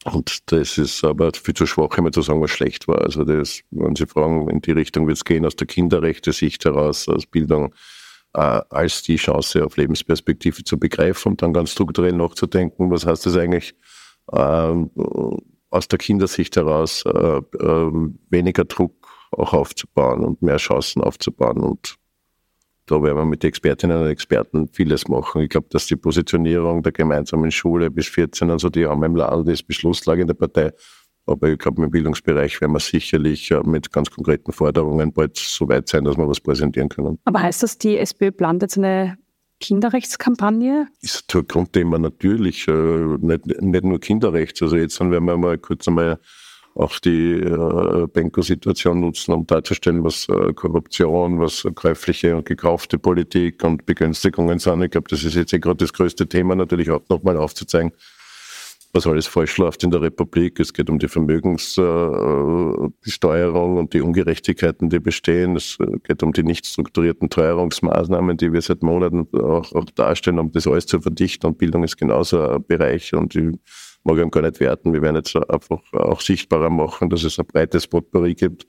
Und 0.04 0.52
das 0.52 0.80
ist 0.80 1.04
aber 1.04 1.32
viel 1.32 1.54
zu 1.54 1.68
schwach, 1.68 1.96
immer 2.00 2.12
zu 2.12 2.24
sagen, 2.24 2.42
was 2.42 2.50
schlecht 2.50 2.88
war. 2.88 3.02
Also 3.02 3.24
das, 3.24 3.62
wenn 3.70 3.96
Sie 3.96 4.08
fragen, 4.08 4.50
in 4.50 4.62
die 4.62 4.72
Richtung 4.72 5.06
wird 5.06 5.18
es 5.18 5.26
gehen, 5.26 5.46
aus 5.46 5.56
der 5.56 5.68
Kinderrechte-Sicht 5.68 6.66
heraus, 6.66 7.08
aus 7.08 7.28
Bildung, 7.28 7.76
als 8.34 9.04
die 9.04 9.18
Chance 9.18 9.66
auf 9.66 9.78
Lebensperspektive 9.78 10.64
zu 10.64 10.80
begreifen 10.80 11.34
und 11.34 11.42
dann 11.42 11.54
ganz 11.54 11.72
strukturell 11.72 12.14
nachzudenken, 12.14 12.90
was 12.90 13.06
heißt 13.06 13.26
das 13.26 13.36
eigentlich 13.36 13.76
äh, 14.32 14.74
aus 15.70 15.88
der 15.88 16.00
Kindersicht 16.00 16.56
heraus, 16.56 17.04
äh, 17.06 17.10
äh, 17.10 17.92
weniger 18.30 18.66
Druck 18.66 19.08
auch 19.32 19.54
aufzubauen 19.54 20.24
und 20.24 20.42
mehr 20.42 20.58
Chancen 20.58 21.02
aufzubauen. 21.02 21.60
Und 21.60 21.96
da 22.86 23.02
werden 23.02 23.18
wir 23.18 23.26
mit 23.26 23.44
den 23.44 23.48
Expertinnen 23.50 24.02
und 24.02 24.08
Experten 24.08 24.68
vieles 24.68 25.08
machen. 25.08 25.42
Ich 25.42 25.50
glaube, 25.50 25.68
dass 25.70 25.86
die 25.86 25.96
Positionierung 25.96 26.84
der 26.84 26.92
gemeinsamen 26.92 27.52
Schule 27.52 27.90
bis 27.90 28.08
14, 28.08 28.50
also 28.50 28.70
die 28.70 28.86
haben 28.86 29.04
im 29.04 29.16
Land 29.16 29.48
ist 29.48 29.64
Beschlusslage 29.64 30.22
in 30.22 30.28
der 30.28 30.34
Partei. 30.34 30.72
Aber 31.26 31.50
ich 31.50 31.60
glaube, 31.60 31.84
im 31.84 31.92
Bildungsbereich 31.92 32.60
werden 32.62 32.74
wir 32.74 32.80
sicherlich 32.80 33.52
äh, 33.52 33.62
mit 33.64 33.92
ganz 33.92 34.10
konkreten 34.10 34.52
Forderungen 34.52 35.14
bald 35.14 35.38
so 35.38 35.68
weit 35.70 35.88
sein, 35.88 36.04
dass 36.04 36.18
wir 36.18 36.28
was 36.28 36.40
präsentieren 36.40 36.90
können. 36.90 37.20
Aber 37.26 37.42
heißt 37.42 37.64
das, 37.64 37.78
die 37.78 37.98
SPÖ 37.98 38.32
plant 38.32 38.62
jetzt 38.62 38.78
eine 38.78 39.18
Kinderrechtskampagne? 39.60 40.88
Ist 41.02 41.34
ein 41.36 41.48
Grundthema 41.48 41.98
natürlich, 42.00 42.68
äh, 42.68 42.72
nicht, 42.72 43.46
nicht 43.62 43.84
nur 43.84 44.00
Kinderrecht. 44.00 44.62
Also 44.62 44.76
jetzt 44.76 45.00
werden 45.00 45.26
wir 45.26 45.38
mal 45.38 45.58
kurz 45.58 45.88
einmal 45.88 46.20
auch 46.76 47.00
die 47.00 47.34
äh, 47.34 48.08
Benko-Situation 48.08 49.02
nutzen, 49.02 49.34
um 49.34 49.46
darzustellen, 49.46 50.04
was 50.04 50.28
äh, 50.30 50.54
Korruption, 50.54 51.40
was 51.40 51.68
käufliche 51.76 52.36
und 52.38 52.46
gekaufte 52.46 52.98
Politik 52.98 53.64
und 53.64 53.86
Begünstigungen 53.86 54.60
sind. 54.60 54.82
Ich 54.82 54.92
glaube, 54.92 55.10
das 55.10 55.24
ist 55.24 55.36
jetzt 55.36 55.54
eh 55.54 55.60
gerade 55.60 55.78
das 55.78 55.94
größte 55.94 56.28
Thema, 56.28 56.56
natürlich 56.56 56.90
auch 56.90 57.02
nochmal 57.10 57.38
aufzuzeigen, 57.38 57.92
was 58.94 59.08
alles 59.08 59.28
falsch 59.28 59.58
läuft 59.58 59.84
in 59.84 59.92
der 59.92 60.02
Republik. 60.02 60.60
Es 60.60 60.74
geht 60.74 60.89
um 60.89 61.00
die 61.00 61.08
Vermögensbesteuerung 61.08 63.76
äh, 63.76 63.80
und 63.80 63.94
die 63.94 64.02
Ungerechtigkeiten, 64.02 64.89
die 64.89 65.00
bestehen. 65.00 65.56
Es 65.56 65.78
geht 66.04 66.24
um 66.24 66.34
die 66.34 66.44
nicht 66.44 66.66
strukturierten 66.66 67.30
Teuerungsmaßnahmen, 67.30 68.38
die 68.38 68.52
wir 68.52 68.62
seit 68.62 68.84
Monaten 68.84 69.28
auch, 69.34 69.72
auch 69.74 69.86
darstellen, 69.96 70.39
um 70.39 70.52
das 70.52 70.68
alles 70.68 70.88
zu 70.88 71.00
verdichten. 71.00 71.48
Und 71.48 71.58
Bildung 71.58 71.84
ist 71.84 71.98
genauso 71.98 72.46
ein 72.46 72.66
Bereich 72.66 73.14
und 73.14 73.34
die 73.34 73.52
mag 74.04 74.18
ich 74.18 74.32
gar 74.32 74.42
nicht 74.42 74.60
werten. 74.60 74.94
Wir 74.94 75.02
werden 75.02 75.16
jetzt 75.16 75.36
einfach 75.36 75.82
auch 75.94 76.22
sichtbarer 76.22 76.70
machen, 76.70 77.10
dass 77.10 77.24
es 77.24 77.39
ein 77.39 77.46
breites 77.46 77.88
Potpourri 77.88 78.36
gibt 78.36 78.66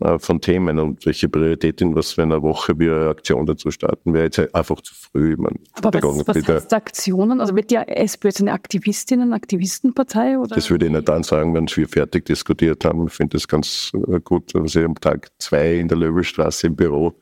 äh, 0.00 0.18
von 0.18 0.40
Themen 0.40 0.78
und 0.78 1.04
welche 1.04 1.28
Priorität 1.28 1.80
in 1.80 1.94
was 1.96 2.12
für 2.12 2.22
einer 2.22 2.42
Woche 2.42 2.78
wir 2.78 2.94
eine 2.94 3.08
Aktion 3.08 3.44
dazu 3.44 3.70
starten, 3.70 4.14
wäre 4.14 4.26
jetzt 4.26 4.54
einfach 4.54 4.80
zu 4.80 4.94
früh. 4.94 5.34
meine, 5.36 5.58
Aber 5.72 5.92
was, 5.92 6.28
was 6.28 6.48
heißt 6.48 6.72
Aktionen? 6.72 7.40
Also 7.40 7.56
wird 7.56 7.70
die 7.70 7.76
SPÖ 7.76 8.28
jetzt 8.28 8.40
eine 8.40 8.52
Aktivistinnen-, 8.52 9.32
Aktivistenpartei? 9.32 10.38
Oder? 10.38 10.54
Das 10.54 10.70
würde 10.70 10.86
ich 10.86 10.92
nicht 10.92 11.08
dann 11.08 11.24
sagen, 11.24 11.54
wenn 11.54 11.66
wir 11.66 11.88
fertig 11.88 12.24
diskutiert 12.24 12.84
haben. 12.84 13.08
Ich 13.08 13.14
finde 13.14 13.36
das 13.36 13.48
ganz 13.48 13.90
äh, 14.08 14.20
gut, 14.20 14.54
dass 14.54 14.76
ich 14.76 14.84
am 14.84 14.94
Tag 14.94 15.28
zwei 15.38 15.74
in 15.74 15.88
der 15.88 15.98
Löwelstraße 15.98 16.68
im 16.68 16.76
Büro 16.76 17.16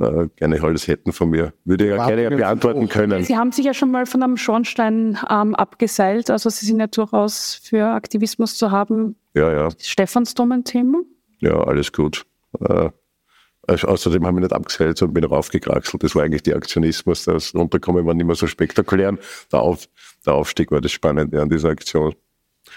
äh, 0.00 0.28
gerne 0.36 0.62
alles 0.62 0.88
hätten 0.88 1.12
von 1.12 1.30
mir. 1.30 1.52
Würde 1.64 1.84
ich 1.84 1.90
ja 1.90 2.06
gerne 2.06 2.36
beantworten 2.36 2.88
können. 2.88 3.22
Sie 3.22 3.36
haben 3.36 3.52
sich 3.52 3.64
ja 3.64 3.74
schon 3.74 3.90
mal 3.90 4.06
von 4.06 4.22
einem 4.22 4.36
Schornstein 4.36 5.18
ähm, 5.30 5.54
abgeseilt, 5.54 6.30
also 6.30 6.50
Sie 6.50 6.66
sind 6.66 6.80
ja 6.80 6.86
durchaus 6.86 7.54
für 7.62 7.86
Aktivismus 7.86 8.56
zu 8.56 8.70
haben. 8.70 9.16
Ja, 9.34 9.52
ja. 9.52 9.68
Stephansdom 9.78 10.52
ein 10.52 10.64
Thema? 10.64 10.98
Ja, 11.44 11.62
alles 11.62 11.92
gut. 11.92 12.24
Äh, 12.60 12.88
außerdem 13.66 14.26
haben 14.26 14.36
wir 14.36 14.40
nicht 14.40 14.54
abgeseilt, 14.54 14.96
sondern 14.96 15.14
bin 15.14 15.24
raufgekraxelt. 15.24 16.02
Das 16.02 16.14
war 16.14 16.22
eigentlich 16.22 16.42
der 16.42 16.56
Aktionismus. 16.56 17.24
Das 17.24 17.54
Runterkommen 17.54 18.06
war 18.06 18.14
nicht 18.14 18.24
mehr 18.24 18.34
so 18.34 18.46
spektakulär. 18.46 19.18
Der, 19.52 19.60
Auf, 19.60 19.86
der 20.24 20.34
Aufstieg 20.34 20.70
war 20.70 20.80
das 20.80 20.92
Spannende 20.92 21.42
an 21.42 21.50
dieser 21.50 21.68
Aktion. 21.68 22.14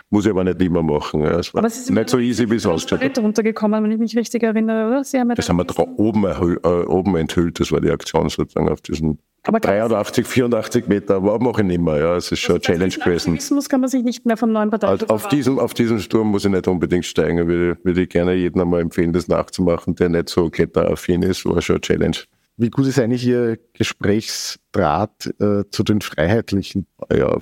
Muss 0.09 0.25
ich 0.25 0.31
aber 0.31 0.43
nicht 0.43 0.61
immer 0.61 0.83
machen. 0.83 1.21
Ja. 1.21 1.39
Es 1.39 1.53
war 1.53 1.61
nicht 1.63 2.09
so 2.09 2.19
easy, 2.19 2.49
wie 2.49 2.55
es 2.55 2.65
ausschaut. 2.65 2.99
Sie 3.01 3.21
runtergekommen, 3.21 3.83
wenn 3.83 3.91
ich 3.91 3.99
mich 3.99 4.15
richtig 4.17 4.43
erinnere, 4.43 4.88
oder? 4.88 5.03
Sie 5.03 5.19
haben 5.19 5.29
ja 5.29 5.35
das 5.35 5.49
haben 5.49 5.57
wir 5.57 5.99
oben, 5.99 6.25
äh, 6.25 6.67
oben 6.67 7.15
enthüllt, 7.15 7.59
das 7.59 7.71
war 7.71 7.81
die 7.81 7.91
Aktion 7.91 8.29
sozusagen 8.29 8.69
auf 8.69 8.81
diesen 8.81 9.19
aber 9.47 9.61
83, 9.61 10.27
84 10.27 10.88
Meter, 10.88 11.15
aber 11.15 11.39
mache 11.39 11.61
ich 11.61 11.67
nicht 11.67 11.79
mehr. 11.79 11.97
Ja, 11.97 12.15
es 12.17 12.31
ist 12.31 12.39
schon 12.39 12.55
eine 12.55 12.61
Challenge 12.61 12.93
gewesen. 12.93 13.33
Aktivismus 13.33 13.69
kann 13.69 13.79
man 13.79 13.89
sich 13.89 14.03
nicht 14.03 14.25
mehr 14.25 14.35
vom 14.35 14.51
neuen 14.51 14.69
Partei 14.69 14.88
also 14.88 15.07
auf 15.07 15.29
diesen, 15.29 15.57
auf 15.57 15.73
diesen 15.73 16.01
Sturm 16.01 16.31
muss 16.31 16.43
ich 16.43 16.51
nicht 16.51 16.67
unbedingt 16.67 17.05
steigen. 17.05 17.47
Würde, 17.47 17.77
würde 17.83 18.01
ich 18.01 18.09
gerne 18.09 18.33
jedem 18.33 18.61
einmal 18.61 18.81
empfehlen, 18.81 19.13
das 19.13 19.29
nachzumachen, 19.29 19.95
der 19.95 20.09
nicht 20.09 20.27
so 20.27 20.49
kletteraffin 20.49 21.21
ist. 21.21 21.45
War 21.45 21.61
schon 21.61 21.75
eine 21.77 21.81
Challenge. 21.81 22.17
Wie 22.57 22.69
gut 22.69 22.88
ist 22.88 22.99
eigentlich 22.99 23.25
Ihr 23.25 23.57
Gesprächsdraht 23.73 25.33
äh, 25.39 25.63
zu 25.69 25.83
den 25.83 26.01
Freiheitlichen? 26.01 26.88
Ja, 27.13 27.38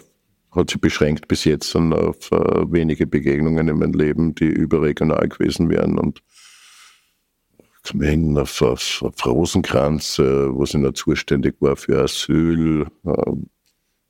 hat 0.56 0.70
sich 0.70 0.82
beschränkt 0.82 1.28
bis 1.28 1.43
jetzt 1.43 1.76
dann 1.76 1.93
auf 1.93 2.32
äh, 2.32 2.72
wenige 2.72 3.06
Begegnungen 3.06 3.68
in 3.68 3.78
meinem 3.78 3.93
Leben, 3.93 4.36
die 4.36 4.45
überregional 4.45 5.28
gewesen 5.28 5.70
wären. 5.70 5.99
Und 5.99 6.22
zum 7.84 8.01
Hängen 8.01 8.38
auf, 8.38 8.62
auf, 8.62 9.03
auf 9.03 9.26
Rosenkranz, 9.26 10.20
äh, 10.20 10.53
wo 10.53 10.66
sie 10.66 10.78
noch 10.80 10.93
zuständig 10.93 11.56
war 11.60 11.76
für 11.76 12.01
Asyl, 12.03 12.88
äh, 13.06 13.32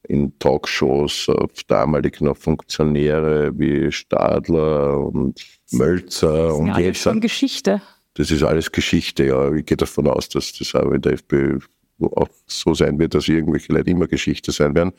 in 0.08 0.38
Talkshows 0.40 1.30
auf 1.30 1.64
damalig 1.68 2.22
noch 2.22 2.38
Funktionäre 2.38 3.58
wie 3.58 3.92
Stadler 3.92 5.00
und 5.00 5.44
Mölzer 5.72 6.32
das 6.32 6.54
ist 6.54 6.60
und 6.60 6.68
ja 6.68 6.80
jetzt. 6.80 7.02
Schon 7.02 7.22
Geschichte. 7.22 7.82
Das 8.14 8.32
ist 8.32 8.44
alles 8.44 8.72
Geschichte, 8.72 9.26
ja. 9.26 9.52
Ich 9.54 9.66
gehe 9.66 9.78
davon 9.78 10.08
aus, 10.08 10.30
dass 10.30 10.54
das 10.54 10.74
auch 10.76 10.92
in 10.92 11.02
der 11.02 11.14
FPÖ 11.14 11.60
auch 12.00 12.30
so 12.46 12.74
sein 12.74 13.00
wird, 13.00 13.14
dass 13.14 13.28
irgendwelche 13.28 13.74
Leute 13.74 13.90
immer 13.90 14.08
Geschichte 14.08 14.52
sein 14.52 14.76
werden. 14.76 14.94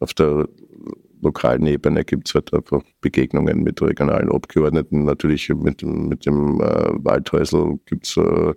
Auf 0.00 0.14
der 0.14 0.48
lokalen 1.22 1.66
Ebene 1.66 2.04
gibt 2.04 2.28
es 2.28 2.34
halt 2.34 2.52
einfach 2.54 2.82
Begegnungen 3.00 3.62
mit 3.62 3.82
regionalen 3.82 4.30
Abgeordneten. 4.30 5.04
Natürlich 5.04 5.48
mit, 5.48 5.82
mit 5.82 6.26
dem 6.26 6.60
äh, 6.60 6.90
Waldhäusl 7.04 7.78
gibt 7.86 8.06
es 8.06 8.16
äh, 8.16 8.54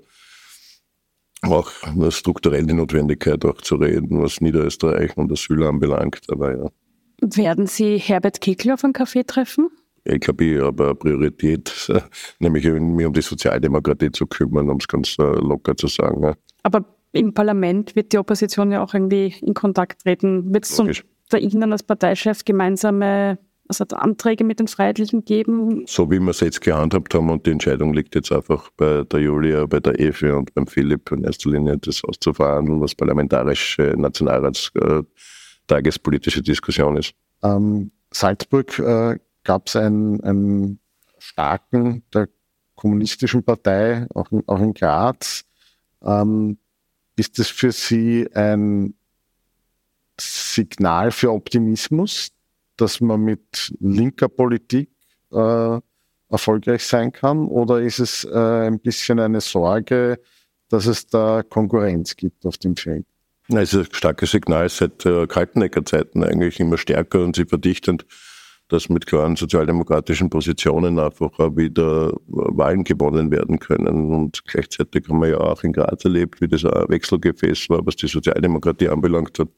auch 1.44 1.72
eine 1.84 2.12
strukturelle 2.12 2.74
Notwendigkeit, 2.74 3.44
auch 3.46 3.60
zu 3.62 3.76
reden, 3.76 4.22
was 4.22 4.42
Niederösterreich 4.42 5.18
und 5.18 5.32
Asyl 5.32 5.64
anbelangt. 5.64 6.22
Aber 6.30 6.56
ja. 6.56 6.70
Werden 7.22 7.68
Sie 7.68 7.98
Herbert 7.98 8.42
Kickl 8.42 8.72
auf 8.72 8.84
einen 8.84 8.94
Kaffee 8.94 9.24
treffen? 9.24 9.70
Ich 10.04 10.20
glaube, 10.20 10.44
ich 10.44 10.62
habe 10.62 10.86
eine 10.86 10.96
Priorität, 10.96 11.92
nämlich 12.40 12.66
mich 12.66 13.06
um 13.06 13.14
die 13.14 13.22
Sozialdemokratie 13.22 14.12
zu 14.12 14.26
kümmern, 14.26 14.70
um 14.70 14.78
es 14.78 14.88
ganz 14.88 15.16
äh, 15.20 15.24
locker 15.24 15.76
zu 15.76 15.88
sagen. 15.88 16.36
Aber 16.64 16.86
im 17.12 17.34
Parlament 17.34 17.96
wird 17.96 18.14
die 18.14 18.18
Opposition 18.18 18.72
ja 18.72 18.84
auch 18.84 18.94
irgendwie 18.94 19.36
in 19.42 19.54
Kontakt 19.54 20.04
treten. 20.04 20.54
Wird 20.54 20.66
es 20.66 20.76
so 20.76 20.88
bei 21.32 21.40
Ihnen 21.40 21.72
als 21.72 21.84
Parteichef 21.84 22.46
gemeinsame 22.46 23.40
also 23.68 23.86
Anträge 23.96 24.44
mit 24.44 24.60
den 24.60 24.68
Freiheitlichen 24.68 25.24
geben? 25.24 25.84
So 25.88 26.12
wie 26.12 26.20
wir 26.20 26.32
es 26.32 26.42
jetzt 26.42 26.62
gehandhabt 26.62 27.14
haben 27.16 27.30
und 27.30 27.46
die 27.46 27.52
Entscheidung 27.52 27.94
liegt 27.94 28.16
jetzt 28.16 28.32
einfach 28.32 28.70
bei 28.76 29.04
der 29.04 29.20
Julia, 29.22 29.66
bei 29.66 29.80
der 29.80 30.00
Evi 30.00 30.32
und 30.32 30.54
beim 30.54 30.68
Philipp 30.68 31.12
in 31.12 31.24
erster 31.24 31.50
Linie, 31.50 31.78
das 31.78 32.04
auszuverhandeln, 32.04 32.82
was 32.82 32.94
parlamentarische 32.94 33.94
Nationalrats 33.98 34.72
äh, 34.76 35.04
tagespolitische 35.68 36.42
Diskussion 36.42 36.98
ist. 36.98 37.14
Ähm, 37.44 37.92
Salzburg 38.12 38.78
äh, 38.80 39.18
gab 39.44 39.68
es 39.68 39.76
einen, 39.76 40.22
einen 40.22 40.80
starken 41.18 42.04
der 42.14 42.28
kommunistischen 42.76 43.44
Partei, 43.44 44.06
auch 44.14 44.32
in, 44.32 44.44
auch 44.48 44.60
in 44.60 44.74
Graz. 44.74 45.46
Ähm, 46.04 46.58
ist 47.16 47.40
das 47.40 47.48
für 47.48 47.72
Sie 47.72 48.28
ein 48.34 48.96
Signal 50.22 51.12
für 51.12 51.32
Optimismus, 51.32 52.32
dass 52.78 53.02
man 53.02 53.22
mit 53.22 53.74
linker 53.80 54.28
Politik 54.28 54.90
äh, 55.32 55.80
erfolgreich 56.30 56.84
sein 56.84 57.12
kann? 57.12 57.48
Oder 57.48 57.82
ist 57.82 58.00
es 58.00 58.24
äh, 58.24 58.68
ein 58.68 58.80
bisschen 58.80 59.20
eine 59.20 59.42
Sorge, 59.42 60.20
dass 60.70 60.86
es 60.86 61.08
da 61.08 61.44
Konkurrenz 61.44 62.16
gibt 62.16 62.46
auf 62.46 62.58
dem 62.58 62.76
Feld? 62.76 63.06
Es 63.50 63.74
ist 63.74 63.90
ein 63.90 63.94
starkes 63.94 64.32
Signal 64.32 64.70
seit 64.70 65.06
äh, 65.06 65.28
Kaltenecker-Zeiten 65.28 66.24
eigentlich 66.24 66.60
immer 66.60 66.78
stärker 66.78 67.24
und 67.24 67.36
sie 67.36 67.46
verdichtend, 67.46 68.06
dass 68.70 68.88
mit 68.88 69.06
klaren 69.06 69.36
sozialdemokratischen 69.36 70.30
Positionen 70.30 70.98
einfach 70.98 71.38
wieder 71.58 72.14
Wahlen 72.28 72.86
gewonnen 72.86 73.30
werden 73.30 73.60
können. 73.60 74.14
Und 74.14 74.46
gleichzeitig 74.46 75.10
haben 75.10 75.20
wir 75.20 75.30
ja 75.30 75.38
auch 75.40 75.64
in 75.64 75.74
Graz 75.74 76.06
erlebt, 76.06 76.40
wie 76.40 76.48
das 76.48 76.64
ein 76.64 76.88
Wechselgefäß 76.88 77.70
war, 77.70 77.86
was 77.86 77.98
die 77.98 78.08
Sozialdemokratie 78.08 78.88
anbelangt 78.88 79.38
hat 79.40 79.50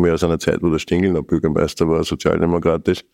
mehr 0.00 0.14
aus 0.14 0.24
einer 0.24 0.38
Zeit, 0.38 0.62
wo 0.62 0.70
der 0.70 0.78
Stingel 0.78 1.12
noch 1.12 1.22
Bürgermeister 1.22 1.88
war, 1.88 2.02
sozialdemokratisch. 2.04 3.04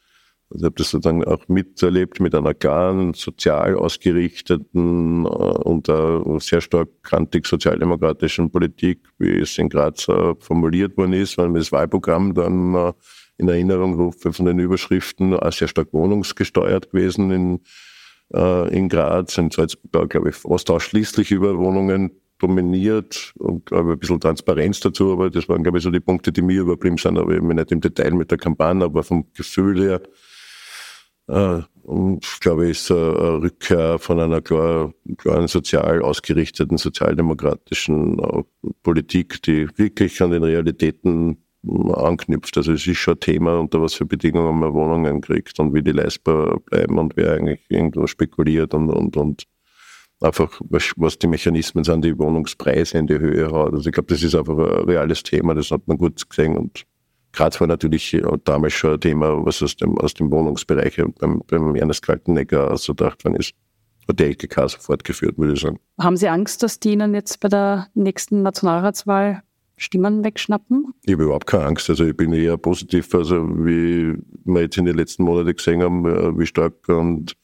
Also 0.48 0.60
ich 0.60 0.64
habe 0.66 0.74
das 0.76 0.90
sozusagen 0.90 1.24
auch 1.24 1.48
miterlebt 1.48 2.20
mit 2.20 2.32
einer 2.34 2.54
klaren, 2.54 3.14
sozial 3.14 3.74
ausgerichteten 3.74 5.24
äh, 5.24 5.28
und 5.28 5.86
sehr 6.40 6.60
stark 6.60 6.88
kantig 7.02 7.46
sozialdemokratischen 7.46 8.50
Politik, 8.52 9.00
wie 9.18 9.40
es 9.40 9.58
in 9.58 9.68
Graz 9.68 10.06
äh, 10.08 10.34
formuliert 10.38 10.96
worden 10.96 11.14
ist, 11.14 11.36
wenn 11.36 11.46
man 11.46 11.60
das 11.60 11.72
Wahlprogramm 11.72 12.34
dann 12.34 12.74
äh, 12.76 12.92
in 13.38 13.48
Erinnerung 13.48 13.94
rufe 13.94 14.32
von 14.32 14.46
den 14.46 14.60
Überschriften, 14.60 15.34
auch 15.34 15.52
sehr 15.52 15.68
stark 15.68 15.92
wohnungsgesteuert 15.92 16.90
gewesen 16.90 17.30
in, 17.30 17.60
in 18.70 18.88
Graz, 18.88 19.36
in 19.36 19.50
Salzburg, 19.50 20.08
glaube 20.08 20.30
ich, 20.30 20.34
fast 20.34 20.70
ausschließlich 20.70 21.30
über 21.32 21.58
Wohnungen 21.58 22.12
dominiert 22.38 23.32
und 23.38 23.66
glaube 23.66 23.92
ein 23.92 23.98
bisschen 23.98 24.20
Transparenz 24.20 24.80
dazu, 24.80 25.12
aber 25.12 25.30
das 25.30 25.48
waren, 25.48 25.62
glaube 25.62 25.78
ich, 25.78 25.84
so 25.84 25.90
die 25.90 26.00
Punkte, 26.00 26.32
die 26.32 26.42
mir 26.42 26.62
überblieben 26.62 26.98
sind, 26.98 27.18
aber 27.18 27.34
eben 27.34 27.48
nicht 27.48 27.72
im 27.72 27.80
Detail 27.80 28.12
mit 28.12 28.30
der 28.30 28.38
Kampagne, 28.38 28.84
aber 28.84 29.02
vom 29.02 29.26
Gefühl 29.34 29.80
her 29.82 30.02
Äh, 31.28 31.62
und 31.82 32.24
ich 32.24 32.40
glaube, 32.40 32.70
es 32.70 32.82
ist 32.82 32.90
eine 32.90 33.42
Rückkehr 33.42 33.98
von 33.98 34.20
einer 34.20 34.40
klar, 34.40 34.92
klaren 35.18 35.48
sozial 35.48 36.02
ausgerichteten, 36.02 36.78
sozialdemokratischen 36.78 38.18
äh, 38.18 38.42
Politik, 38.82 39.42
die 39.42 39.68
wirklich 39.76 40.20
an 40.22 40.30
den 40.30 40.44
Realitäten 40.44 41.38
anknüpft. 41.94 42.56
Also 42.56 42.72
es 42.72 42.86
ist 42.86 42.98
schon 42.98 43.14
ein 43.14 43.20
Thema, 43.20 43.58
unter 43.58 43.82
was 43.82 43.94
für 43.94 44.06
Bedingungen 44.06 44.60
man 44.60 44.72
Wohnungen 44.72 45.20
kriegt 45.20 45.58
und 45.58 45.74
wie 45.74 45.82
die 45.82 45.92
leistbar 45.92 46.60
bleiben 46.60 46.98
und 46.98 47.16
wer 47.16 47.32
eigentlich 47.32 47.64
irgendwo 47.68 48.06
spekuliert 48.06 48.74
und, 48.74 48.90
und, 48.90 49.16
und 49.16 49.44
einfach, 50.20 50.60
was, 50.68 50.92
was 50.96 51.18
die 51.18 51.26
Mechanismen 51.26 51.84
sind, 51.84 52.04
die 52.04 52.18
Wohnungspreise 52.18 52.98
in 52.98 53.06
die 53.06 53.18
Höhe 53.18 53.50
haut. 53.50 53.74
Also 53.74 53.88
ich 53.88 53.94
glaube, 53.94 54.12
das 54.12 54.22
ist 54.22 54.34
einfach 54.34 54.56
ein 54.56 54.84
reales 54.84 55.22
Thema, 55.22 55.54
das 55.54 55.70
hat 55.70 55.86
man 55.86 55.98
gut 55.98 56.28
gesehen 56.28 56.56
und 56.56 56.86
Graz 57.32 57.60
war 57.60 57.66
natürlich 57.66 58.16
damals 58.44 58.72
schon 58.72 58.94
ein 58.94 59.00
Thema, 59.00 59.44
was 59.44 59.62
aus 59.62 59.76
dem, 59.76 59.98
aus 59.98 60.14
dem 60.14 60.30
Wohnungsbereich 60.30 60.96
beim, 61.18 61.42
beim 61.46 61.76
Ernest 61.76 62.02
Kaltenegger 62.02 62.70
ausgedacht 62.70 63.24
worden 63.24 63.36
ist. 63.36 63.52
Hat 64.08 64.18
die 64.18 64.24
LKK 64.24 64.68
so 64.68 64.78
fortgeführt, 64.78 65.36
würde 65.36 65.52
ich 65.52 65.60
sagen. 65.60 65.78
Haben 66.00 66.16
Sie 66.16 66.28
Angst, 66.28 66.62
dass 66.62 66.80
die 66.80 66.92
Ihnen 66.92 67.12
jetzt 67.14 67.40
bei 67.40 67.48
der 67.48 67.88
nächsten 67.94 68.42
Nationalratswahl 68.42 69.42
Stimmen 69.76 70.24
wegschnappen? 70.24 70.94
Ich 71.04 71.12
habe 71.12 71.24
überhaupt 71.24 71.46
keine 71.46 71.64
Angst. 71.64 71.90
Also 71.90 72.06
ich 72.06 72.16
bin 72.16 72.32
eher 72.32 72.56
positiv, 72.56 73.14
also 73.14 73.46
wie 73.66 74.14
wir 74.44 74.62
jetzt 74.62 74.78
in 74.78 74.86
den 74.86 74.96
letzten 74.96 75.24
Monaten 75.24 75.54
gesehen 75.54 75.82
haben, 75.82 76.06
äh, 76.06 76.38
wie 76.38 76.46
stark 76.46 76.88
und 76.88 77.36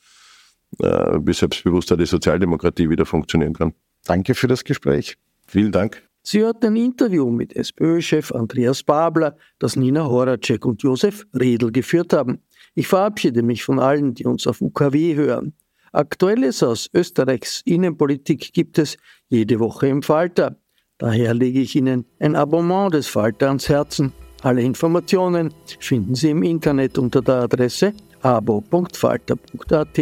äh, 0.78 1.18
wie 1.20 1.32
selbstbewusster 1.32 1.96
die 1.96 2.06
Sozialdemokratie 2.06 2.88
wieder 2.88 3.06
funktionieren 3.06 3.54
kann. 3.54 3.74
Danke 4.04 4.34
für 4.34 4.48
das 4.48 4.64
Gespräch. 4.64 5.16
Vielen 5.46 5.72
Dank. 5.72 6.02
Sie 6.24 6.40
hörten 6.40 6.66
ein 6.66 6.76
Interview 6.76 7.30
mit 7.30 7.54
SPÖ-Chef 7.56 8.30
Andreas 8.32 8.82
Babler, 8.84 9.36
das 9.58 9.74
Nina 9.74 10.04
Horacek 10.04 10.64
und 10.64 10.82
Josef 10.82 11.26
Redl 11.34 11.72
geführt 11.72 12.12
haben. 12.12 12.38
Ich 12.74 12.86
verabschiede 12.86 13.42
mich 13.42 13.64
von 13.64 13.80
allen, 13.80 14.14
die 14.14 14.24
uns 14.24 14.46
auf 14.46 14.60
UKW 14.60 15.16
hören. 15.16 15.52
Aktuelles 15.92 16.62
aus 16.62 16.88
Österreichs 16.94 17.60
Innenpolitik 17.64 18.52
gibt 18.52 18.78
es 18.78 18.96
jede 19.28 19.58
Woche 19.58 19.88
im 19.88 20.02
Falter. 20.02 20.56
Daher 20.96 21.34
lege 21.34 21.60
ich 21.60 21.74
Ihnen 21.74 22.06
ein 22.20 22.36
Abonnement 22.36 22.94
des 22.94 23.08
Falter 23.08 23.48
ans 23.48 23.68
Herzen. 23.68 24.12
Alle 24.42 24.62
Informationen 24.62 25.52
finden 25.80 26.14
Sie 26.14 26.30
im 26.30 26.44
Internet 26.44 26.96
unter 26.98 27.20
der 27.20 27.42
Adresse 27.42 27.92
abo.falter.at. 28.22 29.98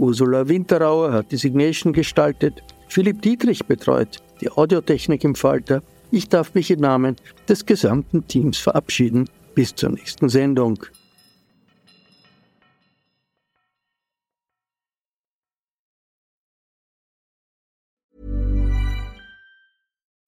Ursula 0.00 0.48
Winterauer 0.48 1.12
hat 1.12 1.30
die 1.30 1.36
Signation 1.36 1.92
gestaltet, 1.92 2.62
Philipp 2.88 3.20
Dietrich 3.20 3.66
betreut 3.66 4.22
die 4.40 4.50
Audiotechnik 4.50 5.22
im 5.24 5.34
Falter. 5.34 5.82
Ich 6.10 6.30
darf 6.30 6.54
mich 6.54 6.70
im 6.70 6.80
Namen 6.80 7.16
des 7.48 7.66
gesamten 7.66 8.26
Teams 8.26 8.56
verabschieden. 8.56 9.28
Bis 9.54 9.74
zur 9.74 9.90
nächsten 9.90 10.30
Sendung. 10.30 10.78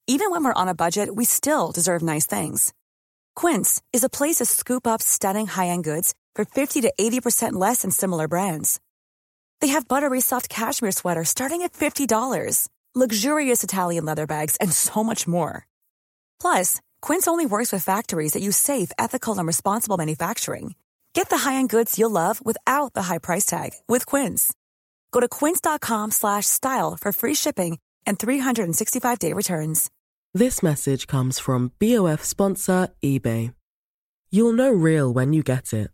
Even 0.06 0.30
when 0.30 0.44
we're 0.44 0.52
on 0.54 0.68
a 0.68 0.74
budget, 0.74 1.08
we 1.16 1.24
still 1.24 1.72
deserve 1.72 2.02
nice 2.02 2.26
things. 2.26 2.74
Quince 3.34 3.80
is 3.94 4.04
a 4.04 4.10
place 4.10 4.36
to 4.36 4.44
scoop 4.44 4.86
up 4.86 5.00
stunning 5.00 5.46
high-end 5.46 5.84
goods 5.84 6.12
for 6.34 6.44
50 6.44 6.82
to 6.82 6.92
80% 7.00 7.52
less 7.54 7.80
than 7.80 7.90
similar 7.90 8.28
brands. 8.28 8.78
They 9.62 9.68
have 9.68 9.88
buttery 9.88 10.20
soft 10.20 10.50
cashmere 10.50 10.92
sweaters 10.92 11.30
starting 11.30 11.62
at 11.62 11.72
$50 11.72 12.06
luxurious 12.94 13.64
Italian 13.64 14.04
leather 14.04 14.26
bags, 14.26 14.56
and 14.56 14.72
so 14.72 15.02
much 15.02 15.26
more. 15.26 15.66
Plus, 16.40 16.80
Quince 17.00 17.26
only 17.26 17.46
works 17.46 17.72
with 17.72 17.84
factories 17.84 18.32
that 18.32 18.42
use 18.42 18.56
safe, 18.56 18.92
ethical, 18.98 19.38
and 19.38 19.46
responsible 19.46 19.96
manufacturing. 19.96 20.74
Get 21.14 21.30
the 21.30 21.38
high-end 21.38 21.70
goods 21.70 21.98
you'll 21.98 22.10
love 22.10 22.44
without 22.44 22.92
the 22.92 23.02
high 23.02 23.18
price 23.18 23.46
tag 23.46 23.70
with 23.88 24.04
Quince. 24.04 24.52
Go 25.10 25.20
to 25.20 25.28
quince.com/style 25.28 26.98
for 27.00 27.12
free 27.12 27.34
shipping 27.34 27.78
and 28.06 28.18
365-day 28.18 29.32
returns. 29.32 29.90
This 30.34 30.62
message 30.62 31.06
comes 31.06 31.38
from 31.38 31.72
BOF 31.78 32.24
sponsor 32.24 32.88
eBay. 33.02 33.54
You'll 34.30 34.54
know 34.54 34.72
real 34.72 35.12
when 35.12 35.32
you 35.32 35.42
get 35.42 35.72
it. 35.72 35.90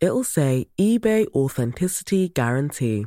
It'll 0.00 0.24
say 0.24 0.66
eBay 0.80 1.26
Authenticity 1.34 2.28
Guarantee, 2.28 3.06